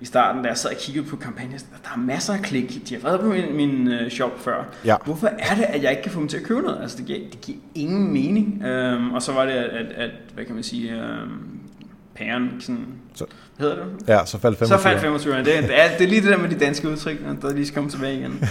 i 0.00 0.04
starten, 0.04 0.42
da 0.42 0.48
jeg 0.48 0.56
sad 0.56 0.70
og 0.70 0.76
kiggede 0.76 1.06
på 1.06 1.16
kampagnen, 1.16 1.52
der 1.52 1.90
er 1.94 1.98
masser 1.98 2.32
af 2.32 2.40
klik, 2.40 2.88
de 2.88 2.94
har 2.94 3.02
været 3.02 3.20
på 3.20 3.26
min, 3.26 3.56
min 3.56 3.88
uh, 3.88 4.08
shop 4.08 4.40
før. 4.40 4.64
Ja. 4.84 4.96
Hvorfor 5.04 5.26
er 5.26 5.54
det, 5.54 5.64
at 5.64 5.82
jeg 5.82 5.90
ikke 5.90 6.02
kan 6.02 6.12
få 6.12 6.20
dem 6.20 6.28
til 6.28 6.36
at 6.36 6.42
købe 6.42 6.60
noget? 6.60 6.78
Altså, 6.82 6.96
det 6.96 7.06
giver, 7.06 7.18
det 7.18 7.40
giver 7.40 7.58
ingen 7.74 8.12
mening. 8.12 8.64
Um, 8.66 9.12
og 9.12 9.22
så 9.22 9.32
var 9.32 9.44
det, 9.44 9.52
at, 9.52 9.86
at, 9.92 10.10
hvad 10.34 10.44
kan 10.44 10.54
man 10.54 10.64
sige, 10.64 10.94
um, 10.94 11.57
pæren 12.18 12.60
sådan, 12.60 12.86
så, 13.14 13.24
hedder 13.58 13.74
det? 13.76 14.08
Ja, 14.08 14.26
så 14.26 14.38
faldt 14.38 14.58
25. 14.58 14.78
Så 14.78 14.82
faldt 14.82 15.00
25. 15.00 15.36
Det, 15.36 15.46
det, 15.46 15.54
er, 15.54 15.96
det 15.98 16.04
er 16.04 16.08
lige 16.08 16.20
det 16.22 16.30
der 16.30 16.38
med 16.38 16.48
de 16.48 16.58
danske 16.58 16.88
udtryk, 16.88 17.16
der 17.42 17.52
lige 17.54 17.66
skal 17.66 17.74
komme 17.74 17.90
tilbage 17.90 18.18
igen. 18.18 18.44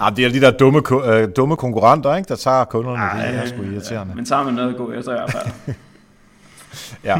ja, 0.00 0.10
det 0.16 0.24
er 0.24 0.28
de 0.32 0.40
der 0.40 0.50
dumme, 0.50 0.82
uh, 0.92 1.28
dumme 1.36 1.56
konkurrenter, 1.56 2.16
ikke, 2.16 2.28
der 2.28 2.36
tager 2.36 2.64
kunderne. 2.64 2.98
Ej, 2.98 3.30
det 3.30 3.40
er 3.40 3.46
sgu 3.46 3.62
irriterende. 3.62 4.10
Ja, 4.12 4.16
men 4.16 4.24
tager 4.24 4.44
man 4.44 4.54
noget 4.54 4.70
at 4.70 4.76
gå 4.76 4.92
efter 4.92 5.12
i 5.12 5.14
hvert 5.14 5.32
fald. 5.32 5.74
ja, 7.04 7.16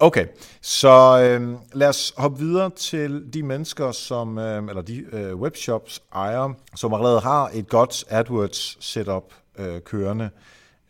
okay. 0.00 0.26
Så 0.62 1.20
øh, 1.22 1.56
lad 1.72 1.88
os 1.88 2.12
hoppe 2.16 2.38
videre 2.38 2.70
til 2.70 3.22
de 3.34 3.42
mennesker, 3.42 3.92
som, 3.92 4.38
øh, 4.38 4.68
eller 4.68 4.82
de 4.82 5.04
øh, 5.12 5.36
webshops 5.36 6.02
ejer, 6.14 6.54
som 6.76 6.94
allerede 6.94 7.20
har 7.20 7.50
et 7.54 7.68
godt 7.68 8.04
AdWords 8.08 8.84
setup 8.84 9.34
øh, 9.58 9.80
kørende. 9.80 10.30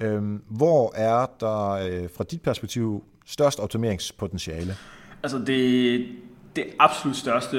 Øh, 0.00 0.22
hvor 0.50 0.92
er 0.94 1.26
der 1.40 1.70
øh, 1.70 2.08
fra 2.16 2.24
dit 2.24 2.42
perspektiv 2.42 3.04
størst 3.26 3.60
optimeringspotentiale? 3.60 4.76
Altså 5.22 5.38
det, 5.38 6.06
det 6.56 6.64
absolut 6.78 7.16
største 7.16 7.56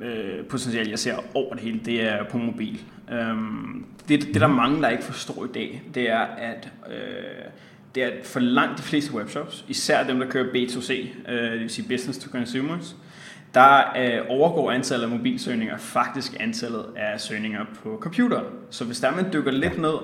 øh, 0.00 0.44
potentiale, 0.48 0.90
jeg 0.90 0.98
ser 0.98 1.16
over 1.34 1.54
det 1.54 1.62
hele, 1.62 1.80
det 1.84 2.02
er 2.02 2.24
på 2.24 2.38
mobil. 2.38 2.80
Øhm, 3.12 3.86
det, 4.08 4.20
det, 4.20 4.40
der 4.40 4.46
mhm. 4.46 4.56
mange, 4.56 4.82
der 4.82 4.88
ikke 4.88 5.04
forstår 5.04 5.44
i 5.44 5.48
dag, 5.54 5.82
det 5.94 6.10
er, 6.10 6.20
at 6.20 6.68
øh, 6.90 6.94
det 7.94 8.02
er 8.02 8.06
at 8.06 8.26
for 8.26 8.40
langt 8.40 8.78
de 8.78 8.82
fleste 8.82 9.14
webshops, 9.14 9.64
især 9.68 10.06
dem, 10.06 10.18
der 10.18 10.26
kører 10.28 10.52
B2C, 10.52 10.92
øh, 11.28 11.52
det 11.52 11.60
vil 11.60 11.70
sige 11.70 11.88
business 11.88 12.18
to 12.18 12.30
consumers, 12.30 12.96
der 13.54 13.78
øh, 13.98 14.20
overgår 14.28 14.70
antallet 14.70 15.04
af 15.04 15.10
mobilsøgninger 15.10 15.76
faktisk 15.76 16.36
antallet 16.40 16.84
af 16.96 17.20
søgninger 17.20 17.64
på 17.82 17.98
computer. 18.00 18.40
Så 18.70 18.84
hvis 18.84 19.00
der 19.00 19.16
man 19.16 19.32
dykker 19.32 19.50
lidt 19.50 19.78
ned 19.78 19.94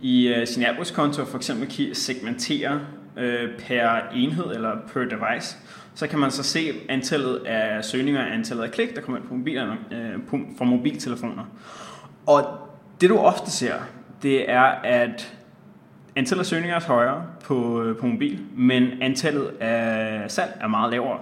i 0.00 0.28
øh, 0.28 0.46
sin 0.46 0.62
AdWords-konto, 0.62 1.24
for 1.24 1.36
eksempel 1.36 1.96
segmentere 1.96 2.80
øh, 3.16 3.58
per 3.58 3.90
enhed 4.14 4.44
eller 4.44 4.76
per 4.92 5.00
device, 5.00 5.56
så 5.94 6.06
kan 6.06 6.18
man 6.18 6.30
så 6.30 6.42
se 6.42 6.72
antallet 6.88 7.36
af 7.36 7.84
søgninger 7.84 8.26
antallet 8.26 8.64
af 8.64 8.70
klik, 8.70 8.94
der 8.94 9.00
kommer 9.00 9.18
ind 9.20 9.28
på 9.28 9.34
mobilerne, 9.34 9.78
øh, 9.90 10.18
fra 10.58 10.64
mobiltelefoner. 10.64 11.44
Og 12.26 12.44
det 13.00 13.10
du 13.10 13.18
ofte 13.18 13.50
ser, 13.50 13.74
det 14.22 14.50
er, 14.50 14.62
at 14.84 15.34
antallet 16.16 16.40
af 16.40 16.46
søgninger 16.46 16.76
er 16.76 16.80
højere 16.80 17.26
på, 17.44 17.82
øh, 17.82 17.96
på 17.96 18.06
mobil, 18.06 18.40
men 18.56 19.02
antallet 19.02 19.46
af 19.60 20.30
salg 20.30 20.58
er 20.60 20.66
meget 20.66 20.90
lavere. 20.90 21.18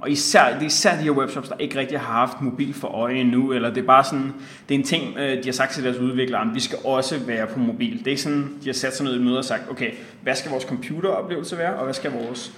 Og 0.00 0.10
især, 0.10 0.52
det 0.52 0.62
er 0.62 0.66
især 0.66 0.96
de 0.96 1.02
her 1.02 1.10
webshops, 1.10 1.48
der 1.48 1.56
ikke 1.56 1.78
rigtig 1.78 2.00
har 2.00 2.12
haft 2.12 2.40
mobil 2.40 2.74
for 2.74 2.88
øje 2.88 3.14
endnu, 3.14 3.52
eller 3.52 3.68
det 3.68 3.82
er 3.82 3.86
bare 3.86 4.04
sådan, 4.04 4.32
det 4.68 4.74
er 4.74 4.78
en 4.78 4.84
ting, 4.84 5.16
øh, 5.18 5.38
de 5.38 5.44
har 5.44 5.52
sagt 5.52 5.72
til 5.72 5.84
deres 5.84 5.98
udviklere, 5.98 6.40
at 6.40 6.54
vi 6.54 6.60
skal 6.60 6.78
også 6.84 7.18
være 7.18 7.46
på 7.46 7.58
mobil. 7.58 7.98
Det 7.98 8.06
er 8.06 8.10
ikke 8.10 8.22
sådan, 8.22 8.58
de 8.62 8.68
har 8.68 8.72
sat 8.72 8.96
sig 8.96 9.04
ned 9.04 9.20
i 9.20 9.22
møde 9.22 9.38
og 9.38 9.44
sagt, 9.44 9.70
okay, 9.70 9.90
hvad 10.22 10.34
skal 10.34 10.50
vores 10.50 10.64
computeroplevelse 10.64 11.58
være, 11.58 11.74
og 11.74 11.84
hvad 11.84 11.94
skal 11.94 12.12
vores 12.12 12.52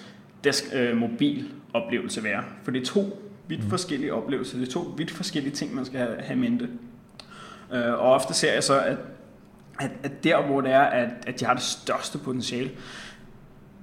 desk, 0.45 0.65
øh, 0.75 0.97
mobiloplevelse 0.97 2.25
være? 2.25 2.43
For 2.65 2.71
det 2.71 2.81
er 2.81 2.87
to 2.87 3.19
vidt 3.49 3.65
forskellige 3.69 4.15
oplevelser, 4.15 4.59
det 4.59 4.69
er 4.69 4.73
to 4.73 4.95
vidt 4.97 5.11
forskellige 5.11 5.55
ting, 5.55 5.75
man 5.75 5.85
skal 5.85 5.99
have, 5.99 6.17
have 6.21 6.39
mente. 6.39 6.69
Øh, 7.73 7.93
og 7.93 8.13
ofte 8.13 8.35
ser 8.35 8.53
jeg 8.53 8.65
så, 8.65 8.81
at, 8.81 8.97
at, 9.81 9.91
at 10.03 10.25
der, 10.25 10.43
hvor 10.43 10.61
det 10.61 10.73
er, 10.73 10.81
at, 10.83 11.09
at 11.27 11.41
de 11.41 11.45
har 11.45 11.55
det 11.55 11.63
største 11.63 12.19
potentiale, 12.19 12.71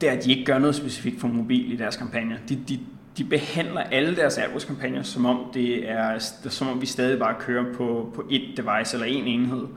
det 0.01 0.09
er, 0.09 0.13
at 0.13 0.25
de 0.25 0.31
ikke 0.31 0.45
gør 0.45 0.59
noget 0.59 0.75
specifikt 0.75 1.19
for 1.19 1.27
mobil 1.27 1.71
i 1.71 1.75
deres 1.75 1.95
kampagne. 1.95 2.39
De, 2.49 2.59
de, 2.69 2.79
de 3.19 3.23
behandler 3.23 3.81
alle 3.81 4.15
deres 4.15 4.37
AdWords-kampagner, 4.37 5.03
som 5.03 5.25
om 5.25 5.39
det 5.53 5.89
er, 5.89 6.19
som 6.49 6.67
om 6.67 6.81
vi 6.81 6.85
stadig 6.85 7.19
bare 7.19 7.35
kører 7.39 7.73
på, 7.73 8.11
på 8.15 8.25
et 8.29 8.41
device 8.57 8.93
eller 8.93 9.05
en 9.05 9.27
enhed. 9.27 9.67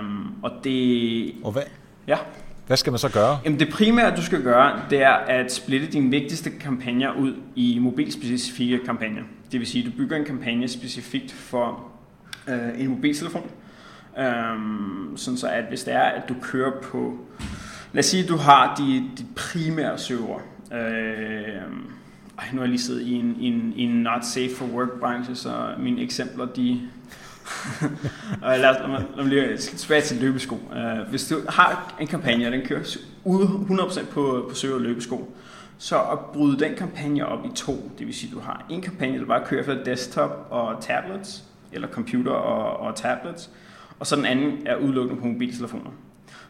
Um, 0.00 0.34
og 0.42 0.50
det... 0.64 1.34
Og 1.44 1.52
hvad, 1.52 1.62
ja. 2.06 2.18
hvad 2.66 2.76
skal 2.76 2.90
man 2.90 2.98
så 2.98 3.12
gøre? 3.12 3.38
Jamen 3.44 3.60
det 3.60 3.68
primære, 3.72 4.16
du 4.16 4.22
skal 4.22 4.42
gøre, 4.42 4.80
det 4.90 5.02
er 5.02 5.12
at 5.12 5.52
splitte 5.52 5.86
dine 5.86 6.10
vigtigste 6.10 6.50
kampagner 6.50 7.12
ud 7.12 7.34
i 7.56 7.78
mobilspecifikke 7.78 8.78
kampagner. 8.84 9.22
Det 9.52 9.60
vil 9.60 9.66
sige, 9.66 9.86
at 9.86 9.92
du 9.92 9.96
bygger 9.96 10.16
en 10.16 10.24
kampagne 10.24 10.68
specifikt 10.68 11.32
for 11.32 11.92
uh, 12.48 12.80
en 12.80 12.88
mobiltelefon. 12.88 13.50
Um, 14.18 15.12
sådan 15.16 15.38
så 15.38 15.48
at 15.48 15.64
hvis 15.68 15.84
det 15.84 15.94
er, 15.94 16.00
at 16.02 16.28
du 16.28 16.34
kører 16.42 16.72
på... 16.82 17.18
Lad 17.92 17.98
os 17.98 18.06
sige, 18.06 18.22
at 18.22 18.28
du 18.28 18.36
har 18.36 18.74
de, 18.74 19.10
de 19.18 19.26
primære 19.36 19.98
server. 19.98 20.40
Uh, 20.70 21.95
ej, 22.38 22.44
nu 22.52 22.56
har 22.56 22.62
jeg 22.62 22.68
lige 22.68 22.80
siddet 22.80 23.02
i 23.02 23.14
en, 23.14 23.36
i 23.40 23.46
en, 23.46 23.72
i 23.76 23.82
en 23.82 24.02
not 24.02 24.24
safe 24.24 24.50
for 24.56 24.66
work 24.66 25.00
branche, 25.00 25.34
så 25.34 25.74
mine 25.78 26.02
eksempler, 26.02 26.46
de... 26.46 26.80
og 28.42 28.58
lad, 28.58 28.70
os, 28.70 28.76
lad 29.16 29.24
mig 29.24 29.26
lige 29.26 29.56
tilbage 29.56 30.00
til 30.00 30.20
løbesko. 30.20 30.54
Uh, 30.54 31.10
hvis 31.10 31.28
du 31.28 31.36
har 31.48 31.94
en 32.00 32.06
kampagne, 32.06 32.46
og 32.46 32.52
den 32.52 32.66
kører 32.66 32.96
ude 33.24 33.46
100% 33.46 34.04
på, 34.04 34.46
på 34.48 34.54
søge 34.54 34.74
og 34.74 34.80
løbesko, 34.80 35.34
så 35.78 36.02
at 36.02 36.18
bryde 36.18 36.58
den 36.58 36.74
kampagne 36.74 37.26
op 37.26 37.44
i 37.44 37.48
to, 37.54 37.90
det 37.98 38.06
vil 38.06 38.14
sige, 38.14 38.30
at 38.30 38.34
du 38.34 38.40
har 38.40 38.66
en 38.70 38.82
kampagne, 38.82 39.18
der 39.18 39.24
bare 39.24 39.46
kører 39.46 39.64
for 39.64 39.72
desktop 39.72 40.46
og 40.50 40.76
tablets, 40.80 41.44
eller 41.72 41.88
computer 41.88 42.32
og, 42.32 42.80
og 42.86 42.96
tablets, 42.96 43.50
og 43.98 44.06
så 44.06 44.16
den 44.16 44.26
anden 44.26 44.66
er 44.66 44.76
udelukkende 44.76 45.20
på 45.20 45.26
mobiltelefoner. 45.26 45.90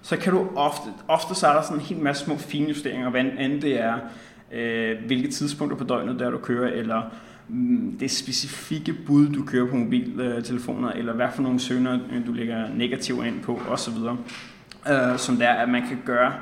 Så 0.03 0.17
kan 0.17 0.33
du 0.33 0.49
ofte, 0.57 0.89
ofte 1.09 1.35
så 1.35 1.47
er 1.47 1.55
der 1.55 1.63
sådan 1.63 1.77
en 1.77 1.83
hel 1.83 1.99
masse 1.99 2.25
små 2.25 2.37
finjusteringer, 2.37 3.11
hvad 3.11 3.21
end 3.21 3.63
det 3.63 3.81
er 3.81 3.99
øh, 4.53 4.97
hvilke 5.07 5.29
tidspunkter 5.29 5.77
på 5.77 5.85
døgnet 5.85 6.19
der 6.19 6.31
du 6.31 6.39
kører, 6.39 6.73
eller 6.73 7.03
mm, 7.49 7.97
det 8.01 8.11
specifikke 8.11 8.95
bud, 9.07 9.29
du 9.29 9.45
kører 9.45 9.71
på 9.71 9.77
mobiltelefoner, 9.77 10.91
eller 10.91 11.13
hvad 11.13 11.29
for 11.35 11.43
nogle 11.43 11.61
søgner, 11.61 11.99
du 12.27 12.33
lægger 12.33 12.75
negativ 12.75 13.23
ind 13.27 13.41
på, 13.43 13.61
osv. 13.69 13.95
Øh, 14.91 15.19
som 15.19 15.37
der, 15.37 15.49
at 15.49 15.69
man 15.69 15.83
kan 15.89 15.99
gøre 16.05 16.33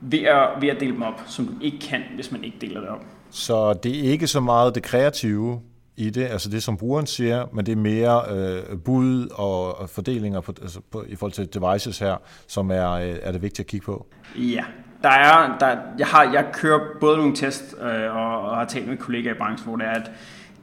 ved 0.00 0.22
at, 0.22 0.48
ved 0.60 0.68
at 0.68 0.80
dele 0.80 0.92
dem 0.92 1.02
op, 1.02 1.22
som 1.26 1.46
du 1.46 1.52
ikke 1.60 1.78
kan, 1.78 2.00
hvis 2.14 2.32
man 2.32 2.44
ikke 2.44 2.56
deler 2.60 2.80
det 2.80 2.88
op. 2.88 3.04
Så 3.30 3.72
det 3.72 4.06
er 4.06 4.10
ikke 4.10 4.26
så 4.26 4.40
meget 4.40 4.74
det 4.74 4.82
kreative 4.82 5.60
i 5.96 6.10
det, 6.10 6.22
altså 6.22 6.50
det 6.50 6.62
som 6.62 6.76
brugeren 6.76 7.06
siger, 7.06 7.46
men 7.52 7.66
det 7.66 7.72
er 7.72 7.76
mere 7.76 8.22
øh, 8.30 8.78
bud 8.78 9.28
og 9.34 9.88
fordelinger 9.90 10.40
på, 10.40 10.54
altså 10.62 10.80
på, 10.90 11.04
i 11.08 11.16
forhold 11.16 11.32
til 11.32 11.54
devices 11.54 11.98
her, 11.98 12.16
som 12.48 12.70
er, 12.70 12.90
øh, 12.90 13.16
er 13.22 13.32
det 13.32 13.42
vigtigt 13.42 13.60
at 13.60 13.66
kigge 13.66 13.84
på? 13.84 14.06
Ja, 14.36 14.64
der 15.02 15.10
er, 15.10 15.58
der, 15.58 15.76
jeg, 15.98 16.06
har, 16.06 16.32
jeg 16.32 16.46
kører 16.52 16.80
både 17.00 17.16
nogle 17.16 17.36
test 17.36 17.74
øh, 17.82 18.16
og, 18.16 18.40
og 18.40 18.56
har 18.56 18.64
talt 18.64 18.88
med 18.88 18.96
kollegaer 18.96 19.34
i 19.34 19.38
branchen, 19.38 19.68
hvor 19.68 19.76
det 19.76 19.86
er, 19.86 19.90
at 19.90 20.10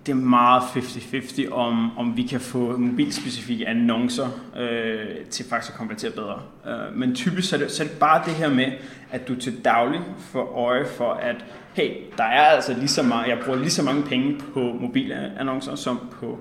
det 0.05 0.11
er 0.11 0.15
meget 0.15 0.61
50-50, 0.61 1.51
om, 1.51 1.97
om 1.97 2.17
vi 2.17 2.23
kan 2.23 2.39
få 2.39 2.77
mobilspecifikke 2.77 3.67
annoncer 3.67 4.27
øh, 4.57 5.25
til 5.29 5.45
faktisk 5.49 5.73
at 5.73 5.77
konvertere 5.77 6.11
bedre. 6.11 6.41
Øh, 6.67 6.95
men 6.95 7.15
typisk 7.15 7.49
så 7.49 7.55
er, 7.55 7.59
det, 7.59 7.71
så 7.71 7.83
er 7.83 7.87
det 7.87 7.99
bare 7.99 8.21
det 8.25 8.33
her 8.33 8.49
med, 8.49 8.71
at 9.11 9.27
du 9.27 9.35
til 9.35 9.65
daglig 9.65 10.01
får 10.19 10.45
øje 10.45 10.85
for, 10.85 11.13
at 11.13 11.45
hey, 11.73 11.91
der 12.17 12.23
er 12.23 12.45
altså 12.45 12.73
lige 12.73 12.87
så 12.87 13.03
meget, 13.03 13.27
jeg 13.27 13.37
bruger 13.45 13.59
lige 13.59 13.69
så 13.69 13.83
mange 13.83 14.03
penge 14.03 14.41
på 14.53 14.59
mobile 14.59 15.33
annoncer 15.39 15.75
som 15.75 15.99
på 16.19 16.39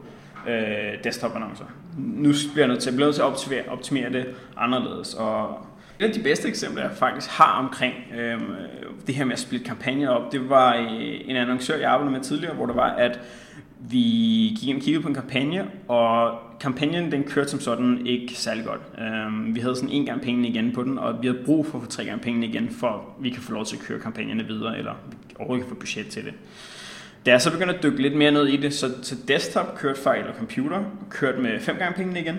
øh, 0.48 1.04
desktop-annoncer. 1.04 1.64
Nu 1.98 2.32
bliver 2.52 2.66
jeg 2.66 2.68
nødt 2.68 2.82
til, 2.82 2.92
jeg 2.92 3.00
nødt 3.00 3.14
til 3.14 3.22
at 3.22 3.28
optimere, 3.28 3.62
optimere 3.68 4.12
det 4.12 4.26
anderledes, 4.56 5.14
og 5.14 5.66
et 6.00 6.04
af 6.04 6.12
de 6.12 6.22
bedste 6.22 6.48
eksempler, 6.48 6.82
jeg 6.82 6.92
faktisk 6.92 7.30
har 7.30 7.52
omkring 7.52 7.94
øh, 8.18 8.40
det 9.06 9.14
her 9.14 9.24
med 9.24 9.32
at 9.32 9.38
splitte 9.38 9.66
kampagner 9.66 10.08
op, 10.08 10.32
det 10.32 10.48
var 10.48 10.76
øh, 10.76 11.20
en 11.24 11.36
annoncør, 11.36 11.76
jeg 11.76 11.90
arbejdede 11.90 12.12
med 12.12 12.20
tidligere, 12.20 12.54
hvor 12.54 12.66
det 12.66 12.76
var, 12.76 12.90
at 12.90 13.20
vi 13.80 13.98
gik 14.60 14.68
ind 14.68 14.76
og 14.76 14.82
kiggede 14.82 15.02
på 15.02 15.08
en 15.08 15.14
kampagne, 15.14 15.66
og 15.88 16.38
kampagnen 16.60 17.12
den 17.12 17.24
kørte 17.24 17.50
som 17.50 17.60
sådan 17.60 18.06
ikke 18.06 18.34
særlig 18.34 18.64
godt. 18.64 18.80
Øh, 18.98 19.54
vi 19.54 19.60
havde 19.60 19.76
sådan 19.76 19.90
en 19.90 20.06
gang 20.06 20.20
pengene 20.20 20.48
igen 20.48 20.72
på 20.72 20.84
den, 20.84 20.98
og 20.98 21.22
vi 21.22 21.26
havde 21.26 21.42
brug 21.44 21.66
for 21.66 21.78
at 21.78 21.84
få 21.84 21.90
tre 21.90 22.04
gange 22.04 22.22
pengene 22.22 22.46
igen, 22.46 22.70
for 22.70 22.88
at 22.88 23.24
vi 23.24 23.30
kan 23.30 23.42
få 23.42 23.52
lov 23.52 23.64
til 23.64 23.76
at 23.76 23.82
køre 23.82 23.98
kampagnerne 23.98 24.44
videre, 24.44 24.78
eller 24.78 24.94
overhovedet 25.38 25.66
kan 25.66 25.74
få 25.76 25.80
budget 25.80 26.06
til 26.06 26.24
det. 26.24 26.34
Da 27.26 27.30
jeg 27.30 27.42
så 27.42 27.52
begyndte 27.52 27.74
at 27.74 27.82
dykke 27.82 28.02
lidt 28.02 28.16
mere 28.16 28.30
ned 28.30 28.46
i 28.46 28.56
det, 28.56 28.74
så 28.74 29.02
til 29.02 29.28
desktop 29.28 29.78
kørte 29.78 30.00
fejl, 30.00 30.20
eller 30.20 30.34
computer 30.34 30.84
kørte 31.10 31.38
med 31.38 31.60
fem 31.60 31.76
gange 31.76 31.96
pengene 31.96 32.20
igen, 32.20 32.38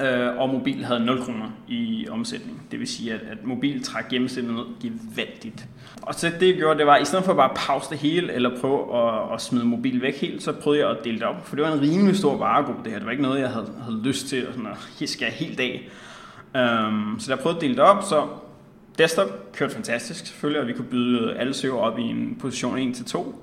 øh, 0.00 0.36
og 0.36 0.48
mobil 0.48 0.84
havde 0.84 1.00
0 1.00 1.22
kroner 1.22 1.50
i 1.68 2.06
omsætning. 2.10 2.62
Det 2.70 2.78
vil 2.78 2.88
sige, 2.88 3.12
at, 3.12 3.20
at 3.30 3.44
mobil 3.44 3.84
trak 3.84 4.08
gennemsnittet 4.08 4.54
ned 4.54 4.64
gevaldigt. 4.82 5.66
Og 6.02 6.14
så 6.14 6.30
det 6.40 6.48
jeg 6.48 6.56
gjorde, 6.56 6.78
det 6.78 6.86
var, 6.86 6.94
at 6.94 7.02
i 7.02 7.04
stedet 7.04 7.24
for 7.24 7.34
bare 7.34 7.50
at 7.50 7.56
pause 7.56 7.90
det 7.90 7.98
hele, 7.98 8.32
eller 8.32 8.60
prøve 8.60 8.96
at, 8.96 9.34
at 9.34 9.40
smide 9.40 9.64
mobil 9.64 10.02
væk 10.02 10.20
helt, 10.20 10.42
så 10.42 10.52
prøvede 10.52 10.82
jeg 10.82 10.90
at 10.90 11.04
dele 11.04 11.18
det 11.18 11.26
op. 11.26 11.46
For 11.46 11.56
det 11.56 11.64
var 11.64 11.72
en 11.72 11.80
rimelig 11.80 12.16
stor 12.16 12.36
varegruppe, 12.36 12.82
det 12.84 12.92
her. 12.92 12.98
Det 12.98 13.06
var 13.06 13.12
ikke 13.12 13.22
noget, 13.22 13.40
jeg 13.40 13.48
havde, 13.48 13.72
havde 13.82 14.02
lyst 14.02 14.26
til 14.26 14.36
at, 14.36 14.54
sådan 14.54 14.66
at 14.66 15.08
skære 15.08 15.30
helt 15.30 15.60
af. 15.60 15.88
Um, 16.54 17.16
så 17.18 17.36
der 17.36 17.42
prøvede 17.42 17.56
at 17.56 17.62
dele 17.62 17.74
det 17.74 17.82
op, 17.82 18.02
så 18.02 18.26
desktop 18.98 19.52
kørte 19.52 19.74
fantastisk 19.74 20.26
selvfølgelig, 20.26 20.60
og 20.60 20.68
vi 20.68 20.72
kunne 20.72 20.88
byde 20.88 21.34
alle 21.34 21.54
søger 21.54 21.74
op 21.74 21.98
i 21.98 22.02
en 22.02 22.36
position 22.40 22.92
1-2, 22.92 23.34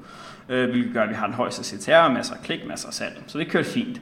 øh, 0.49 0.69
hvilket 0.69 0.93
gør, 0.93 1.03
at 1.03 1.09
vi 1.09 1.15
har 1.15 1.25
den 1.25 1.35
højeste 1.35 1.63
CTR, 1.63 2.09
masser 2.13 2.33
af 2.33 2.41
klik, 2.43 2.67
masser 2.67 2.87
af 2.87 2.93
salg. 2.93 3.23
Så 3.27 3.37
det 3.37 3.47
kørte 3.47 3.69
fint. 3.69 4.01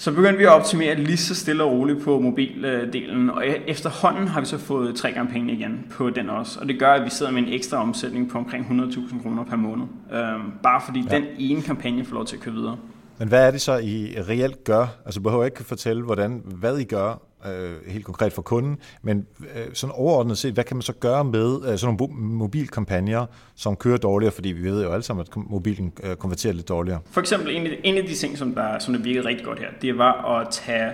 Så 0.00 0.12
begyndte 0.12 0.38
vi 0.38 0.44
at 0.44 0.50
optimere 0.50 0.94
lige 0.94 1.16
så 1.16 1.34
stille 1.34 1.64
og 1.64 1.72
roligt 1.72 2.02
på 2.02 2.20
mobildelen, 2.20 3.30
og 3.30 3.44
e- 3.44 3.70
efterhånden 3.70 4.28
har 4.28 4.40
vi 4.40 4.46
så 4.46 4.58
fået 4.58 4.96
tre 4.96 5.12
gange 5.12 5.32
penge 5.32 5.52
igen 5.52 5.86
på 5.90 6.10
den 6.10 6.30
også. 6.30 6.60
Og 6.60 6.68
det 6.68 6.78
gør, 6.78 6.92
at 6.92 7.04
vi 7.04 7.10
sidder 7.10 7.32
med 7.32 7.42
en 7.42 7.48
ekstra 7.48 7.76
omsætning 7.82 8.30
på 8.30 8.38
omkring 8.38 8.66
100.000 8.66 9.22
kroner 9.22 9.44
per 9.44 9.56
måned. 9.56 9.84
Øhm, 10.12 10.52
bare 10.62 10.80
fordi 10.84 11.04
ja. 11.10 11.16
den 11.16 11.24
ene 11.38 11.62
kampagne 11.62 12.04
får 12.04 12.14
lov 12.14 12.26
til 12.26 12.36
at 12.36 12.42
køre 12.42 12.54
videre. 12.54 12.76
Men 13.18 13.28
hvad 13.28 13.46
er 13.46 13.50
det 13.50 13.60
så, 13.60 13.78
I 13.78 14.14
reelt 14.28 14.64
gør? 14.64 14.86
Altså 15.04 15.20
behøver 15.20 15.42
jeg 15.42 15.52
ikke 15.52 15.64
fortælle, 15.64 16.02
hvordan, 16.02 16.42
hvad 16.44 16.78
I 16.78 16.84
gør 16.84 17.22
øh, 17.46 17.92
helt 17.92 18.04
konkret 18.04 18.32
for 18.32 18.42
kunden, 18.42 18.78
men 19.02 19.26
øh, 19.40 19.74
sådan 19.74 19.94
overordnet 19.96 20.38
set, 20.38 20.54
hvad 20.54 20.64
kan 20.64 20.76
man 20.76 20.82
så 20.82 20.92
gøre 20.92 21.24
med 21.24 21.70
øh, 21.72 21.78
sådan 21.78 21.96
nogle 22.00 22.14
mobilkampagner, 22.14 23.26
som 23.54 23.76
kører 23.76 23.98
dårligere, 23.98 24.32
fordi 24.32 24.48
vi 24.48 24.62
ved 24.70 24.82
jo 24.82 24.92
alle 24.92 25.02
sammen, 25.02 25.26
at 25.30 25.36
mobilen 25.36 25.92
øh, 26.02 26.16
konverterer 26.16 26.52
lidt 26.52 26.68
dårligere. 26.68 27.00
For 27.10 27.20
eksempel 27.20 27.56
en 27.56 27.66
af, 27.66 27.80
en 27.84 27.96
af 27.96 28.04
de 28.04 28.14
ting, 28.14 28.38
som 28.38 28.54
der, 28.54 28.78
som 28.78 28.94
der 28.94 29.02
virkede 29.02 29.28
rigtig 29.28 29.46
godt 29.46 29.58
her, 29.58 29.68
det 29.82 29.98
var 29.98 30.38
at 30.40 30.48
tage 30.50 30.92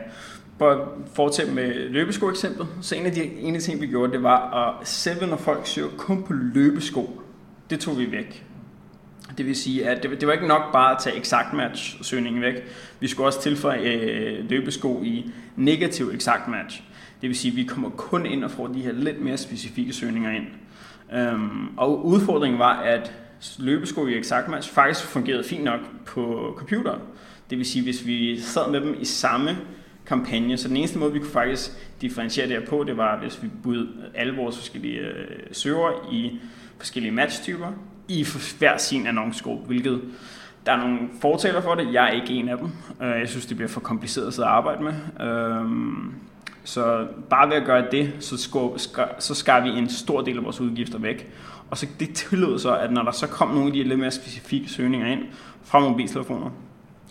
for 0.59 0.89
fortsætte 1.15 1.53
med 1.53 1.75
løbesko 1.75 2.31
eksempel, 2.31 2.67
så 2.81 2.95
en 2.95 3.07
af 3.07 3.13
de 3.13 3.23
ene 3.25 3.61
ting, 3.61 3.81
vi 3.81 3.87
gjorde, 3.87 4.13
det 4.13 4.23
var 4.23 4.69
at 4.69 4.89
selv 4.89 5.29
når 5.29 5.37
folk 5.37 5.67
søger 5.67 5.89
kun 5.99 6.23
på 6.23 6.33
løbesko, 6.33 7.21
det 7.71 7.81
tog 7.81 7.99
vi 7.99 8.13
væk. 8.13 8.46
Det 9.39 9.47
vil 9.47 9.57
sige, 9.57 9.89
at 9.89 10.03
det, 10.03 10.21
det 10.21 10.27
var 10.27 10.33
ikke 10.33 10.47
nok 10.47 10.73
bare 10.73 10.93
at 10.93 10.99
tage 11.03 11.17
exact 11.17 11.53
match 11.53 12.05
søgningen 12.05 12.43
væk. 12.43 12.55
Vi 13.01 13.09
skulle 13.09 13.27
også 13.27 13.43
tilføje 13.43 13.81
øh, 13.81 14.51
løbesko 14.51 15.03
i 15.03 15.31
negativ 15.57 16.11
exact 16.15 16.49
match. 16.49 16.83
Det 17.21 17.29
vil 17.29 17.37
sige, 17.37 17.53
at 17.53 17.57
vi 17.57 17.65
kommer 17.65 17.91
kun 17.91 18.27
ind 18.27 18.45
og 18.45 18.51
får 18.51 18.67
de 18.67 18.81
her 18.81 18.93
lidt 18.93 19.21
mere 19.21 19.37
specifikke 19.37 19.93
søgninger 19.93 20.31
ind. 20.31 20.47
Øhm, 21.13 21.77
og 21.77 22.07
udfordringen 22.07 22.59
var, 22.59 22.81
at 22.81 23.13
løbesko 23.59 24.07
i 24.07 24.19
exact 24.19 24.49
match 24.49 24.73
faktisk 24.73 25.07
fungerede 25.07 25.45
fint 25.45 25.65
nok 25.65 25.81
på 26.07 26.55
computeren. 26.57 27.01
Det 27.51 27.59
vil 27.59 27.67
sige, 27.67 27.83
hvis 27.83 28.07
vi 28.07 28.41
sad 28.41 28.71
med 28.71 28.81
dem 28.81 28.97
i 29.01 29.05
samme 29.05 29.57
kampagne, 30.07 30.57
så 30.57 30.69
den 30.69 30.77
eneste 30.77 30.99
måde, 30.99 31.13
vi 31.13 31.19
kunne 31.19 31.31
faktisk 31.31 31.71
differentiere 32.01 32.49
det 32.49 32.57
her 32.57 32.67
på, 32.67 32.85
det 32.85 32.97
var, 32.97 33.19
hvis 33.19 33.43
vi 33.43 33.49
budede 33.63 33.89
alle 34.15 34.37
vores 34.37 34.57
forskellige 34.57 34.99
øh, 34.99 35.27
søger 35.53 36.09
i 36.13 36.41
forskellige 36.79 37.13
matchtyper, 37.13 37.73
i 38.09 38.27
hver 38.59 38.77
sin 38.77 39.07
annoncegruppe, 39.07 39.67
hvilket 39.67 40.03
Der 40.67 40.73
er 40.73 40.77
nogle 40.77 40.99
fortaler 41.21 41.61
for 41.61 41.75
det. 41.75 41.93
Jeg 41.93 42.05
er 42.09 42.13
ikke 42.13 42.29
en 42.29 42.49
af 42.49 42.59
dem. 42.59 42.69
Øh, 43.03 43.21
jeg 43.21 43.29
synes, 43.29 43.47
det 43.47 43.57
bliver 43.57 43.69
for 43.69 43.81
kompliceret 43.81 44.27
at 44.27 44.35
sidde 44.35 44.49
og 44.49 44.57
arbejde 44.57 44.83
med. 44.83 45.27
Øhm, 45.27 46.15
så 46.65 47.07
bare 47.31 47.49
ved 47.49 47.57
at 47.57 47.65
gøre 47.67 47.87
det, 47.91 48.13
så, 48.21 48.37
skar, 48.77 49.15
så 49.19 49.35
skar 49.35 49.61
vi 49.61 49.69
en 49.69 49.89
stor 49.89 50.21
del 50.21 50.37
af 50.39 50.45
vores 50.45 50.61
udgifter 50.61 50.99
væk. 50.99 51.33
Og 51.71 51.79
så 51.79 51.87
det 52.01 52.15
tillod 52.15 52.59
så, 52.59 52.77
at 52.77 52.93
når 52.93 53.03
der 53.03 53.11
så 53.11 53.27
kom 53.27 53.49
nogle 53.49 53.67
af 53.67 53.73
de 53.73 53.83
lidt 53.83 53.99
mere 53.99 54.11
specifikke 54.11 54.69
søgninger 54.69 55.07
ind 55.07 55.21
fra 55.65 55.79
mobiltelefoner, 55.81 56.51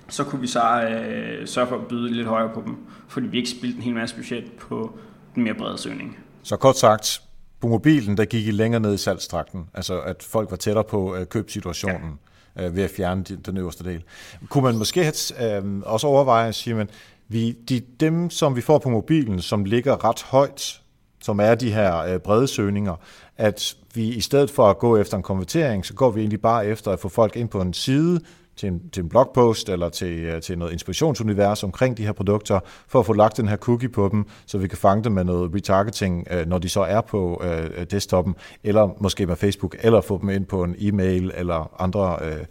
så 0.10 0.23
kunne 0.23 0.41
vi 0.41 0.47
så 0.47 0.81
øh, 0.81 1.47
sørge 1.47 1.67
for 1.67 1.75
at 1.75 1.88
byde 1.88 2.12
lidt 2.12 2.27
højere 2.27 2.49
på 2.53 2.63
dem, 2.65 2.77
fordi 3.08 3.27
vi 3.27 3.38
ikke 3.38 3.49
spildte 3.49 3.77
en 3.77 3.84
hel 3.84 3.93
masse 3.93 4.15
budget 4.15 4.51
på 4.51 4.99
den 5.36 5.43
mere 5.43 5.53
brede 5.53 5.77
søgning. 5.77 6.17
Så 6.43 6.58
kort 6.58 6.77
sagt, 6.77 7.21
på 7.65 7.69
mobilen, 7.69 8.17
der 8.17 8.25
gik 8.25 8.47
I 8.47 8.51
længere 8.51 8.82
ned 8.82 8.93
i 8.93 8.97
salgstrakten, 8.97 9.69
altså 9.73 10.01
at 10.01 10.23
folk 10.23 10.51
var 10.51 10.58
tættere 10.58 10.84
på 10.84 11.15
øh, 11.15 11.28
købsituationen 11.28 12.19
ja. 12.56 12.65
øh, 12.65 12.75
ved 12.75 12.84
at 12.84 12.89
fjerne 12.89 13.23
de, 13.23 13.36
den 13.36 13.58
øverste 13.58 13.84
del. 13.84 14.04
Kunne 14.49 14.63
man 14.63 14.78
måske 14.78 15.13
øh, 15.41 15.63
også 15.84 16.08
overveje 16.08 16.47
at 16.47 16.56
sige, 16.56 16.82
at 16.82 16.89
vi, 17.28 17.51
de, 17.51 17.82
dem, 17.99 18.30
som 18.30 18.56
vi 18.56 18.62
får 18.62 18.78
på 18.78 18.89
mobilen, 18.89 19.41
som 19.41 19.65
ligger 19.65 20.06
ret 20.06 20.21
højt, 20.21 20.82
som 21.21 21.39
er 21.39 21.56
de 21.56 21.71
her 21.71 21.97
øh, 21.97 22.19
brede 22.19 22.47
søgninger, 22.47 22.95
at 23.38 23.75
vi 23.93 24.08
i 24.08 24.21
stedet 24.21 24.49
for 24.49 24.69
at 24.69 24.78
gå 24.78 24.97
efter 24.97 25.17
en 25.17 25.23
konvertering, 25.23 25.86
så 25.86 25.93
går 25.93 26.12
vi 26.12 26.19
egentlig 26.19 26.41
bare 26.41 26.67
efter 26.67 26.91
at 26.91 26.99
få 26.99 27.10
folk 27.10 27.36
ind 27.36 27.49
på 27.49 27.62
en 27.62 27.73
side, 27.73 28.21
til 28.55 28.67
en, 28.67 28.89
til 28.89 29.03
en 29.03 29.09
blogpost 29.09 29.69
eller 29.69 29.89
til, 29.89 30.19
øh, 30.19 30.41
til 30.41 30.57
noget 30.57 30.71
inspirationsunivers 30.71 31.63
omkring 31.63 31.97
de 31.97 32.03
her 32.03 32.11
produkter, 32.11 32.59
for 32.87 32.99
at 32.99 33.05
få 33.05 33.13
lagt 33.13 33.37
den 33.37 33.47
her 33.47 33.57
cookie 33.57 33.89
på 33.89 34.09
dem, 34.11 34.25
så 34.45 34.57
vi 34.57 34.67
kan 34.67 34.77
fange 34.77 35.03
dem 35.03 35.11
med 35.11 35.23
noget 35.23 35.55
retargeting, 35.55 36.27
øh, 36.31 36.47
når 36.47 36.57
de 36.57 36.69
så 36.69 36.81
er 36.81 37.01
på 37.01 37.43
øh, 37.43 37.85
desktopen, 37.91 38.35
eller 38.63 38.89
måske 38.99 39.25
med 39.25 39.35
Facebook, 39.35 39.75
eller 39.79 40.01
få 40.01 40.21
dem 40.21 40.29
ind 40.29 40.45
på 40.45 40.63
en 40.63 40.75
e-mail 40.79 41.31
eller 41.35 41.81
andre 41.81 42.17
øh, 42.21 42.45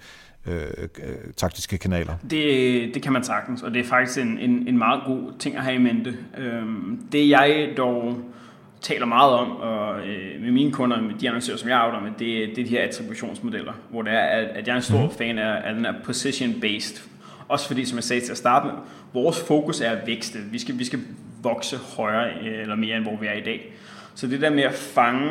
øh, 0.46 0.62
øh, 0.82 1.32
taktiske 1.36 1.78
kanaler. 1.78 2.14
Det, 2.30 2.94
det 2.94 3.02
kan 3.02 3.12
man 3.12 3.24
sagtens, 3.24 3.62
og 3.62 3.74
det 3.74 3.80
er 3.80 3.84
faktisk 3.84 4.18
en, 4.18 4.38
en, 4.38 4.68
en 4.68 4.78
meget 4.78 5.02
god 5.06 5.32
ting 5.38 5.56
at 5.56 5.62
have 5.62 5.74
i 5.74 5.78
mente. 5.78 6.16
Øhm, 6.38 7.00
det 7.12 7.28
jeg 7.28 7.68
dog 7.76 8.18
taler 8.84 9.06
meget 9.06 9.32
om, 9.32 9.50
og 9.50 10.00
øh, 10.08 10.42
med 10.42 10.50
mine 10.50 10.72
kunder, 10.72 11.00
med 11.00 11.14
de 11.14 11.28
annoncører, 11.28 11.56
som 11.56 11.68
jeg 11.68 11.78
arbejder 11.78 12.04
med, 12.04 12.10
det, 12.10 12.56
det 12.56 12.58
er 12.58 12.64
de 12.64 12.70
her 12.70 12.82
attributionsmodeller, 12.82 13.72
hvor 13.90 14.02
det 14.02 14.12
er, 14.12 14.18
at, 14.18 14.44
at 14.44 14.66
jeg 14.66 14.72
er 14.72 14.76
en 14.76 14.82
stor 14.82 15.02
mm. 15.02 15.10
fan 15.10 15.38
af, 15.38 15.68
af 15.68 15.74
den 15.74 15.84
her 15.84 15.94
position-based. 16.04 17.08
Også 17.48 17.66
fordi, 17.66 17.84
som 17.84 17.96
jeg 17.96 18.04
sagde 18.04 18.24
til 18.24 18.32
at 18.32 18.38
starte 18.38 18.66
med, 18.66 18.74
vores 19.12 19.44
fokus 19.48 19.80
er 19.80 19.90
at 19.90 20.06
vækste. 20.06 20.38
Vi 20.50 20.58
skal, 20.58 20.78
vi 20.78 20.84
skal 20.84 21.00
vokse 21.42 21.76
højere 21.76 22.30
øh, 22.42 22.60
eller 22.62 22.74
mere, 22.74 22.96
end 22.96 23.04
hvor 23.04 23.16
vi 23.16 23.26
er 23.26 23.32
i 23.32 23.40
dag. 23.40 23.72
Så 24.14 24.26
det 24.26 24.40
der 24.40 24.50
med 24.50 24.62
at 24.62 24.72
fange 24.74 25.30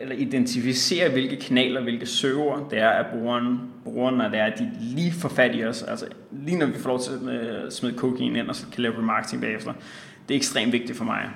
eller 0.00 0.14
identificere, 0.14 1.10
hvilke 1.10 1.36
kanaler, 1.36 1.82
hvilke 1.82 2.06
søger 2.06 2.66
det 2.70 2.78
er, 2.78 2.88
at 2.88 3.06
brugeren, 3.06 3.60
brugeren 3.84 4.14
når 4.14 4.28
det 4.28 4.38
er, 4.38 4.44
at 4.44 4.58
de 4.58 4.70
lige 4.80 5.12
får 5.12 5.28
fat 5.28 5.50
i 5.54 5.64
os, 5.64 5.82
altså 5.82 6.06
lige 6.32 6.58
når 6.58 6.66
vi 6.66 6.78
får 6.78 6.88
lov 6.88 7.00
til 7.00 7.12
at 7.12 7.34
øh, 7.34 7.70
smide 7.70 7.94
cookie 7.96 8.26
ind, 8.26 8.48
og 8.48 8.56
så 8.56 8.66
kan 8.72 8.82
lave 8.82 8.98
remarketing 8.98 9.42
bagefter, 9.42 9.72
det 10.28 10.34
er 10.34 10.38
ekstremt 10.38 10.72
vigtigt 10.72 10.98
for 10.98 11.04
mig. 11.04 11.30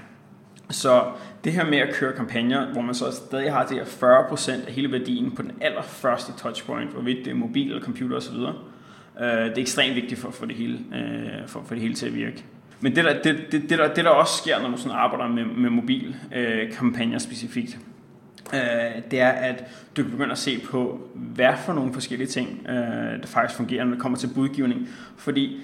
Så 0.70 1.04
det 1.44 1.52
her 1.52 1.64
med 1.64 1.78
at 1.78 1.94
køre 1.94 2.12
kampagner, 2.12 2.72
hvor 2.72 2.82
man 2.82 2.94
så 2.94 3.12
stadig 3.12 3.52
har 3.52 3.66
det 3.66 3.76
her 3.76 3.84
40% 3.84 4.66
af 4.66 4.72
hele 4.72 4.92
værdien 4.92 5.30
på 5.30 5.42
den 5.42 5.52
allerførste 5.60 6.32
touchpoint, 6.38 6.90
hvorvidt 6.90 7.24
det 7.24 7.30
er 7.30 7.34
mobil 7.34 7.66
eller 7.66 7.82
computer 7.82 8.16
osv., 8.16 8.34
øh, 8.34 8.50
det 9.20 9.28
er 9.28 9.52
ekstremt 9.56 9.94
vigtigt 9.96 10.20
for 10.20 10.28
at 10.28 10.34
få 10.34 10.46
det 10.46 10.56
hele, 10.56 10.78
øh, 10.94 11.48
for, 11.48 11.62
for 11.66 11.74
det 11.74 11.82
hele 11.82 11.94
til 11.94 12.06
at 12.06 12.14
virke. 12.14 12.44
Men 12.80 12.96
det 12.96 13.04
der, 13.04 13.22
det, 13.22 13.46
det, 13.52 13.62
det, 13.70 13.78
der, 13.78 13.94
det 13.94 14.04
der 14.04 14.10
også 14.10 14.38
sker, 14.38 14.62
når 14.62 14.70
du 14.70 14.76
sådan 14.76 14.98
arbejder 14.98 15.28
med, 15.28 15.44
med 15.44 15.70
mobilkampagner 15.70 17.14
øh, 17.14 17.20
specifikt, 17.20 17.78
øh, 18.54 19.02
det 19.10 19.20
er, 19.20 19.28
at 19.28 19.64
du 19.96 20.02
kan 20.02 20.10
begynde 20.10 20.32
at 20.32 20.38
se 20.38 20.60
på, 20.70 21.08
hvad 21.14 21.52
for 21.64 21.72
nogle 21.72 21.92
forskellige 21.92 22.28
ting, 22.28 22.66
øh, 22.68 22.74
der 23.20 23.26
faktisk 23.26 23.56
fungerer, 23.56 23.84
når 23.84 23.90
det 23.90 24.00
kommer 24.00 24.18
til 24.18 24.30
budgivning. 24.34 24.88
Fordi 25.16 25.60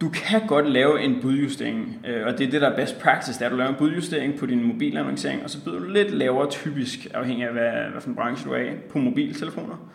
du 0.00 0.08
kan 0.08 0.46
godt 0.46 0.70
lave 0.70 1.02
en 1.02 1.20
budjustering, 1.22 2.06
øh, 2.06 2.26
og 2.26 2.38
det 2.38 2.46
er 2.46 2.50
det, 2.50 2.60
der 2.60 2.70
er 2.70 2.76
best 2.76 3.00
practice, 3.00 3.38
det 3.38 3.42
er, 3.42 3.46
at 3.46 3.52
du 3.52 3.56
laver 3.56 3.70
en 3.70 3.76
budjustering 3.76 4.38
på 4.38 4.46
din 4.46 4.64
mobilannoncering, 4.64 5.42
og 5.44 5.50
så 5.50 5.64
byder 5.64 5.78
du 5.78 5.88
lidt 5.88 6.10
lavere 6.10 6.50
typisk, 6.50 7.06
afhængig 7.14 7.46
af, 7.46 7.52
hvad, 7.52 7.90
hvad 7.92 8.00
for 8.00 8.08
en 8.08 8.14
branche 8.14 8.48
du 8.48 8.54
er 8.54 8.60
i, 8.60 8.74
på 8.90 8.98
mobiltelefoner. 8.98 9.90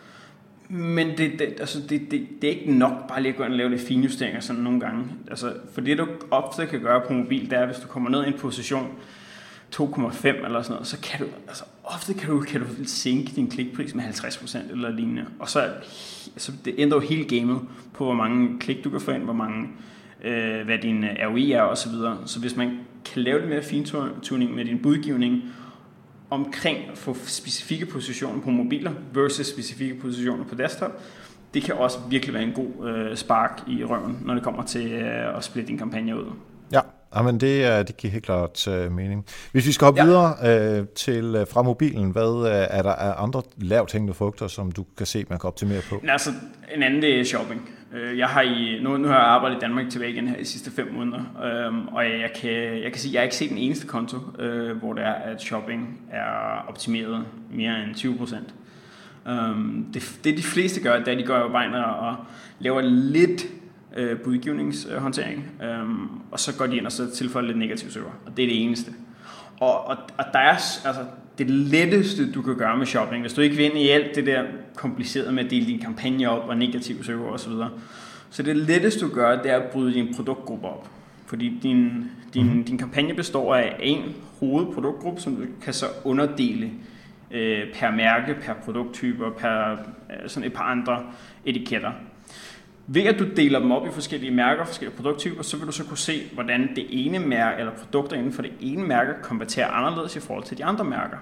Men 0.68 1.08
det, 1.08 1.32
det, 1.38 1.54
altså 1.60 1.80
det, 1.88 2.10
det, 2.10 2.28
det 2.42 2.50
er 2.50 2.58
ikke 2.58 2.72
nok 2.72 3.08
bare 3.08 3.22
lige 3.22 3.32
at 3.32 3.38
gå 3.38 3.44
ind 3.44 3.52
og 3.52 3.58
lave 3.58 3.70
lidt 3.70 3.80
finjusteringer 3.80 4.40
sådan 4.40 4.62
nogle 4.62 4.80
gange. 4.80 5.04
Altså, 5.30 5.52
for 5.74 5.80
det 5.80 5.98
du 5.98 6.06
ofte 6.30 6.66
kan 6.66 6.80
gøre 6.80 7.00
på 7.06 7.12
mobil, 7.12 7.50
det 7.50 7.58
er, 7.58 7.66
hvis 7.66 7.76
du 7.76 7.86
kommer 7.86 8.10
ned 8.10 8.24
i 8.24 8.28
en 8.28 8.38
position 8.38 8.88
2,5 9.76 10.28
eller 10.28 10.62
sådan 10.62 10.74
noget, 10.74 10.86
så 10.86 11.00
kan 11.00 11.20
du, 11.20 11.26
altså 11.48 11.64
ofte 11.84 12.14
kan 12.14 12.30
du, 12.30 12.40
kan 12.40 12.60
du 12.60 12.66
sænke 12.84 13.32
din 13.36 13.50
klikpris 13.50 13.94
med 13.94 14.04
50% 14.04 14.72
eller 14.72 14.90
lignende. 14.90 15.24
Og 15.38 15.48
så, 15.48 15.70
så 16.36 16.52
det 16.64 16.74
ændrer 16.78 16.98
jo 16.98 17.08
hele 17.08 17.38
gamet 17.38 17.60
på, 17.92 18.04
hvor 18.04 18.14
mange 18.14 18.58
klik 18.58 18.84
du 18.84 18.90
kan 18.90 19.00
få 19.00 19.10
ind, 19.10 19.22
hvor 19.22 19.32
mange 19.32 19.62
øh, 19.62 19.95
øh, 20.24 20.64
hvad 20.64 20.78
din 20.78 21.04
øh, 21.04 21.16
ROI 21.22 21.52
er 21.52 21.62
osv. 21.62 21.90
Så, 21.90 22.16
så 22.26 22.40
hvis 22.40 22.56
man 22.56 22.78
kan 23.04 23.22
lave 23.22 23.40
det 23.40 23.48
mere 23.48 23.62
fintuning 23.62 24.54
med 24.54 24.64
din 24.64 24.82
budgivning 24.82 25.42
omkring 26.30 26.78
at 26.92 26.98
få 26.98 27.16
specifikke 27.24 27.86
positioner 27.86 28.42
på 28.42 28.50
mobiler 28.50 28.92
versus 29.12 29.46
specifikke 29.46 29.94
positioner 29.94 30.44
på 30.44 30.54
desktop, 30.54 31.02
det 31.54 31.62
kan 31.62 31.74
også 31.74 31.98
virkelig 32.10 32.34
være 32.34 32.42
en 32.42 32.52
god 32.52 32.88
øh, 32.88 33.16
spark 33.16 33.62
i 33.68 33.84
røven, 33.84 34.18
når 34.24 34.34
det 34.34 34.42
kommer 34.42 34.62
til 34.62 34.92
øh, 34.92 35.36
at 35.36 35.44
splitte 35.44 35.68
din 35.68 35.78
kampagne 35.78 36.16
ud. 36.16 36.32
Ja, 37.16 37.20
Jamen 37.20 37.40
det, 37.40 37.88
det 37.88 37.96
giver 37.96 38.12
helt 38.12 38.24
klart 38.24 38.68
uh, 38.68 38.92
mening. 38.92 39.26
Hvis 39.52 39.66
vi 39.66 39.72
skal 39.72 39.84
hoppe 39.84 40.00
ja. 40.00 40.06
videre 40.06 40.80
uh, 40.80 40.86
til 40.88 41.36
uh, 41.40 41.48
fra 41.52 41.62
mobilen, 41.62 42.10
hvad 42.10 42.28
uh, 42.28 42.76
er 42.78 42.82
der 42.82 42.90
er 42.90 43.14
andre 43.14 43.42
lavt 43.56 43.92
hængende 43.92 44.14
frugter, 44.14 44.46
som 44.46 44.72
du 44.72 44.84
kan 44.96 45.06
se, 45.06 45.24
man 45.28 45.38
kan 45.38 45.48
optimere 45.48 45.80
på? 45.90 46.02
Altså, 46.08 46.30
en 46.74 46.82
anden 46.82 47.02
det 47.02 47.20
er 47.20 47.24
shopping. 47.24 47.70
Jeg 48.16 48.26
har 48.26 48.40
i, 48.40 48.78
nu, 48.82 48.96
nu 48.96 49.08
har 49.08 49.14
jeg 49.14 49.24
arbejdet 49.24 49.56
i 49.56 49.60
Danmark 49.60 49.90
tilbage 49.90 50.12
igen 50.12 50.28
her 50.28 50.36
de 50.36 50.44
sidste 50.44 50.70
fem 50.70 50.94
måneder, 50.94 51.20
um, 51.68 51.88
og 51.88 52.04
jeg 52.04 52.30
kan, 52.40 52.52
jeg 52.82 52.92
kan 52.92 53.00
sige, 53.00 53.10
at 53.10 53.14
jeg 53.14 53.20
har 53.20 53.24
ikke 53.24 53.36
set 53.36 53.50
den 53.50 53.58
eneste 53.58 53.86
konto, 53.86 54.16
uh, 54.16 54.78
hvor 54.78 54.92
det 54.92 55.04
er, 55.04 55.12
at 55.12 55.42
shopping 55.42 56.00
er 56.12 56.64
optimeret 56.68 57.24
mere 57.50 57.82
end 57.84 57.94
20 57.94 58.16
procent. 58.16 58.54
Um, 59.26 59.86
det, 59.94 60.18
det 60.24 60.36
de 60.36 60.42
fleste 60.42 60.80
gør, 60.82 60.98
det 60.98 61.08
er, 61.08 61.12
at 61.12 61.18
de 61.18 61.22
går 61.22 61.38
jo 61.38 61.48
vejen 61.50 61.74
og 61.74 62.16
laver 62.58 62.80
lidt 62.80 63.46
øh, 63.96 64.18
budgivningshåndtering, 64.18 65.44
øh, 65.62 65.88
og 66.30 66.40
så 66.40 66.56
går 66.58 66.66
de 66.66 66.76
ind 66.76 66.86
og 66.86 66.92
så 66.92 67.10
tilføjer 67.10 67.46
lidt 67.46 67.58
negativ 67.58 67.90
server, 67.90 68.10
og 68.26 68.36
det 68.36 68.42
er 68.42 68.48
det 68.48 68.62
eneste. 68.62 68.92
Og, 69.60 69.86
og, 69.86 69.96
og 70.18 70.24
der 70.32 70.38
er 70.38 70.50
altså, 70.86 71.04
det 71.38 71.50
letteste, 71.50 72.32
du 72.32 72.42
kan 72.42 72.56
gøre 72.56 72.76
med 72.76 72.86
shopping, 72.86 73.20
hvis 73.20 73.32
du 73.32 73.40
ikke 73.40 73.56
vil 73.56 73.64
ind 73.64 73.78
i 73.78 73.88
alt 73.88 74.16
det 74.16 74.26
der 74.26 74.42
komplicerede 74.74 75.32
med 75.32 75.44
at 75.44 75.50
dele 75.50 75.66
din 75.66 75.80
kampagne 75.80 76.30
op 76.30 76.48
og 76.48 76.56
negativ 76.56 77.04
server 77.04 77.32
osv., 77.32 77.52
så 78.30 78.42
det 78.42 78.56
letteste 78.56 79.00
du 79.00 79.14
gør, 79.14 79.42
det 79.42 79.50
er 79.50 79.56
at 79.56 79.70
bryde 79.70 79.94
din 79.94 80.14
produktgruppe 80.14 80.66
op. 80.66 80.88
Fordi 81.26 81.58
din, 81.62 82.04
din, 82.34 82.44
mm-hmm. 82.44 82.64
din 82.64 82.78
kampagne 82.78 83.14
består 83.14 83.54
af 83.54 83.76
en 83.80 84.02
hovedproduktgruppe, 84.40 85.20
som 85.20 85.36
du 85.36 85.42
kan 85.62 85.72
så 85.72 85.86
underdele 86.04 86.70
øh, 87.30 87.74
per 87.74 87.90
mærke, 87.90 88.34
per 88.34 88.52
produkttype 88.64 89.24
og 89.24 89.34
per 89.34 89.72
øh, 89.72 90.28
sådan 90.28 90.46
et 90.46 90.52
par 90.52 90.64
andre 90.64 91.02
etiketter. 91.44 91.92
Ved 92.86 93.02
at 93.02 93.18
du 93.18 93.24
deler 93.36 93.58
dem 93.58 93.70
op 93.70 93.86
i 93.86 93.90
forskellige 93.90 94.30
mærker, 94.30 94.64
forskellige 94.64 94.96
produkttyper, 94.96 95.42
så 95.42 95.56
vil 95.56 95.66
du 95.66 95.72
så 95.72 95.84
kunne 95.84 95.98
se, 95.98 96.22
hvordan 96.32 96.68
det 96.76 96.86
ene 96.88 97.18
mærke, 97.18 97.58
eller 97.60 97.72
produkter 97.72 98.16
inden 98.16 98.32
for 98.32 98.42
det 98.42 98.52
ene 98.60 98.86
mærke, 98.86 99.12
konverterer 99.22 99.68
anderledes 99.68 100.16
i 100.16 100.20
forhold 100.20 100.44
til 100.44 100.58
de 100.58 100.64
andre 100.64 100.84
mærker. 100.84 101.16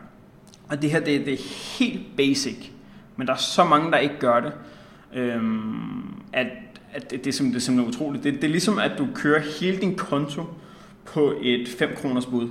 Og 0.68 0.82
det 0.82 0.90
her, 0.90 1.00
det, 1.00 1.26
det 1.26 1.32
er 1.34 1.78
helt 1.78 2.16
basic, 2.16 2.70
men 3.16 3.26
der 3.26 3.32
er 3.32 3.36
så 3.36 3.64
mange, 3.64 3.90
der 3.90 3.98
ikke 3.98 4.18
gør 4.18 4.40
det, 4.40 4.52
øhm, 5.14 6.14
at, 6.32 6.46
at 6.92 7.10
det, 7.10 7.24
det, 7.24 7.26
er 7.26 7.32
simpelthen, 7.32 7.52
det 7.52 7.56
er 7.56 7.60
simpelthen 7.60 7.94
utroligt. 7.94 8.24
Det, 8.24 8.34
det 8.34 8.44
er 8.44 8.48
ligesom, 8.48 8.78
at 8.78 8.92
du 8.98 9.08
kører 9.14 9.40
hele 9.60 9.80
din 9.80 9.96
konto 9.96 10.42
på 11.04 11.34
et 11.42 11.68
5 11.78 11.96
kroners 11.96 12.26
bud. 12.26 12.48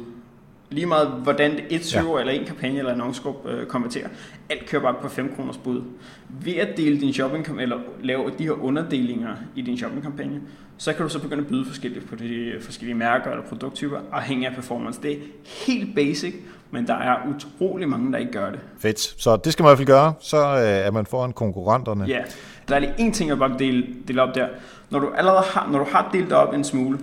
Lige 0.73 0.85
meget, 0.85 1.07
hvordan 1.07 1.59
et 1.69 1.85
søger 1.85 2.13
ja. 2.13 2.19
eller 2.19 2.33
en 2.33 2.45
kampagne 2.45 2.77
eller 2.77 2.93
en 2.93 3.01
annoncegruppe 3.01 3.49
øh, 3.49 3.67
konverterer. 3.67 4.07
Alt 4.49 4.65
kører 4.65 4.81
bare 4.81 4.95
på 5.01 5.09
5 5.09 5.33
kroners 5.35 5.57
bud. 5.57 5.81
Ved 6.29 6.55
at 6.55 6.77
dele 6.77 7.01
din 7.01 7.13
shopping 7.13 7.61
eller 7.61 7.77
lave 8.01 8.31
de 8.37 8.43
her 8.43 8.63
underdelinger 8.63 9.35
i 9.55 9.61
din 9.61 9.77
shoppingkampagne, 9.77 10.41
så 10.77 10.93
kan 10.93 11.03
du 11.03 11.09
så 11.09 11.19
begynde 11.19 11.41
at 11.41 11.47
byde 11.47 11.65
forskelligt 11.65 12.09
på 12.09 12.15
de 12.15 12.53
forskellige 12.61 12.95
mærker 12.95 13.31
eller 13.31 13.43
produkttyper, 13.43 13.97
afhængig 14.11 14.47
af 14.47 14.55
performance. 14.55 15.01
Det 15.01 15.11
er 15.11 15.17
helt 15.67 15.95
basic, 15.95 16.35
men 16.71 16.87
der 16.87 16.95
er 16.95 17.15
utrolig 17.35 17.89
mange, 17.89 18.11
der 18.11 18.17
ikke 18.17 18.31
gør 18.31 18.51
det. 18.51 18.59
Fedt. 18.79 18.99
Så 18.99 19.35
det 19.35 19.53
skal 19.53 19.63
man 19.63 19.67
i 19.67 19.69
hvert 19.69 19.77
fald 19.77 19.87
gøre, 19.87 20.13
så 20.19 20.37
øh, 20.37 20.87
er 20.87 20.91
man 20.91 21.05
foran 21.05 21.31
konkurrenterne. 21.31 22.05
Ja. 22.07 22.21
Der 22.67 22.75
er 22.75 22.79
lige 22.79 22.93
en 22.97 23.11
ting, 23.11 23.29
jeg 23.29 23.37
bare 23.37 23.55
dele, 23.59 23.87
dele 24.07 24.21
op 24.21 24.35
der. 24.35 24.47
Når 24.89 24.99
du 24.99 25.09
allerede 25.17 25.43
har, 25.53 25.69
når 25.71 25.79
du 25.79 25.85
har 25.91 26.09
delt 26.13 26.25
det 26.25 26.33
op 26.33 26.53
en 26.53 26.63
smule, 26.63 26.99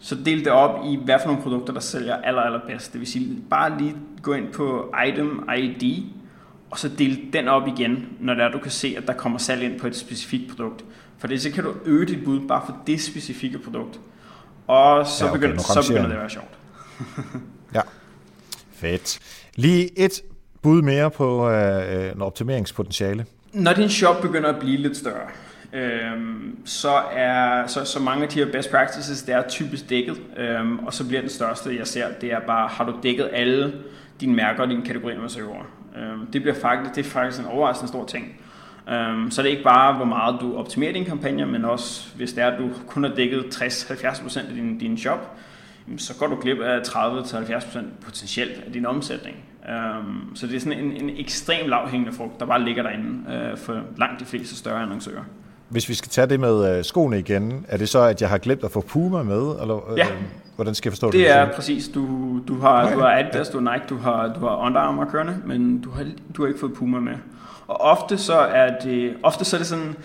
så 0.00 0.14
del 0.24 0.44
det 0.44 0.52
op 0.52 0.84
i, 0.86 0.98
hvad 1.04 1.18
for 1.20 1.26
nogle 1.26 1.42
produkter, 1.42 1.72
der 1.72 1.80
sælger 1.80 2.16
aller, 2.16 2.42
aller 2.42 2.60
bedst. 2.66 2.92
Det 2.92 3.00
vil 3.00 3.08
sige, 3.08 3.36
bare 3.50 3.78
lige 3.78 3.96
gå 4.22 4.34
ind 4.34 4.52
på 4.52 4.94
item 5.08 5.48
ID, 5.58 6.02
og 6.70 6.78
så 6.78 6.88
del 6.98 7.32
den 7.32 7.48
op 7.48 7.68
igen, 7.68 8.08
når 8.20 8.34
der 8.34 8.48
du 8.48 8.58
kan 8.58 8.70
se, 8.70 8.94
at 8.98 9.06
der 9.06 9.12
kommer 9.12 9.38
salg 9.38 9.62
ind 9.62 9.80
på 9.80 9.86
et 9.86 9.96
specifikt 9.96 10.50
produkt. 10.50 10.84
For 11.18 11.26
det 11.26 11.42
så 11.42 11.50
kan 11.50 11.64
du 11.64 11.74
øge 11.84 12.06
dit 12.06 12.24
bud 12.24 12.40
bare 12.48 12.62
for 12.66 12.76
det 12.86 13.00
specifikke 13.00 13.58
produkt. 13.58 14.00
Og 14.66 15.06
så, 15.06 15.24
ja, 15.24 15.30
okay, 15.30 15.40
begynder, 15.40 15.62
så 15.62 15.86
begynder 15.88 16.06
det 16.08 16.14
at 16.14 16.20
være 16.20 16.30
sjovt. 16.30 16.58
ja, 17.74 17.80
fedt. 18.72 19.18
Lige 19.56 19.98
et 19.98 20.22
bud 20.62 20.82
mere 20.82 21.10
på 21.10 21.50
øh, 21.50 22.12
en 22.12 22.22
optimeringspotentiale. 22.22 23.26
Når 23.52 23.72
din 23.72 23.88
shop 23.88 24.22
begynder 24.22 24.48
at 24.48 24.60
blive 24.60 24.76
lidt 24.76 24.96
større, 24.96 25.28
øhm, 25.72 26.58
så 26.64 26.92
er 27.12 27.66
så, 27.66 27.84
så 27.84 28.00
mange 28.00 28.22
af 28.22 28.28
de 28.28 28.38
her 28.38 28.52
best 28.52 28.70
practices, 28.70 29.22
det 29.22 29.34
er 29.34 29.42
typisk 29.48 29.90
dækket, 29.90 30.20
øhm, 30.36 30.78
og 30.78 30.94
så 30.94 31.08
bliver 31.08 31.20
den 31.20 31.30
største, 31.30 31.76
jeg 31.78 31.86
ser, 31.86 32.06
det 32.20 32.32
er 32.32 32.40
bare, 32.40 32.68
har 32.68 32.84
du 32.84 32.94
dækket 33.02 33.28
alle 33.32 33.72
dine 34.20 34.34
mærker 34.34 34.62
og 34.62 34.68
dine 34.68 34.82
kategorier 34.82 35.20
med 35.20 35.28
søgeord? 35.28 35.66
Øhm, 35.96 36.26
det, 36.26 36.42
bliver 36.42 36.54
faktisk, 36.54 36.94
det 36.96 37.06
er 37.06 37.10
faktisk 37.10 37.40
en 37.40 37.46
overraskende 37.46 37.88
stor 37.88 38.06
ting. 38.06 38.40
Øhm, 38.90 39.30
så 39.30 39.42
det 39.42 39.48
er 39.48 39.52
ikke 39.52 39.64
bare, 39.64 39.96
hvor 39.96 40.04
meget 40.04 40.40
du 40.40 40.56
optimerer 40.56 40.92
din 40.92 41.04
kampagne, 41.04 41.46
men 41.46 41.64
også, 41.64 42.16
hvis 42.16 42.32
det 42.32 42.44
er, 42.44 42.50
at 42.50 42.58
du 42.58 42.70
kun 42.86 43.04
har 43.04 43.14
dækket 43.14 43.40
60-70% 43.40 44.48
af 44.48 44.54
din, 44.54 44.78
din 44.78 44.98
shop, 44.98 45.36
så 45.96 46.14
går 46.18 46.26
du 46.26 46.36
glip 46.36 46.60
af 46.60 46.80
30-70% 46.80 47.78
potentielt 48.04 48.62
af 48.66 48.72
din 48.72 48.86
omsætning. 48.86 49.36
Um, 49.68 50.32
så 50.34 50.46
det 50.46 50.56
er 50.56 50.60
sådan 50.60 50.78
en, 50.78 50.96
en 50.96 51.10
ekstrem 51.16 51.68
lavhængende 51.68 52.12
frugt, 52.12 52.40
der 52.40 52.46
bare 52.46 52.64
ligger 52.64 52.82
derinde 52.82 53.50
uh, 53.52 53.58
for 53.58 53.82
langt 53.96 54.20
de 54.20 54.24
fleste 54.24 54.56
større 54.56 54.82
annoncører. 54.82 55.24
Hvis 55.70 55.88
vi 55.88 55.94
skal 55.94 56.10
tage 56.10 56.26
det 56.26 56.40
med 56.40 56.78
uh, 56.78 56.84
skoene 56.84 57.18
igen, 57.18 57.66
er 57.68 57.76
det 57.76 57.88
så, 57.88 58.00
at 58.00 58.20
jeg 58.20 58.28
har 58.28 58.38
glemt 58.38 58.64
at 58.64 58.70
få 58.70 58.80
Puma 58.80 59.22
med? 59.22 59.60
Eller, 59.60 59.94
ja. 59.96 60.06
Uh, 60.06 60.12
hvordan 60.56 60.74
skal 60.74 60.88
jeg 60.88 60.92
forstå 60.92 61.06
det? 61.06 61.14
Det 61.14 61.30
er 61.30 61.52
præcis. 61.52 61.88
Du, 61.88 62.06
du 62.48 62.60
har, 62.60 62.84
okay. 62.84 62.94
du 62.94 63.00
har 63.00 63.18
Adidas, 63.18 63.48
ja. 63.48 63.58
du 63.58 63.64
har 63.64 63.72
Nike, 63.72 63.84
du 63.88 63.96
har, 63.96 64.34
du 64.34 64.40
har 64.40 64.56
Under 64.56 64.80
Armour 64.80 65.04
kørende, 65.04 65.36
men 65.46 65.80
du 65.80 65.90
har, 65.90 66.04
du 66.36 66.42
har 66.42 66.48
ikke 66.48 66.60
fået 66.60 66.74
Puma 66.74 67.00
med. 67.00 67.14
Og 67.66 67.80
ofte 67.80 68.18
så 68.18 68.34
er 68.34 68.78
det, 68.84 69.14
ofte 69.22 69.44
så 69.44 69.56
er 69.56 69.58
det 69.58 69.66
sådan, 69.66 69.96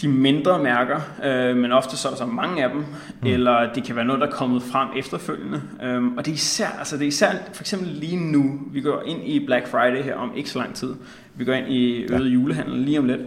de 0.00 0.08
mindre 0.08 0.62
mærker, 0.62 1.00
øh, 1.24 1.56
men 1.56 1.72
ofte 1.72 1.96
så 1.96 2.08
er 2.08 2.12
der 2.12 2.18
så 2.18 2.26
mange 2.26 2.64
af 2.64 2.70
dem, 2.70 2.78
mm. 2.78 3.26
eller 3.26 3.72
det 3.72 3.84
kan 3.84 3.96
være 3.96 4.04
noget, 4.04 4.20
der 4.20 4.26
er 4.26 4.30
kommet 4.30 4.62
frem 4.62 4.88
efterfølgende. 4.96 5.62
Um, 5.96 6.16
og 6.16 6.24
det 6.24 6.30
er, 6.30 6.34
især, 6.34 6.66
altså 6.78 6.96
det 6.96 7.04
er 7.04 7.08
især, 7.08 7.30
for 7.52 7.62
eksempel 7.62 7.88
lige 7.88 8.16
nu, 8.16 8.60
vi 8.72 8.80
går 8.80 9.02
ind 9.06 9.20
i 9.24 9.46
Black 9.46 9.68
Friday 9.68 10.02
her 10.02 10.16
om 10.16 10.32
ikke 10.36 10.50
så 10.50 10.58
lang 10.58 10.74
tid, 10.74 10.94
vi 11.34 11.44
går 11.44 11.52
ind 11.52 11.68
i 11.68 12.02
øget 12.02 12.24
ja. 12.24 12.30
julehandel 12.30 12.78
lige 12.78 12.98
om 12.98 13.04
lidt, 13.04 13.20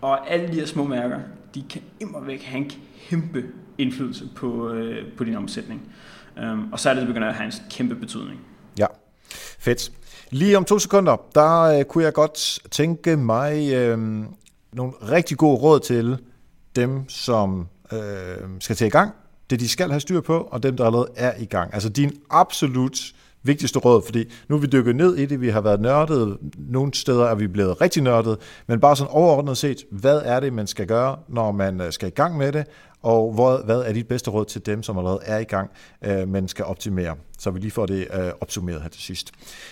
og 0.00 0.30
alle 0.30 0.48
de 0.48 0.52
her 0.52 0.66
små 0.66 0.84
mærker, 0.84 1.20
de 1.54 1.64
kan 1.70 1.82
imodvæk 2.00 2.28
væk 2.28 2.42
have 2.42 2.64
en 2.64 2.70
kæmpe 3.08 3.44
indflydelse 3.78 4.28
på, 4.36 4.70
øh, 4.72 5.12
på 5.16 5.24
din 5.24 5.36
omsætning. 5.36 5.92
Um, 6.42 6.72
og 6.72 6.80
så 6.80 6.90
er 6.90 6.94
det, 6.94 7.00
det 7.00 7.08
begynder 7.08 7.28
at 7.28 7.34
have 7.34 7.46
en 7.46 7.52
kæmpe 7.70 7.94
betydning. 7.94 8.40
Ja, 8.78 8.86
fedt. 9.58 9.92
Lige 10.30 10.56
om 10.56 10.64
to 10.64 10.78
sekunder, 10.78 11.16
der 11.34 11.60
øh, 11.60 11.84
kunne 11.84 12.04
jeg 12.04 12.12
godt 12.12 12.58
tænke 12.70 13.16
mig 13.16 13.72
øh, 13.72 13.98
nogle 14.72 14.92
rigtig 15.02 15.36
gode 15.36 15.56
råd 15.56 15.80
til 15.80 16.18
dem, 16.76 17.08
som 17.08 17.68
øh, 17.92 17.98
skal 18.60 18.76
til 18.76 18.86
i 18.86 18.90
gang, 18.90 19.12
det 19.50 19.60
de 19.60 19.68
skal 19.68 19.90
have 19.90 20.00
styr 20.00 20.20
på, 20.20 20.38
og 20.38 20.62
dem, 20.62 20.76
der 20.76 20.86
allerede 20.86 21.08
er 21.16 21.32
i 21.38 21.44
gang. 21.44 21.74
Altså 21.74 21.88
din 21.88 22.12
absolut 22.30 23.12
vigtigste 23.42 23.78
råd, 23.78 24.02
fordi 24.02 24.32
nu 24.48 24.56
er 24.56 24.60
vi 24.60 24.66
dykket 24.66 24.96
ned 24.96 25.16
i 25.16 25.26
det, 25.26 25.40
vi 25.40 25.48
har 25.48 25.60
været 25.60 25.80
nørdet, 25.80 26.38
nogle 26.58 26.94
steder 26.94 27.24
er 27.24 27.34
vi 27.34 27.46
blevet 27.46 27.80
rigtig 27.80 28.02
nørdet, 28.02 28.38
men 28.66 28.80
bare 28.80 28.96
sådan 28.96 29.10
overordnet 29.12 29.56
set, 29.56 29.84
hvad 29.90 30.22
er 30.24 30.40
det, 30.40 30.52
man 30.52 30.66
skal 30.66 30.86
gøre, 30.86 31.16
når 31.28 31.52
man 31.52 31.80
øh, 31.80 31.92
skal 31.92 32.08
i 32.08 32.10
gang 32.10 32.36
med 32.36 32.52
det, 32.52 32.66
og 33.02 33.32
hvad, 33.32 33.64
hvad 33.64 33.80
er 33.80 33.92
dit 33.92 34.08
bedste 34.08 34.30
råd 34.30 34.44
til 34.44 34.66
dem, 34.66 34.82
som 34.82 34.98
allerede 34.98 35.20
er 35.24 35.38
i 35.38 35.44
gang, 35.44 35.70
øh, 36.04 36.28
men 36.28 36.48
skal 36.48 36.64
optimere? 36.64 37.16
Så 37.38 37.50
vi 37.50 37.58
lige 37.58 37.70
får 37.70 37.86
det 37.86 38.08
øh, 38.14 38.30
opsummeret 38.40 38.82
her 38.82 38.88
til 38.88 39.02
sidst. 39.02 39.30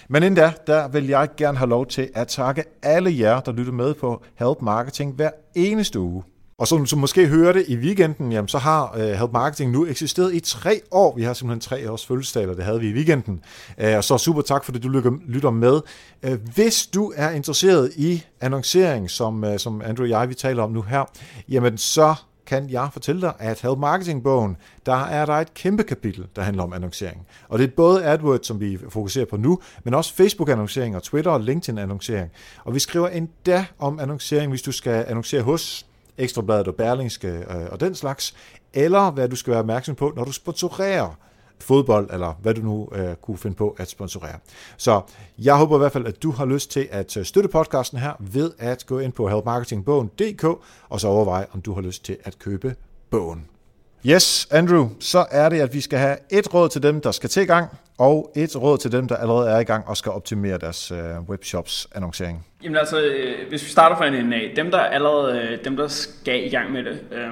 Men 0.09 0.23
inden 0.23 0.35
da, 0.35 0.53
der 0.67 0.89
vil 0.89 1.07
jeg 1.07 1.29
gerne 1.37 1.59
have 1.59 1.71
lov 1.71 1.87
til 1.87 2.11
at 2.15 2.29
takke 2.29 2.65
alle 2.83 3.19
jer, 3.19 3.41
der 3.41 3.53
lytter 3.53 3.73
med 3.73 3.95
på 3.95 4.23
Help 4.35 4.63
Marketing 4.63 5.15
hver 5.15 5.31
eneste 5.55 6.01
uge. 6.01 6.23
Og 6.59 6.69
som 6.69 6.87
du 6.87 6.97
måske 6.97 7.27
hørte 7.27 7.71
i 7.71 7.77
weekenden, 7.77 8.33
jamen, 8.33 8.49
så 8.49 8.59
har 8.59 8.95
uh, 8.95 9.01
Help 9.01 9.33
Marketing 9.33 9.71
nu 9.71 9.87
eksisteret 9.87 10.35
i 10.35 10.41
tre 10.41 10.81
år. 10.91 11.17
Vi 11.17 11.23
har 11.23 11.33
simpelthen 11.33 11.61
tre 11.61 11.91
års 11.91 12.07
fødselsdag, 12.07 12.49
og 12.49 12.57
det 12.57 12.65
havde 12.65 12.81
vi 12.81 12.89
i 12.89 12.93
weekenden. 12.93 13.41
Uh, 13.85 13.97
og 13.97 14.05
så 14.05 14.19
super 14.19 14.43
tak 14.43 14.65
for 14.65 14.73
det, 14.73 14.83
du 14.83 14.89
lytter 15.27 15.51
med. 15.51 15.81
Uh, 16.27 16.33
hvis 16.55 16.87
du 16.87 17.13
er 17.17 17.31
interesseret 17.31 17.93
i 17.97 18.25
annoncering, 18.41 19.11
som, 19.11 19.45
uh, 19.45 19.57
som 19.57 19.83
Andrew 19.85 20.05
og 20.05 20.11
jeg 20.11 20.29
vi 20.29 20.35
taler 20.35 20.63
om 20.63 20.71
nu 20.71 20.83
her, 20.83 21.05
jamen 21.49 21.79
så 21.79 22.15
kan 22.47 22.71
jeg 22.71 22.89
fortælle 22.93 23.21
dig, 23.21 23.33
at 23.39 23.61
Help 23.61 23.79
Marketing-bogen, 23.79 24.57
der 24.87 25.05
er 25.05 25.27
der 25.27 25.33
et 25.33 25.55
kæmpe 25.55 25.83
kapitel, 25.83 26.27
der 26.37 26.43
handler 26.43 26.63
om 26.63 26.73
annoncering. 26.73 27.27
Og 27.49 27.59
det 27.59 27.65
er 27.65 27.71
både 27.77 28.05
AdWords, 28.05 28.47
som 28.47 28.61
vi 28.61 28.79
fokuserer 28.89 29.27
på 29.27 29.37
nu, 29.37 29.59
men 29.85 29.95
også 29.95 30.15
Facebook-annoncering 30.15 30.97
og 30.97 31.03
Twitter 31.03 31.31
og 31.31 31.41
LinkedIn-annoncering. 31.41 32.31
Og 32.65 32.75
vi 32.75 32.79
skriver 32.79 33.09
endda 33.09 33.65
om 33.79 34.01
annoncering, 34.01 34.51
hvis 34.51 34.63
du 34.63 34.73
skal 34.73 35.05
annoncere 35.09 35.43
hos 35.43 35.87
Ekstrabladet 36.19 36.69
og 36.69 36.75
Berlingske 36.75 37.29
øh, 37.29 37.67
og 37.71 37.81
den 37.81 37.95
slags, 37.95 38.35
eller 38.75 39.11
hvad 39.11 39.29
du 39.29 39.37
skal 39.37 39.51
være 39.51 39.61
opmærksom 39.61 39.95
på, 39.95 40.13
når 40.17 40.25
du 40.25 40.33
sponsorerer 40.33 41.15
fodbold, 41.61 42.11
eller 42.13 42.39
hvad 42.43 42.55
du 42.55 42.61
nu 42.61 42.89
øh, 42.93 43.15
kunne 43.15 43.39
finde 43.39 43.57
på 43.57 43.77
at 43.79 43.91
sponsorere. 43.91 44.39
Så 44.77 45.01
jeg 45.39 45.57
håber 45.57 45.77
i 45.77 45.79
hvert 45.79 45.93
fald, 45.93 46.07
at 46.07 46.23
du 46.23 46.31
har 46.31 46.45
lyst 46.45 46.71
til 46.71 46.89
at 46.91 47.17
øh, 47.17 47.25
støtte 47.25 47.49
podcasten 47.49 47.99
her 47.99 48.13
ved 48.19 48.53
at 48.59 48.87
gå 48.87 48.99
ind 48.99 49.13
på 49.13 49.29
helpmarketingbogen.dk 49.29 50.45
og 50.89 51.01
så 51.01 51.09
overveje, 51.09 51.47
om 51.53 51.61
du 51.61 51.75
har 51.75 51.81
lyst 51.81 52.05
til 52.05 52.17
at 52.25 52.39
købe 52.39 52.75
bogen. 53.11 53.58
Yes, 54.07 54.49
Andrew, 54.51 54.89
så 55.01 55.27
er 55.31 55.49
det, 55.49 55.61
at 55.61 55.75
vi 55.75 55.81
skal 55.81 55.99
have 55.99 56.17
et 56.31 56.55
råd 56.55 56.69
til 56.69 56.83
dem, 56.83 57.01
der 57.01 57.11
skal 57.11 57.31
til 57.31 57.43
i 57.43 57.47
gang, 57.47 57.69
og 57.99 58.33
et 58.37 58.63
råd 58.63 58.79
til 58.79 58.93
dem, 58.93 59.09
der 59.09 59.17
allerede 59.17 59.51
er 59.51 59.59
i 59.59 59.65
gang 59.65 59.89
og 59.89 59.97
skal 59.97 60.13
optimere 60.13 60.59
deres 60.59 60.91
øh, 60.91 60.99
webshops 61.29 61.89
annoncering. 61.95 62.47
Jamen 62.63 62.77
altså, 62.77 63.01
øh, 63.01 63.49
hvis 63.49 63.65
vi 63.65 63.71
starter 63.71 63.97
fra 63.97 64.07
en 64.07 64.15
ende 64.15 64.37
af, 64.37 64.53
dem 64.57 64.71
der 64.71 64.79
allerede, 64.79 65.39
øh, 65.39 65.65
dem 65.65 65.77
der 65.77 65.89
skal 65.89 66.47
i 66.47 66.49
gang 66.49 66.73
med 66.73 66.85
det, 66.85 67.01
øh, 67.13 67.29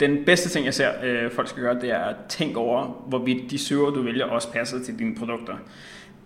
den 0.00 0.24
bedste 0.24 0.48
ting, 0.48 0.66
jeg 0.66 0.74
ser, 0.74 0.90
øh, 1.04 1.30
folk 1.32 1.48
skal 1.48 1.62
gøre, 1.62 1.80
det 1.80 1.90
er 1.90 1.98
at 1.98 2.16
tænke 2.28 2.58
over, 2.58 3.04
hvorvidt 3.06 3.50
de 3.50 3.58
søger, 3.58 3.90
du 3.90 4.02
vælger, 4.02 4.24
også 4.24 4.52
passer 4.52 4.84
til 4.84 4.98
dine 4.98 5.14
produkter. 5.16 5.54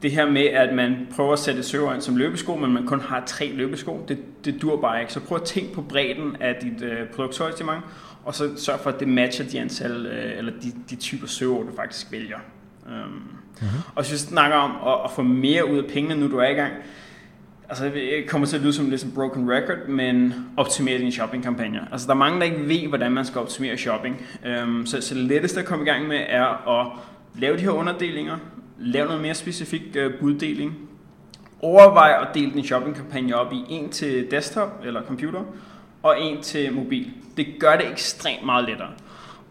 Det 0.03 0.11
her 0.11 0.31
med, 0.31 0.47
at 0.47 0.75
man 0.75 1.09
prøver 1.17 1.33
at 1.33 1.39
sætte 1.39 1.63
søger 1.63 1.95
ind 1.95 2.03
som 2.03 2.17
løbesko, 2.17 2.57
men 2.57 2.73
man 2.73 2.87
kun 2.87 3.01
har 3.01 3.23
tre 3.27 3.51
løbesko, 3.55 4.05
det, 4.09 4.19
det 4.45 4.63
dur 4.63 4.81
bare 4.81 5.01
ikke. 5.01 5.13
Så 5.13 5.21
prøv 5.21 5.37
at 5.37 5.45
tænke 5.45 5.75
på 5.75 5.83
bredden 5.83 6.37
af 6.41 6.57
dit 6.63 6.83
øh, 6.83 7.09
produktsortiment, 7.09 7.85
og 8.29 8.35
så 8.35 8.51
sørg 8.57 8.81
for, 8.81 8.91
at 8.91 9.01
det 9.01 9.09
matcher 9.09 9.45
de 9.45 9.61
antal, 9.61 10.07
øh, 10.07 10.39
eller 10.39 10.53
de, 10.63 10.73
de 10.91 10.97
typer 10.97 11.27
søger, 11.27 11.63
du 11.63 11.77
faktisk 11.77 12.13
vælger. 12.13 12.37
Um, 12.87 12.93
mm-hmm. 12.93 13.69
Og 13.95 14.03
hvis 14.03 14.13
vi 14.13 14.17
snakker 14.17 14.57
om 14.57 14.71
at, 14.71 15.05
at 15.05 15.11
få 15.11 15.23
mere 15.23 15.71
ud 15.71 15.79
af 15.79 15.85
pengene, 15.91 16.21
nu 16.21 16.31
du 16.31 16.39
er 16.39 16.49
i 16.49 16.55
gang, 16.55 16.73
altså 17.69 17.85
det 17.85 18.25
kommer 18.27 18.47
til 18.47 18.57
at 18.57 18.63
lyde 18.63 18.73
som 18.73 18.91
lidt 18.91 19.01
som 19.01 19.11
broken 19.11 19.51
record, 19.51 19.89
men 19.89 20.35
optimere 20.57 20.99
dine 20.99 21.13
shoppingkampagner. 21.13 21.81
Altså 21.93 22.07
der 22.07 22.13
er 22.13 22.19
mange, 22.19 22.39
der 22.39 22.45
ikke 22.45 22.69
ved, 22.69 22.89
hvordan 22.89 23.13
man 23.13 23.25
skal 23.25 23.41
optimere 23.41 23.77
shopping. 23.77 24.23
Um, 24.63 24.87
så, 24.87 25.01
så 25.01 25.15
det 25.15 25.25
letteste 25.25 25.61
at 25.61 25.67
komme 25.67 25.85
i 25.85 25.89
gang 25.89 26.09
med 26.09 26.21
er 26.29 26.81
at 26.81 26.87
lave 27.35 27.57
de 27.57 27.63
her 27.63 27.71
underdelinger, 27.71 28.37
lave 28.79 29.07
noget 29.07 29.23
mere 29.23 29.35
specifik 29.35 29.83
uh, 29.97 30.13
buddeling, 30.21 30.77
overvej 31.61 32.19
at 32.21 32.35
dele 32.35 32.53
din 32.53 32.65
shoppingkampagne 32.65 33.37
op 33.37 33.53
i 33.53 33.65
en 33.69 33.91
til 33.91 34.31
desktop 34.31 34.83
eller 34.85 35.03
computer, 35.03 35.43
og 36.03 36.21
en 36.21 36.43
til 36.43 36.73
mobil. 36.73 37.11
Det 37.37 37.47
gør 37.61 37.77
det 37.77 37.91
ekstremt 37.91 38.47
meget 38.47 38.69
lettere. 38.69 38.91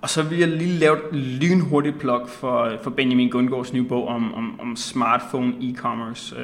Og 0.02 0.10
så 0.10 0.24
vil 0.24 0.40
jeg 0.40 0.48
lige 0.48 0.80
lave 0.80 0.98
et 0.98 1.16
lynhurtigt 1.16 2.00
plug 2.00 2.30
for, 2.30 2.72
for 2.84 2.90
Benjamin 2.90 3.30
Gundgaards 3.30 3.74
nye 3.74 3.84
bog 3.84 4.08
om, 4.08 4.34
om, 4.34 4.60
om 4.60 4.76
smartphone 4.76 5.54
e-commerce. 5.60 6.36
Uh, 6.36 6.42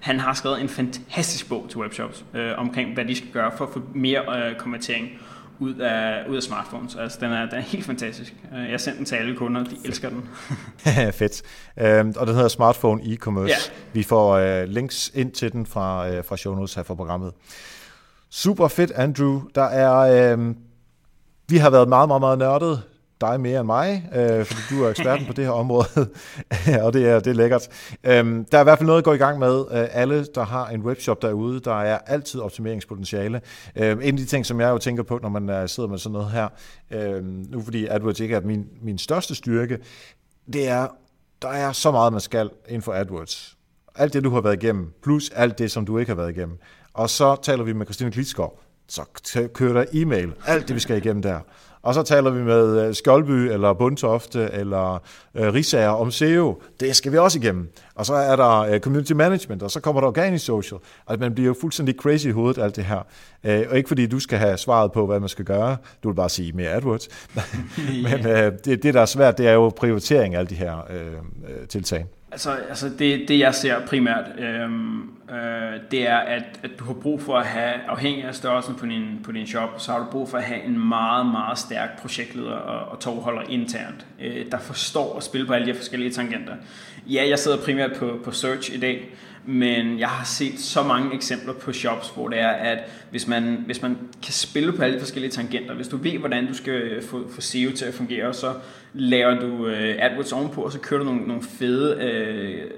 han 0.00 0.20
har 0.20 0.34
skrevet 0.34 0.60
en 0.60 0.68
fantastisk 0.68 1.48
bog 1.48 1.66
til 1.68 1.78
webshops 1.78 2.24
uh, 2.34 2.40
omkring, 2.56 2.94
hvad 2.94 3.04
de 3.04 3.14
skal 3.14 3.30
gøre 3.32 3.52
for 3.56 3.66
at 3.66 3.72
få 3.72 3.82
mere 3.94 4.22
uh, 4.28 4.58
konvertering 4.58 5.08
ud 5.58 5.74
af, 5.74 6.28
ud 6.28 6.36
af 6.36 6.42
smartphones. 6.42 6.96
Altså, 6.96 7.18
den 7.20 7.32
er, 7.32 7.46
den 7.46 7.58
er 7.58 7.62
helt 7.62 7.84
fantastisk. 7.84 8.34
Uh, 8.52 8.70
jeg 8.70 8.80
sendte 8.80 8.98
den 8.98 9.06
til 9.06 9.16
alle 9.16 9.36
kunder, 9.36 9.64
de 9.64 9.76
elsker 9.84 10.08
den. 10.08 10.28
Fedt. 11.18 11.42
Uh, 11.76 12.20
og 12.20 12.26
den 12.26 12.34
hedder 12.34 12.48
Smartphone 12.48 13.02
E-Commerce. 13.02 13.48
Ja. 13.48 13.56
Vi 13.92 14.02
får 14.02 14.60
uh, 14.62 14.68
links 14.68 15.10
ind 15.14 15.32
til 15.32 15.52
den 15.52 15.66
fra, 15.66 16.10
uh, 16.10 16.24
fra 16.24 16.36
show 16.36 16.54
notes 16.54 16.74
her 16.74 16.82
for 16.82 16.94
programmet. 16.94 17.32
Super 18.36 18.68
fedt, 18.68 18.90
Andrew. 18.90 19.40
Der 19.54 19.62
er, 19.62 20.34
uh, 20.34 20.54
vi 21.48 21.56
har 21.56 21.70
været 21.70 21.88
meget, 21.88 22.08
meget, 22.08 22.20
meget 22.20 22.38
nørdet 22.38 22.82
dig 23.20 23.40
mere 23.40 23.60
end 23.60 23.66
mig, 23.66 24.10
øh, 24.14 24.44
fordi 24.44 24.60
du 24.70 24.84
er 24.84 24.90
eksperten 24.90 25.26
på 25.30 25.32
det 25.32 25.44
her 25.44 25.50
område, 25.50 25.88
og 26.84 26.92
det 26.92 27.08
er, 27.08 27.20
det 27.20 27.26
er 27.26 27.34
lækkert. 27.34 27.68
Øhm, 28.04 28.44
der 28.44 28.58
er 28.58 28.62
i 28.62 28.64
hvert 28.64 28.78
fald 28.78 28.86
noget 28.86 28.98
at 28.98 29.04
gå 29.04 29.12
i 29.12 29.16
gang 29.16 29.38
med. 29.38 29.64
Øh, 29.70 29.86
alle, 29.90 30.26
der 30.34 30.44
har 30.44 30.68
en 30.68 30.82
webshop 30.82 31.22
derude, 31.22 31.60
der 31.60 31.82
er 31.82 31.98
altid 31.98 32.40
optimeringspotentiale. 32.40 33.40
Øh, 33.76 33.92
en 33.92 34.02
af 34.02 34.16
de 34.16 34.24
ting, 34.24 34.46
som 34.46 34.60
jeg 34.60 34.70
jo 34.70 34.78
tænker 34.78 35.02
på, 35.02 35.18
når 35.22 35.28
man 35.28 35.62
uh, 35.62 35.68
sidder 35.68 35.88
med 35.88 35.98
sådan 35.98 36.12
noget 36.12 36.30
her, 36.30 36.48
øh, 36.90 37.24
nu 37.24 37.62
fordi 37.62 37.86
AdWords 37.86 38.20
ikke 38.20 38.34
er 38.34 38.40
min, 38.40 38.66
min 38.82 38.98
største 38.98 39.34
styrke, 39.34 39.78
det 40.52 40.68
er, 40.68 40.86
der 41.42 41.48
er 41.48 41.72
så 41.72 41.90
meget, 41.90 42.12
man 42.12 42.20
skal 42.20 42.50
inden 42.68 42.82
for 42.82 42.92
AdWords. 42.92 43.56
Alt 43.94 44.12
det, 44.12 44.24
du 44.24 44.30
har 44.30 44.40
været 44.40 44.62
igennem, 44.62 44.92
plus 45.02 45.30
alt 45.30 45.58
det, 45.58 45.70
som 45.70 45.86
du 45.86 45.98
ikke 45.98 46.10
har 46.10 46.16
været 46.16 46.36
igennem. 46.36 46.58
Og 46.94 47.10
så 47.10 47.36
taler 47.42 47.64
vi 47.64 47.72
med 47.72 47.86
Christine 47.86 48.10
Klitskov, 48.10 48.60
så 48.88 49.02
kører 49.52 49.72
der 49.72 49.84
e-mail, 49.92 50.32
alt 50.46 50.68
det, 50.68 50.74
vi 50.74 50.80
skal 50.80 50.96
igennem 50.96 51.22
der. 51.22 51.40
Og 51.84 51.94
så 51.94 52.02
taler 52.02 52.30
vi 52.30 52.42
med 52.42 52.86
øh, 52.86 52.94
Skjoldby 52.94 53.30
eller 53.30 53.72
Bundtofte 53.72 54.50
eller 54.52 55.02
øh, 55.34 55.54
Risager 55.54 55.88
om 55.88 56.10
SEO. 56.10 56.62
Det 56.80 56.96
skal 56.96 57.12
vi 57.12 57.18
også 57.18 57.38
igennem. 57.38 57.68
Og 57.94 58.06
så 58.06 58.14
er 58.14 58.36
der 58.36 58.58
øh, 58.58 58.80
community 58.80 59.12
management, 59.12 59.62
og 59.62 59.70
så 59.70 59.80
kommer 59.80 60.00
der 60.00 60.08
organic 60.08 60.40
social. 60.40 60.80
Altså 61.06 61.20
man 61.20 61.34
bliver 61.34 61.46
jo 61.46 61.54
fuldstændig 61.60 61.94
crazy 61.94 62.26
i 62.26 62.30
hovedet 62.30 62.62
alt 62.62 62.76
det 62.76 62.84
her. 62.84 63.06
Øh, 63.44 63.66
og 63.70 63.76
ikke 63.76 63.88
fordi 63.88 64.06
du 64.06 64.18
skal 64.18 64.38
have 64.38 64.58
svaret 64.58 64.92
på, 64.92 65.06
hvad 65.06 65.20
man 65.20 65.28
skal 65.28 65.44
gøre. 65.44 65.76
Du 66.02 66.08
vil 66.08 66.14
bare 66.14 66.28
sige 66.28 66.52
mere 66.52 66.70
AdWords. 66.70 67.08
Men 68.04 68.26
øh, 68.36 68.52
det, 68.64 68.82
det, 68.82 68.94
der 68.94 69.00
er 69.00 69.06
svært, 69.06 69.38
det 69.38 69.48
er 69.48 69.52
jo 69.52 69.68
prioritering 69.68 70.34
af 70.34 70.38
alle 70.38 70.50
de 70.50 70.54
her 70.54 70.76
øh 70.90 71.66
tiltag. 71.68 72.06
Altså, 72.34 72.50
altså 72.68 72.88
det, 72.98 73.28
det 73.28 73.38
jeg 73.38 73.54
ser 73.54 73.86
primært, 73.86 74.24
øhm, 74.38 75.00
øh, 75.30 75.80
det 75.90 76.08
er, 76.08 76.16
at, 76.16 76.42
at 76.62 76.70
du 76.78 76.84
har 76.84 76.92
brug 76.92 77.22
for 77.22 77.36
at 77.36 77.46
have, 77.46 77.74
afhængig 77.88 78.24
af 78.24 78.34
størrelsen 78.34 78.74
på 78.74 78.86
din, 78.86 79.20
på 79.24 79.32
din 79.32 79.46
shop, 79.46 79.68
så 79.78 79.92
har 79.92 79.98
du 79.98 80.04
brug 80.10 80.28
for 80.28 80.38
at 80.38 80.44
have 80.44 80.62
en 80.62 80.88
meget, 80.88 81.26
meget 81.26 81.58
stærk 81.58 82.00
projektleder 82.00 82.52
og, 82.52 82.92
og 82.92 83.00
togholder 83.00 83.42
internt, 83.48 84.06
øh, 84.20 84.50
der 84.50 84.58
forstår 84.58 85.16
at 85.16 85.22
spille 85.22 85.46
på 85.46 85.52
alle 85.52 85.66
de 85.66 85.72
her 85.72 85.78
forskellige 85.78 86.10
tangenter. 86.10 86.54
Ja, 87.06 87.28
jeg 87.28 87.38
sidder 87.38 87.58
primært 87.58 87.90
på, 87.98 88.20
på 88.24 88.30
search 88.30 88.74
i 88.74 88.80
dag, 88.80 89.14
men 89.46 89.98
jeg 89.98 90.08
har 90.08 90.24
set 90.24 90.60
så 90.60 90.82
mange 90.82 91.14
eksempler 91.14 91.52
på 91.52 91.72
shops, 91.72 92.10
hvor 92.14 92.28
det 92.28 92.38
er, 92.38 92.48
at 92.48 92.78
hvis 93.10 93.28
man, 93.28 93.62
hvis 93.66 93.82
man 93.82 93.98
kan 94.22 94.32
spille 94.32 94.72
på 94.72 94.82
alle 94.82 94.94
de 94.94 95.00
forskellige 95.00 95.30
tangenter, 95.30 95.74
hvis 95.74 95.88
du 95.88 95.96
ved, 95.96 96.18
hvordan 96.18 96.46
du 96.46 96.54
skal 96.54 97.02
få, 97.02 97.28
få 97.30 97.40
SEO 97.40 97.70
til 97.70 97.84
at 97.84 97.94
fungere, 97.94 98.34
så 98.34 98.54
laver 98.94 99.40
du 99.40 99.66
øh, 99.66 99.96
AdWords 99.98 100.32
ovenpå, 100.32 100.62
og 100.62 100.72
så 100.72 100.78
kører 100.78 101.00
du 101.00 101.04
nogle, 101.04 101.26
nogle 101.26 101.42
fede 101.42 102.04
øh, 102.04 102.70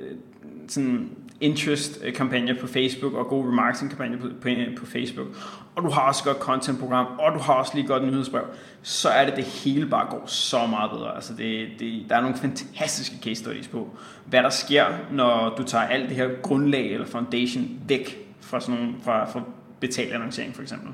sådan 0.68 1.10
interest-kampagner 1.40 2.60
på 2.60 2.66
Facebook 2.66 3.14
og 3.14 3.26
gode 3.26 3.48
remarketing-kampagner 3.48 4.18
på, 4.18 4.28
på, 4.42 4.48
på 4.78 4.86
Facebook, 4.86 5.26
og 5.74 5.82
du 5.82 5.90
har 5.90 6.00
også 6.00 6.24
godt 6.24 6.36
content-program, 6.36 7.06
og 7.18 7.32
du 7.34 7.38
har 7.38 7.54
også 7.54 7.72
lige 7.74 7.86
godt 7.86 8.04
nyhedsbrev, 8.04 8.44
så 8.82 9.08
er 9.08 9.24
det, 9.24 9.36
det 9.36 9.44
hele 9.44 9.86
bare 9.86 10.06
går 10.10 10.26
så 10.26 10.66
meget 10.66 10.90
bedre. 10.90 11.14
Altså 11.14 11.34
det, 11.34 11.68
det, 11.78 12.06
der 12.08 12.16
er 12.16 12.20
nogle 12.20 12.36
fantastiske 12.36 13.16
case 13.22 13.34
studies 13.34 13.68
på, 13.68 13.90
hvad 14.26 14.42
der 14.42 14.50
sker, 14.50 14.84
når 15.12 15.54
du 15.58 15.62
tager 15.62 15.84
alt 15.84 16.08
det 16.08 16.16
her 16.16 16.28
grundlag 16.42 16.92
eller 16.92 17.06
foundation 17.06 17.68
væk 17.88 18.28
fra, 18.40 18.60
sådan 18.60 18.80
nogle, 18.80 18.94
fra, 19.04 19.30
fra 19.30 19.42
betalt 19.80 20.12
annoncering 20.12 20.54
for 20.54 20.62
eksempel. 20.62 20.90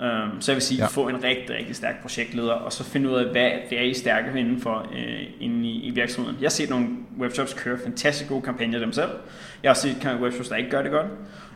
Um, 0.00 0.40
så 0.40 0.52
jeg 0.52 0.56
vil 0.56 0.62
sige, 0.62 0.78
ja. 0.78 0.86
få 0.86 1.08
en 1.08 1.24
rigtig, 1.24 1.50
rigtig 1.50 1.76
stærk 1.76 2.02
projektleder, 2.02 2.52
og 2.52 2.72
så 2.72 2.84
finde 2.84 3.10
ud 3.10 3.14
af, 3.14 3.24
hvad 3.24 3.50
det 3.70 3.78
er, 3.78 3.82
I 3.82 3.94
stærke 3.94 4.40
inden 4.40 4.60
for 4.60 4.86
uh, 4.92 5.42
inde 5.44 5.68
i, 5.68 5.86
i 5.86 5.90
virksomheden. 5.90 6.38
Jeg 6.40 6.44
har 6.46 6.50
set 6.50 6.70
nogle 6.70 6.86
webshops 7.20 7.54
køre 7.54 7.78
fantastisk 7.84 8.28
gode 8.28 8.42
kampagner 8.42 8.78
dem 8.78 8.92
selv. 8.92 9.10
Jeg 9.62 9.68
har 9.68 9.74
set 9.74 10.18
webshops, 10.20 10.48
der 10.48 10.56
ikke 10.56 10.70
gør 10.70 10.82
det 10.82 10.90
godt. 10.90 11.06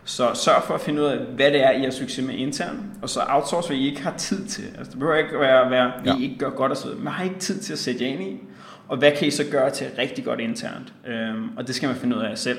Så 0.04 0.30
sørg 0.34 0.62
for 0.62 0.74
at 0.74 0.80
finde 0.80 1.02
ud 1.02 1.06
af, 1.06 1.18
hvad 1.18 1.50
det 1.50 1.64
er, 1.64 1.70
I 1.70 1.82
har 1.82 1.90
succes 1.90 2.26
med 2.26 2.34
internt, 2.34 2.80
og 3.02 3.08
så 3.08 3.20
outsource, 3.28 3.68
hvad 3.68 3.76
I 3.76 3.86
ikke 3.86 4.02
har 4.02 4.14
tid 4.16 4.46
til. 4.46 4.64
Altså, 4.78 4.90
det 4.90 4.98
behøver 4.98 5.18
ikke 5.18 5.40
være, 5.40 5.70
være 5.70 5.92
ja. 6.04 6.16
I 6.16 6.22
ikke 6.22 6.38
gør 6.38 6.50
godt 6.50 6.72
osv., 6.72 6.90
men 6.98 7.06
har 7.06 7.24
ikke 7.24 7.38
tid 7.38 7.60
til 7.60 7.72
at 7.72 7.78
sætte 7.78 8.04
jer 8.04 8.10
ind 8.10 8.22
i, 8.22 8.40
og 8.88 8.96
hvad 8.96 9.12
kan 9.12 9.28
I 9.28 9.30
så 9.30 9.44
gøre 9.50 9.70
til 9.70 9.86
rigtig 9.98 10.24
godt 10.24 10.40
internt? 10.40 10.92
Um, 11.34 11.50
og 11.56 11.66
det 11.66 11.74
skal 11.74 11.86
man 11.86 11.96
finde 11.96 12.16
ud 12.16 12.22
af 12.22 12.38
selv. 12.38 12.58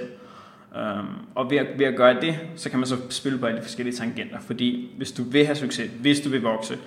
Um, 0.76 1.28
og 1.36 1.52
ved 1.52 1.58
at, 1.58 1.68
ved 1.78 1.86
at 1.86 1.96
gøre 1.96 2.22
det, 2.22 2.40
så 2.56 2.70
kan 2.70 2.80
man 2.80 2.88
så 2.88 2.98
spille 3.10 3.40
på 3.40 3.46
alle 3.46 3.58
de 3.58 3.64
forskellige 3.64 3.96
tangenter, 3.96 4.40
fordi 4.40 4.92
hvis 4.98 5.12
du 5.12 5.24
vil 5.24 5.46
have 5.46 5.56
succes, 5.56 5.92
hvis 6.00 6.20
du 6.20 6.30
vil 6.30 6.42
vokse 6.42 6.78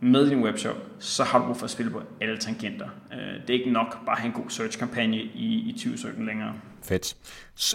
med 0.00 0.30
din 0.30 0.42
webshop, 0.44 0.76
så 0.98 1.24
har 1.24 1.38
du 1.38 1.44
brug 1.44 1.56
for 1.56 1.64
at 1.64 1.70
spille 1.70 1.92
på 1.92 2.02
alle 2.20 2.38
tangenter. 2.38 2.86
Uh, 3.10 3.18
det 3.46 3.50
er 3.54 3.58
ikke 3.58 3.70
nok 3.70 4.04
bare 4.06 4.16
at 4.16 4.22
have 4.22 4.26
en 4.26 4.42
god 4.42 4.50
search-kampagne 4.50 5.16
i, 5.16 5.64
i 5.68 5.72
2017 5.72 6.26
længere. 6.26 6.52
Fedt. 6.82 7.16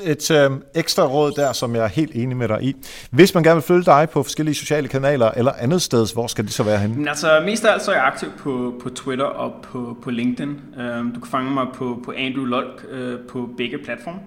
Et 0.04 0.32
øh, 0.32 0.52
ekstra 0.76 1.08
råd 1.08 1.32
der, 1.32 1.54
som 1.54 1.76
jeg 1.76 1.84
er 1.84 1.88
helt 1.88 2.16
enig 2.16 2.38
med 2.38 2.48
dig 2.48 2.64
i. 2.64 2.76
Hvis 3.12 3.34
man 3.34 3.44
gerne 3.44 3.56
vil 3.56 3.64
følge 3.64 3.84
dig 3.84 4.08
på 4.14 4.24
forskellige 4.24 4.56
sociale 4.56 4.88
kanaler 4.88 5.32
eller 5.32 5.52
andet 5.52 5.82
sted, 5.82 6.14
hvor 6.14 6.28
skal 6.28 6.46
det 6.46 6.54
så 6.54 6.64
være 6.64 6.80
henne? 6.80 6.96
Men 6.96 7.08
altså, 7.08 7.42
mest 7.46 7.66
af 7.66 7.74
alt 7.74 7.82
så 7.82 7.92
er 7.92 7.96
jeg 7.96 8.06
aktiv 8.06 8.30
på, 8.38 8.82
på 8.84 8.90
Twitter 8.90 9.26
og 9.26 9.54
på, 9.64 9.98
på 10.04 10.10
LinkedIn. 10.10 10.50
Um, 10.50 11.12
du 11.12 11.20
kan 11.20 11.32
fange 11.32 11.52
mig 11.52 11.68
på, 11.74 12.02
på 12.06 12.14
Andrew 12.18 12.46
Lolk 12.46 12.86
uh, 12.94 13.28
på 13.30 13.50
begge 13.58 13.78
platforme. 13.78 14.20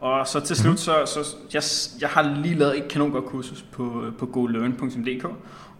Og 0.00 0.26
så 0.26 0.40
til 0.40 0.56
slut, 0.56 0.80
så, 0.80 1.06
så 1.06 1.36
jeg, 1.54 1.62
jeg 2.00 2.08
har 2.08 2.22
lige 2.42 2.54
lavet 2.54 2.78
et 2.78 2.88
kanon 2.88 3.10
godt 3.10 3.24
kursus 3.24 3.62
på, 3.62 4.04
på 4.18 4.26
golearn.dk, 4.26 5.26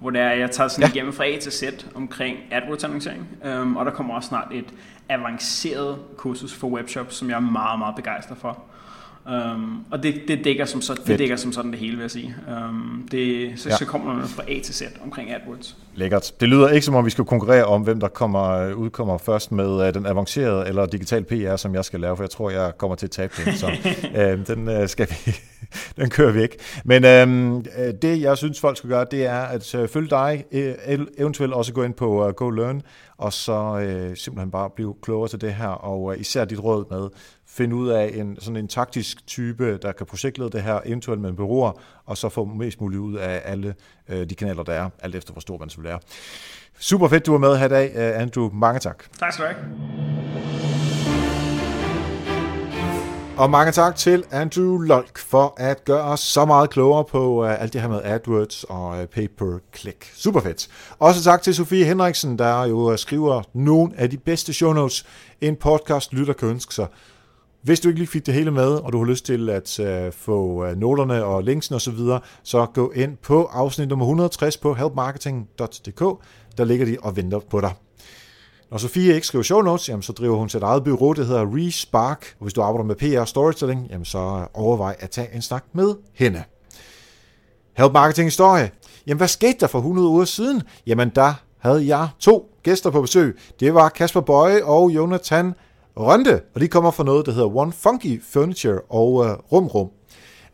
hvor 0.01 0.11
der 0.11 0.31
jeg 0.31 0.51
tager 0.51 0.69
sådan 0.69 0.85
ja. 0.85 0.93
igennem 0.93 1.13
fra 1.13 1.25
A 1.27 1.39
til 1.39 1.53
Z 1.53 1.63
omkring 1.95 2.39
AdWords 2.51 2.85
annoncering. 2.85 3.29
Um, 3.45 3.77
og 3.77 3.87
der 3.87 3.93
kommer 3.93 4.15
også 4.15 4.29
snart 4.29 4.49
et 4.53 4.75
avanceret 5.09 5.99
kursus 6.17 6.55
for 6.55 6.69
webshops, 6.69 7.15
som 7.15 7.29
jeg 7.29 7.37
er 7.37 7.41
meget, 7.41 7.79
meget 7.79 7.97
begejstret 7.97 8.39
for. 8.39 8.59
Um, 9.27 9.85
og 9.91 10.03
det, 10.03 10.15
det, 10.29 10.45
dækker 10.45 10.65
som 10.65 10.81
så, 10.81 11.01
det 11.07 11.19
dækker 11.19 11.37
som 11.37 11.53
sådan 11.53 11.71
det 11.71 11.79
hele, 11.79 11.97
vil 11.97 12.03
jeg 12.03 12.11
sige. 12.11 12.35
Um, 12.49 13.09
det, 13.11 13.53
så, 13.57 13.69
ja. 13.69 13.77
så 13.77 13.85
kommer 13.85 14.15
man 14.15 14.29
fra 14.29 14.43
A 14.49 14.61
til 14.61 14.75
Z 14.75 14.83
omkring 15.05 15.31
AdWords. 15.31 15.77
Lækkert. 15.95 16.33
Det 16.41 16.49
lyder 16.49 16.69
ikke 16.69 16.85
som 16.87 16.95
om, 16.95 17.05
vi 17.05 17.11
skal 17.11 17.25
konkurrere 17.25 17.65
om, 17.65 17.83
hvem 17.83 18.01
der 18.01 18.09
kommer, 18.09 18.73
udkommer 18.73 19.19
først 19.19 19.53
med 19.53 19.89
uh, 19.89 19.95
den 19.95 20.07
avancerede 20.07 20.69
eller 20.69 20.87
digital 20.87 21.25
PR, 21.25 21.57
som 21.57 21.75
jeg 21.75 21.85
skal 21.85 22.01
lave, 22.01 22.17
for 22.17 22.25
jeg 22.25 22.31
tror, 22.31 22.51
jeg 22.51 22.73
kommer 22.79 22.97
til 22.97 23.07
at 23.07 23.11
tabe 23.11 23.33
den. 23.45 23.55
Så 23.55 23.67
uh, 23.67 24.47
den 24.57 24.69
uh, 24.69 24.89
skal 24.89 25.09
vi 25.11 25.37
den 25.97 26.11
kører 26.11 26.33
vi 26.33 26.43
ikke. 26.43 26.59
Men 26.85 27.05
øhm, 27.05 27.65
det, 28.03 28.21
jeg 28.21 28.37
synes, 28.37 28.61
folk 28.61 28.77
skal 28.77 28.91
gøre, 28.91 29.07
det 29.11 29.27
er 29.27 29.41
at 29.41 29.75
uh, 29.75 29.89
følge 29.89 30.11
dig, 30.11 30.45
eventuelt 31.19 31.53
også 31.53 31.73
gå 31.73 31.83
ind 31.83 31.95
på 31.95 32.27
uh, 32.27 32.35
Go 32.35 32.51
Learn, 32.51 32.83
og 33.19 33.33
så 33.33 33.73
uh, 33.75 34.17
simpelthen 34.17 34.51
bare 34.51 34.71
blive 34.71 34.95
klogere 35.03 35.29
til 35.29 35.41
det 35.41 35.55
her, 35.55 35.69
og 35.69 36.03
uh, 36.03 36.21
især 36.21 36.45
dit 36.45 36.65
råd 36.65 36.85
med, 36.91 37.09
finde 37.53 37.77
ud 37.77 37.89
af 37.89 38.11
en 38.15 38.37
sådan 38.41 38.57
en 38.57 38.69
taktisk 38.69 39.27
type, 39.27 39.77
der 39.77 39.93
kan 39.93 40.07
projektlede 40.07 40.51
det 40.51 40.63
her, 40.63 40.81
eventuelt 40.85 41.21
med 41.21 41.31
en 41.31 41.37
bureauer, 41.37 41.73
og 42.07 42.17
så 42.17 42.29
få 42.29 42.45
mest 42.45 42.81
muligt 42.81 43.01
ud 43.01 43.15
af 43.15 43.43
alle 43.45 43.75
uh, 44.09 44.17
de 44.17 44.35
kanaler, 44.35 44.63
der 44.63 44.73
er, 44.73 44.91
alt 44.99 45.15
efter 45.15 45.33
hvor 45.33 45.41
stor 45.41 45.59
man 45.59 45.71
vil 45.77 45.85
være. 45.85 45.99
Super 46.79 47.09
fedt, 47.09 47.27
du 47.27 47.35
er 47.35 47.39
med 47.39 47.57
her 47.57 47.67
i 47.67 47.69
dag, 47.69 47.97
Andrew. 47.97 48.51
Mange 48.53 48.81
tak. 48.81 49.05
Tak 49.19 49.33
skal 49.33 49.45
du 49.45 49.53
have. 49.53 49.61
Og 53.37 53.51
mange 53.51 53.73
tak 53.73 53.97
til 53.97 54.25
Andrew 54.31 54.79
Lolk 54.79 55.19
for 55.19 55.55
at 55.57 55.85
gøre 55.85 56.03
os 56.03 56.21
så 56.21 56.45
meget 56.45 56.71
klogere 56.71 57.05
på 57.05 57.43
uh, 57.45 57.63
alt 57.63 57.73
det 57.73 57.81
her 57.81 57.89
med 57.89 58.01
AdWords 58.05 58.65
og 58.65 58.89
uh, 58.89 59.05
pay-per-click. 59.05 60.11
Super 60.15 60.41
fedt. 60.41 60.69
Også 60.99 61.23
tak 61.23 61.43
til 61.43 61.55
Sofie 61.55 61.85
Henriksen, 61.85 62.39
der 62.39 62.65
jo 62.65 62.97
skriver 62.97 63.43
nogle 63.53 63.93
af 63.97 64.11
de 64.11 64.17
bedste 64.17 64.53
show 64.53 64.73
notes, 64.73 65.07
en 65.41 65.57
podcast 65.57 66.13
lytter 66.13 66.33
kan 66.33 66.49
ønske 66.49 66.75
sig. 66.75 66.87
Hvis 67.63 67.81
du 67.81 67.89
ikke 67.89 68.01
lige 68.01 68.09
fik 68.09 68.27
det 68.27 68.35
hele 68.35 68.51
med, 68.51 68.69
og 68.69 68.93
du 68.93 68.99
har 68.99 69.05
lyst 69.05 69.27
til 69.27 69.51
at 69.51 69.81
øh, 69.81 70.13
få 70.13 70.65
øh, 70.65 70.77
noterne 70.77 71.25
og 71.25 71.43
linksen 71.43 71.75
osv., 71.75 71.81
så, 71.81 71.91
videre, 71.91 72.21
så 72.43 72.67
gå 72.67 72.91
ind 72.91 73.17
på 73.17 73.45
afsnit 73.45 73.89
nummer 73.89 74.05
160 74.05 74.57
på 74.57 74.75
helpmarketing.dk. 74.75 76.01
Der 76.59 76.65
ligger 76.65 76.87
de 76.87 76.97
og 77.03 77.17
venter 77.17 77.41
på 77.51 77.61
dig. 77.61 77.73
Når 78.71 78.79
Sofie 78.79 79.15
ikke 79.15 79.27
skriver 79.27 79.43
show 79.43 79.61
notes, 79.61 79.89
jamen, 79.89 80.03
så 80.03 80.13
driver 80.13 80.37
hun 80.37 80.49
sit 80.49 80.63
eget 80.63 80.85
bureau, 80.85 81.13
det 81.13 81.27
hedder 81.27 81.47
Respark. 81.47 82.35
Og 82.39 82.45
hvis 82.45 82.53
du 82.53 82.63
arbejder 82.63 82.85
med 82.85 82.95
PR 82.95 83.25
storytelling, 83.25 83.87
jamen, 83.91 84.05
så 84.05 84.47
overvej 84.55 84.97
at 84.99 85.11
tage 85.11 85.35
en 85.35 85.43
snak 85.43 85.65
med 85.73 85.95
hende. 86.15 86.43
Help 87.77 87.93
Marketing 87.93 88.27
Historie. 88.27 88.71
Jamen, 89.07 89.19
hvad 89.19 89.29
skete 89.29 89.57
der 89.61 89.67
for 89.67 89.79
100 89.79 90.09
uger 90.09 90.25
siden? 90.25 90.63
Jamen, 90.87 91.13
der 91.15 91.35
havde 91.59 91.87
jeg 91.87 92.09
to 92.19 92.51
gæster 92.63 92.91
på 92.91 93.01
besøg. 93.01 93.39
Det 93.61 93.75
var 93.75 93.89
Kasper 93.89 94.21
Bøje 94.21 94.65
og 94.65 94.91
Jonathan 94.91 95.55
Rønde, 96.01 96.41
og 96.55 96.61
de 96.61 96.69
kommer 96.69 96.91
fra 96.91 97.05
noget, 97.05 97.27
der 97.27 97.33
hedder 97.33 97.57
One 97.57 97.73
Funky 97.73 98.23
Furniture 98.23 98.81
og 98.81 99.27
øh, 99.27 99.33
Rum 99.53 99.67
Rum. 99.67 99.91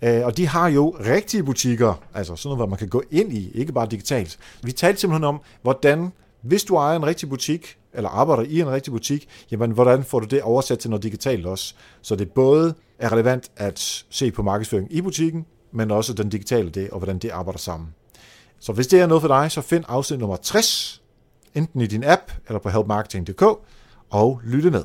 Øh, 0.03 0.25
og 0.25 0.37
de 0.37 0.47
har 0.47 0.69
jo 0.69 0.97
rigtige 1.07 1.43
butikker, 1.43 2.03
altså 2.15 2.37
sådan 2.37 2.49
noget, 2.49 2.59
hvor 2.59 2.67
man 2.67 2.79
kan 2.79 2.89
gå 2.89 3.03
ind 3.11 3.33
i, 3.33 3.51
ikke 3.55 3.73
bare 3.73 3.87
digitalt. 3.87 4.39
Vi 4.63 4.73
talte 4.73 5.01
simpelthen 5.01 5.25
om, 5.25 5.41
hvordan, 5.63 6.13
hvis 6.43 6.65
du 6.65 6.77
ejer 6.77 6.97
en 6.97 7.07
rigtig 7.07 7.29
butik, 7.29 7.77
eller 7.95 8.11
arbejder 8.11 8.43
i 8.43 8.61
en 8.61 8.71
rigtig 8.71 8.93
butik, 8.93 9.29
jamen 9.51 9.71
hvordan 9.71 10.05
får 10.05 10.21
du 10.21 10.27
det 10.27 10.43
oversat 10.43 10.79
til 10.79 10.91
noget 10.91 11.03
digitalt 11.03 11.47
også? 11.47 11.75
Så 12.03 12.17
det 12.17 12.31
både 12.31 12.75
er 12.99 13.13
relevant 13.13 13.51
at 13.57 14.05
se 14.11 14.31
på 14.31 14.43
markedsføring 14.43 14.89
i 14.91 15.01
butikken, 15.01 15.47
men 15.73 15.91
også 15.91 16.13
den 16.13 16.29
digitale 16.29 16.71
det, 16.71 16.91
og 16.91 16.99
hvordan 16.99 17.19
det 17.19 17.31
arbejder 17.31 17.59
sammen. 17.59 17.89
Så 18.61 18.73
hvis 18.73 18.87
det 18.87 19.01
er 19.01 19.07
noget 19.07 19.21
for 19.21 19.29
dig, 19.29 19.53
så 19.53 19.61
find 19.61 19.85
afsnit 19.89 20.21
nummer 20.21 20.37
60, 20.37 21.03
enten 21.55 21.81
i 21.81 21.87
din 21.87 22.05
app 22.05 22.33
eller 22.49 22.59
på 22.59 22.69
helpmarketing.dk, 22.69 23.43
og 24.11 24.41
lytte 24.45 24.71
med. 24.71 24.85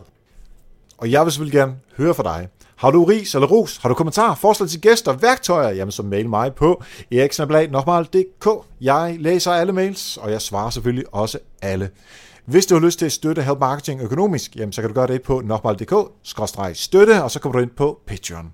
Og 1.01 1.11
jeg 1.11 1.23
vil 1.23 1.31
selvfølgelig 1.31 1.59
gerne 1.59 1.75
høre 1.97 2.13
fra 2.13 2.23
dig. 2.23 2.47
Har 2.75 2.91
du 2.91 3.03
ris 3.03 3.35
eller 3.35 3.47
ros? 3.47 3.77
Har 3.77 3.89
du 3.89 3.95
kommentarer, 3.95 4.35
forslag 4.35 4.69
til 4.69 4.81
gæster, 4.81 5.13
værktøjer? 5.13 5.69
Jamen 5.69 5.91
så 5.91 6.03
mail 6.03 6.29
mig 6.29 6.53
på 6.53 6.83
eriksnablag.dk. 7.11 8.65
Jeg 8.81 9.15
læser 9.19 9.51
alle 9.51 9.73
mails, 9.73 10.17
og 10.17 10.31
jeg 10.31 10.41
svarer 10.41 10.69
selvfølgelig 10.69 11.05
også 11.11 11.39
alle. 11.61 11.89
Hvis 12.45 12.65
du 12.65 12.75
har 12.75 12.81
lyst 12.81 12.99
til 12.99 13.05
at 13.05 13.11
støtte 13.11 13.41
Help 13.41 13.59
Marketing 13.59 14.01
økonomisk, 14.01 14.55
jamen, 14.55 14.73
så 14.73 14.81
kan 14.81 14.89
du 14.89 14.93
gøre 14.93 15.07
det 15.07 15.21
på 15.21 15.41
nokmal.dk-støtte, 15.45 17.23
og 17.23 17.31
så 17.31 17.39
kommer 17.39 17.59
du 17.59 17.63
ind 17.63 17.71
på 17.71 17.99
Patreon. 18.07 18.53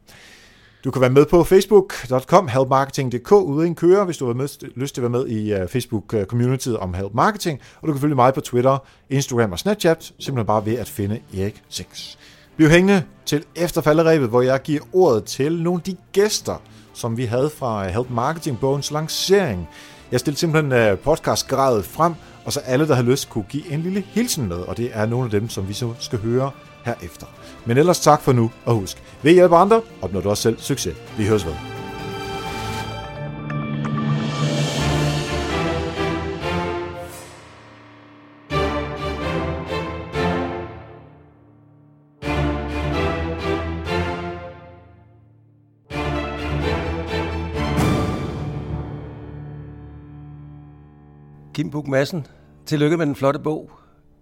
Du 0.84 0.91
kan 0.91 1.02
være 1.02 1.10
med 1.10 1.26
på 1.26 1.43
facebook.com, 1.43 2.48
helpmarketing.dk, 2.48 3.32
uden 3.32 3.76
køre, 3.76 4.06
hvis 4.06 4.18
du 4.18 4.26
har 4.26 4.34
lyst 4.76 4.95
til 4.95 5.02
at 5.02 5.12
være 5.12 5.22
med 5.22 5.28
i 5.28 5.54
øh, 5.54 5.68
Facebook-communityet 5.68 6.78
om 6.78 6.93
Help 6.93 7.14
Marketing. 7.14 7.60
Og 7.82 7.88
du 7.88 7.93
kan 7.93 8.02
følge 8.02 8.16
mig 8.16 8.34
på 8.34 8.41
Twitter, 8.41 8.78
Instagram 9.10 9.52
og 9.52 9.60
Snapchat, 9.60 10.14
simpelthen 10.20 10.45
bare 10.48 10.66
ved 10.66 10.78
at 10.78 10.89
finde 10.89 11.20
Erik 11.38 11.64
6. 11.70 12.18
Bliv 12.58 12.70
hængende 12.70 13.03
til 13.26 13.43
efterfalderæbet, 13.55 14.30
hvor 14.30 14.41
jeg 14.41 14.62
giver 14.62 14.82
ordet 14.93 15.24
til 15.24 15.62
nogle 15.62 15.80
af 15.80 15.84
de 15.84 15.95
gæster, 16.12 16.62
som 16.93 17.18
vi 17.18 17.26
havde 17.26 17.49
fra 17.49 17.86
øh, 17.86 17.91
Help 17.91 18.10
Marketing-bogens 18.10 18.91
lancering. 18.91 19.68
Jeg 20.12 20.20
stillede 20.20 20.39
simpelthen 20.39 20.72
øh, 20.74 20.97
podcastgradet 20.97 21.86
frem, 21.86 22.14
og 22.45 22.53
så 22.53 22.60
alle, 22.60 22.88
der 22.88 22.95
har 22.95 23.03
lyst, 23.03 23.30
kunne 23.30 23.45
give 23.49 23.72
en 23.72 23.82
lille 23.82 24.03
hilsen 24.08 24.47
med, 24.47 24.58
og 24.58 24.78
det 24.78 24.89
er 24.93 25.05
nogle 25.05 25.26
af 25.26 25.32
dem, 25.32 25.49
som 25.49 25.68
vi 25.68 25.74
så 25.74 25.93
skal 25.99 26.20
høre 26.20 26.51
herefter. 26.86 27.28
Men 27.66 27.78
ellers 27.78 27.99
tak 27.99 28.22
for 28.22 28.34
nu, 28.34 28.51
og 28.66 28.76
husk, 28.76 29.03
ved 29.22 29.34
hjælpe 29.34 29.55
andre, 29.55 29.82
opnår 30.01 30.22
du 30.22 30.30
også 30.30 30.43
selv 30.43 30.60
succes. 30.60 30.95
Vi 31.18 31.28
høres 31.28 31.45
ved. 31.45 31.77
Kim 51.58 51.72
Buk 51.72 51.88
Madsen. 51.88 52.28
Tillykke 52.66 52.97
med 52.97 53.05
den 53.05 53.16
flotte 53.16 53.39
bog, 53.39 53.72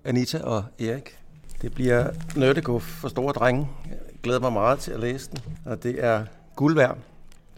Anita 0.05 0.39
og 0.43 0.63
Erik. 0.79 1.17
Det 1.61 1.73
bliver 1.73 2.07
nørdeguf 2.36 2.83
for 2.83 3.07
store 3.07 3.33
drenge. 3.33 3.67
Jeg 3.89 3.97
glæder 4.23 4.39
mig 4.39 4.53
meget 4.53 4.79
til 4.79 4.91
at 4.91 4.99
læse 4.99 5.31
den, 5.31 5.39
og 5.65 5.83
det 5.83 6.03
er 6.03 6.25
guld 6.55 6.75
værd 6.75 6.97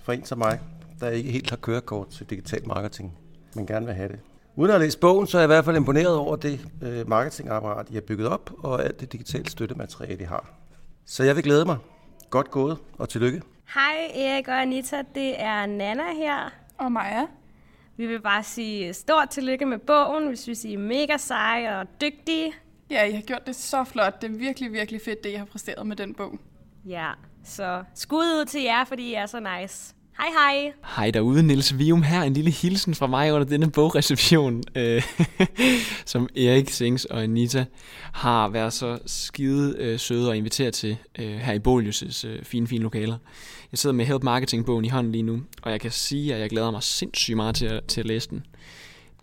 for 0.03 0.11
en 0.11 0.25
som 0.25 0.37
mig, 0.37 0.59
der 0.99 1.09
ikke 1.09 1.31
helt 1.31 1.49
har 1.49 1.57
kørekort 1.57 2.07
til 2.07 2.25
digital 2.29 2.67
marketing, 2.67 3.17
men 3.55 3.65
gerne 3.65 3.85
vil 3.85 3.95
have 3.95 4.09
det. 4.09 4.19
Uden 4.55 4.71
at 4.71 4.79
læse 4.79 4.99
bogen, 4.99 5.27
så 5.27 5.37
er 5.37 5.41
jeg 5.41 5.45
i 5.45 5.53
hvert 5.53 5.65
fald 5.65 5.77
imponeret 5.77 6.15
over 6.15 6.35
det 6.35 6.67
øh, 6.81 7.09
marketingapparat, 7.09 7.89
I 7.89 7.93
har 7.93 8.01
bygget 8.01 8.27
op, 8.27 8.51
og 8.57 8.83
alt 8.85 8.99
det 8.99 9.11
digitale 9.11 9.49
støttemateriale, 9.49 10.21
I 10.21 10.25
har. 10.25 10.49
Så 11.05 11.23
jeg 11.23 11.35
vil 11.35 11.43
glæde 11.43 11.65
mig. 11.65 11.77
Godt 12.29 12.51
gået, 12.51 12.77
og 12.97 13.09
tillykke. 13.09 13.41
Hej 13.73 14.25
Erik 14.25 14.47
og 14.47 14.61
Anita, 14.61 14.97
det 15.15 15.41
er 15.41 15.65
Nana 15.65 16.13
her. 16.13 16.51
Og 16.77 16.91
Maja. 16.91 17.25
Vi 17.97 18.07
vil 18.07 18.21
bare 18.21 18.43
sige 18.43 18.93
stort 18.93 19.29
tillykke 19.29 19.65
med 19.65 19.77
bogen. 19.77 20.29
Vi 20.31 20.35
synes, 20.35 20.65
I 20.65 20.73
er 20.73 20.77
mega 20.77 21.17
seje 21.17 21.79
og 21.79 21.87
dygtige. 22.01 22.53
Ja, 22.89 23.03
I 23.03 23.11
har 23.11 23.21
gjort 23.21 23.47
det 23.47 23.55
så 23.55 23.83
flot. 23.83 24.21
Det 24.21 24.31
er 24.31 24.37
virkelig, 24.37 24.73
virkelig 24.73 25.01
fedt, 25.01 25.23
det 25.23 25.29
I 25.29 25.33
har 25.33 25.45
præsteret 25.45 25.87
med 25.87 25.95
den 25.95 26.13
bog. 26.13 26.39
Ja, 26.85 27.11
så 27.43 27.83
skud 27.95 28.25
ud 28.25 28.45
til 28.45 28.61
jer, 28.61 28.85
fordi 28.85 29.09
I 29.09 29.13
er 29.13 29.25
så 29.25 29.39
nice. 29.39 29.95
Hej 30.19 30.29
hej. 30.29 30.73
Hej 30.95 31.11
derude, 31.11 31.43
Niels 31.43 31.77
Vium 31.77 32.03
her. 32.03 32.21
En 32.21 32.33
lille 32.33 32.51
hilsen 32.51 32.95
fra 32.95 33.07
mig 33.07 33.33
under 33.33 33.47
denne 33.47 33.71
bogreception, 33.71 34.63
øh, 34.75 35.03
som 36.05 36.29
Erik 36.35 36.69
Sings 36.69 37.05
og 37.05 37.23
Anita 37.23 37.65
har 38.11 38.47
været 38.47 38.73
så 38.73 38.99
skide 39.05 39.75
øh, 39.79 39.99
søde 39.99 40.29
og 40.29 40.37
inviteret 40.37 40.73
til 40.73 40.97
øh, 41.19 41.35
her 41.35 41.53
i 41.53 41.59
Bolius' 41.67 42.27
øh, 42.27 42.43
fine, 42.43 42.67
fine 42.67 42.83
lokaler. 42.83 43.17
Jeg 43.71 43.77
sidder 43.79 43.95
med 43.95 44.05
Help 44.05 44.23
Marketing-bogen 44.23 44.85
i 44.85 44.89
hånden 44.89 45.11
lige 45.11 45.21
nu, 45.21 45.41
og 45.61 45.71
jeg 45.71 45.81
kan 45.81 45.91
sige, 45.91 46.35
at 46.35 46.41
jeg 46.41 46.49
glæder 46.49 46.71
mig 46.71 46.83
sindssygt 46.83 47.35
meget 47.35 47.55
til 47.55 47.65
at, 47.65 47.83
til 47.83 48.01
at 48.01 48.07
læse 48.07 48.29
den. 48.29 48.45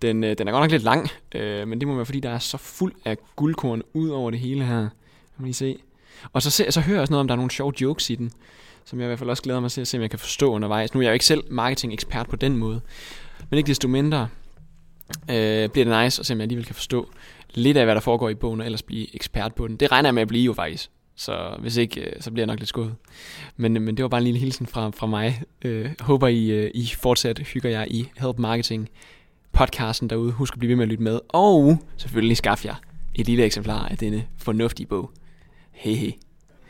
Den, 0.03 0.25
øh, 0.25 0.39
den 0.39 0.49
er 0.49 0.53
godt 0.53 0.63
nok 0.63 0.71
lidt 0.71 0.83
lang, 0.83 1.09
øh, 1.35 1.69
men 1.69 1.81
det 1.81 1.89
må 1.89 1.95
være, 1.95 2.07
fordi 2.07 2.21
der 2.21 2.31
er 2.31 2.39
så 2.39 2.57
fuld 2.57 2.93
af 3.05 3.17
guldkorn 3.37 3.83
ud 3.93 4.09
over 4.09 4.31
det 4.31 4.41
hele 4.41 4.65
her. 4.65 4.81
Kan 4.81 4.89
man 5.39 5.45
lige 5.45 5.55
se. 5.55 5.77
Og 6.33 6.43
så, 6.43 6.65
så 6.71 6.81
hører 6.81 6.97
jeg 6.97 7.01
også 7.01 7.13
noget 7.13 7.21
om, 7.21 7.29
der 7.29 7.35
er 7.35 7.37
nogle 7.37 7.51
sjove 7.51 7.73
jokes 7.81 8.11
i 8.11 8.15
den 8.15 8.33
som 8.85 9.01
jeg 9.01 9.07
i 9.07 9.09
hvert 9.09 9.19
fald 9.19 9.31
også 9.31 9.43
glæder 9.43 9.61
mig 9.61 9.71
til 9.71 9.81
at 9.81 9.89
se, 9.89 9.99
om 9.99 10.03
jeg 10.03 10.11
kan 10.11 10.19
forstå 10.19 10.53
undervejs. 10.53 10.95
Nu 10.95 11.01
er 11.01 11.05
jeg 11.05 11.11
jo 11.11 11.13
ikke 11.13 11.25
selv 11.25 11.45
marketing-ekspert 11.51 12.29
på 12.29 12.37
den 12.37 12.57
måde, 12.57 12.81
men 13.51 13.59
ikke 13.59 13.69
desto 13.69 13.89
mindre 13.89 14.29
øh, 15.31 15.69
bliver 15.69 15.85
det 15.85 16.05
nice 16.05 16.21
at 16.21 16.27
se, 16.27 16.33
om 16.33 16.39
jeg 16.39 16.43
alligevel 16.43 16.65
kan 16.65 16.75
forstå 16.75 17.11
lidt 17.55 17.77
af, 17.77 17.85
hvad 17.85 17.95
der 17.95 18.01
foregår 18.01 18.29
i 18.29 18.35
bogen, 18.35 18.61
og 18.61 18.67
ellers 18.67 18.83
blive 18.83 19.15
ekspert 19.15 19.55
på 19.55 19.69
den. 19.69 19.77
Det 19.77 19.93
regner 19.93 20.09
jeg 20.09 20.15
med 20.15 20.23
at 20.23 20.29
blive 20.29 20.45
jo 20.45 20.53
faktisk, 20.53 20.91
så 21.17 21.57
hvis 21.59 21.77
ikke, 21.77 22.01
øh, 22.01 22.23
så 22.23 22.31
bliver 22.31 22.43
jeg 22.43 22.47
nok 22.47 22.59
lidt 22.59 22.69
skuffet. 22.69 22.97
Men, 23.57 23.77
øh, 23.77 23.83
men 23.83 23.97
det 23.97 24.03
var 24.03 24.09
bare 24.09 24.21
en 24.21 24.25
lille 24.25 24.41
hilsen 24.41 24.67
fra, 24.67 24.91
fra 24.91 25.07
mig. 25.07 25.43
Øh, 25.65 25.91
håber, 26.01 26.29
I, 26.29 26.51
øh, 26.51 26.71
I 26.75 26.87
fortsat 26.99 27.39
hygger 27.39 27.71
jer 27.71 27.85
i 27.89 28.09
Help 28.17 28.39
Marketing 28.39 28.89
podcasten 29.53 30.11
derude. 30.11 30.33
Husk 30.33 30.55
at 30.55 30.59
blive 30.59 30.69
ved 30.69 30.77
med 30.77 30.85
at 30.85 30.89
lytte 30.89 31.03
med, 31.03 31.21
og 31.29 31.79
selvfølgelig 31.97 32.37
skaff 32.37 32.65
jer 32.65 32.75
et 33.15 33.27
lille 33.27 33.45
eksemplar 33.45 33.89
af 33.89 33.99
denne 33.99 34.27
fornuftige 34.37 34.87
bog. 34.87 35.11
Hej 35.73 35.93
hej. 35.93 36.13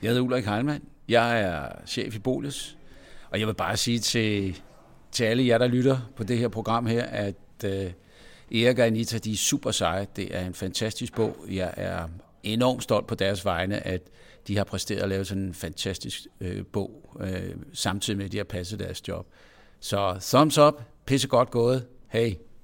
Jeg 0.02 0.10
hedder 0.10 0.22
Ulrik 0.22 0.44
Heilmann. 0.44 0.82
Jeg 1.08 1.40
er 1.40 1.68
chef 1.86 2.14
i 2.14 2.18
Bolis, 2.18 2.76
og 3.30 3.40
jeg 3.40 3.46
vil 3.46 3.54
bare 3.54 3.76
sige 3.76 3.98
til, 3.98 4.60
til 5.12 5.24
alle 5.24 5.46
jer, 5.46 5.58
der 5.58 5.66
lytter 5.66 5.98
på 6.16 6.24
det 6.24 6.38
her 6.38 6.48
program 6.48 6.86
her, 6.86 7.04
at 7.04 7.34
øh, 7.64 7.92
Erik 8.52 8.78
og 8.78 8.86
Anita, 8.86 9.18
de 9.18 9.32
er 9.32 9.36
super 9.36 9.70
seje. 9.70 10.06
Det 10.16 10.36
er 10.36 10.46
en 10.46 10.54
fantastisk 10.54 11.14
bog. 11.14 11.44
Jeg 11.50 11.74
er 11.76 12.08
enormt 12.42 12.82
stolt 12.82 13.06
på 13.06 13.14
deres 13.14 13.44
vegne, 13.44 13.86
at 13.86 14.02
de 14.48 14.56
har 14.56 14.64
præsteret 14.64 15.02
at 15.02 15.08
lave 15.08 15.24
sådan 15.24 15.42
en 15.42 15.54
fantastisk 15.54 16.26
øh, 16.40 16.64
bog, 16.72 17.16
øh, 17.20 17.54
samtidig 17.72 18.16
med, 18.16 18.24
at 18.24 18.32
de 18.32 18.36
har 18.36 18.44
passet 18.44 18.78
deres 18.78 19.08
job. 19.08 19.26
Så 19.80 20.18
thumbs 20.20 20.58
up, 20.58 20.82
pisse 21.06 21.28
godt 21.28 21.50
gået. 21.50 21.86
Hey. 22.08 22.34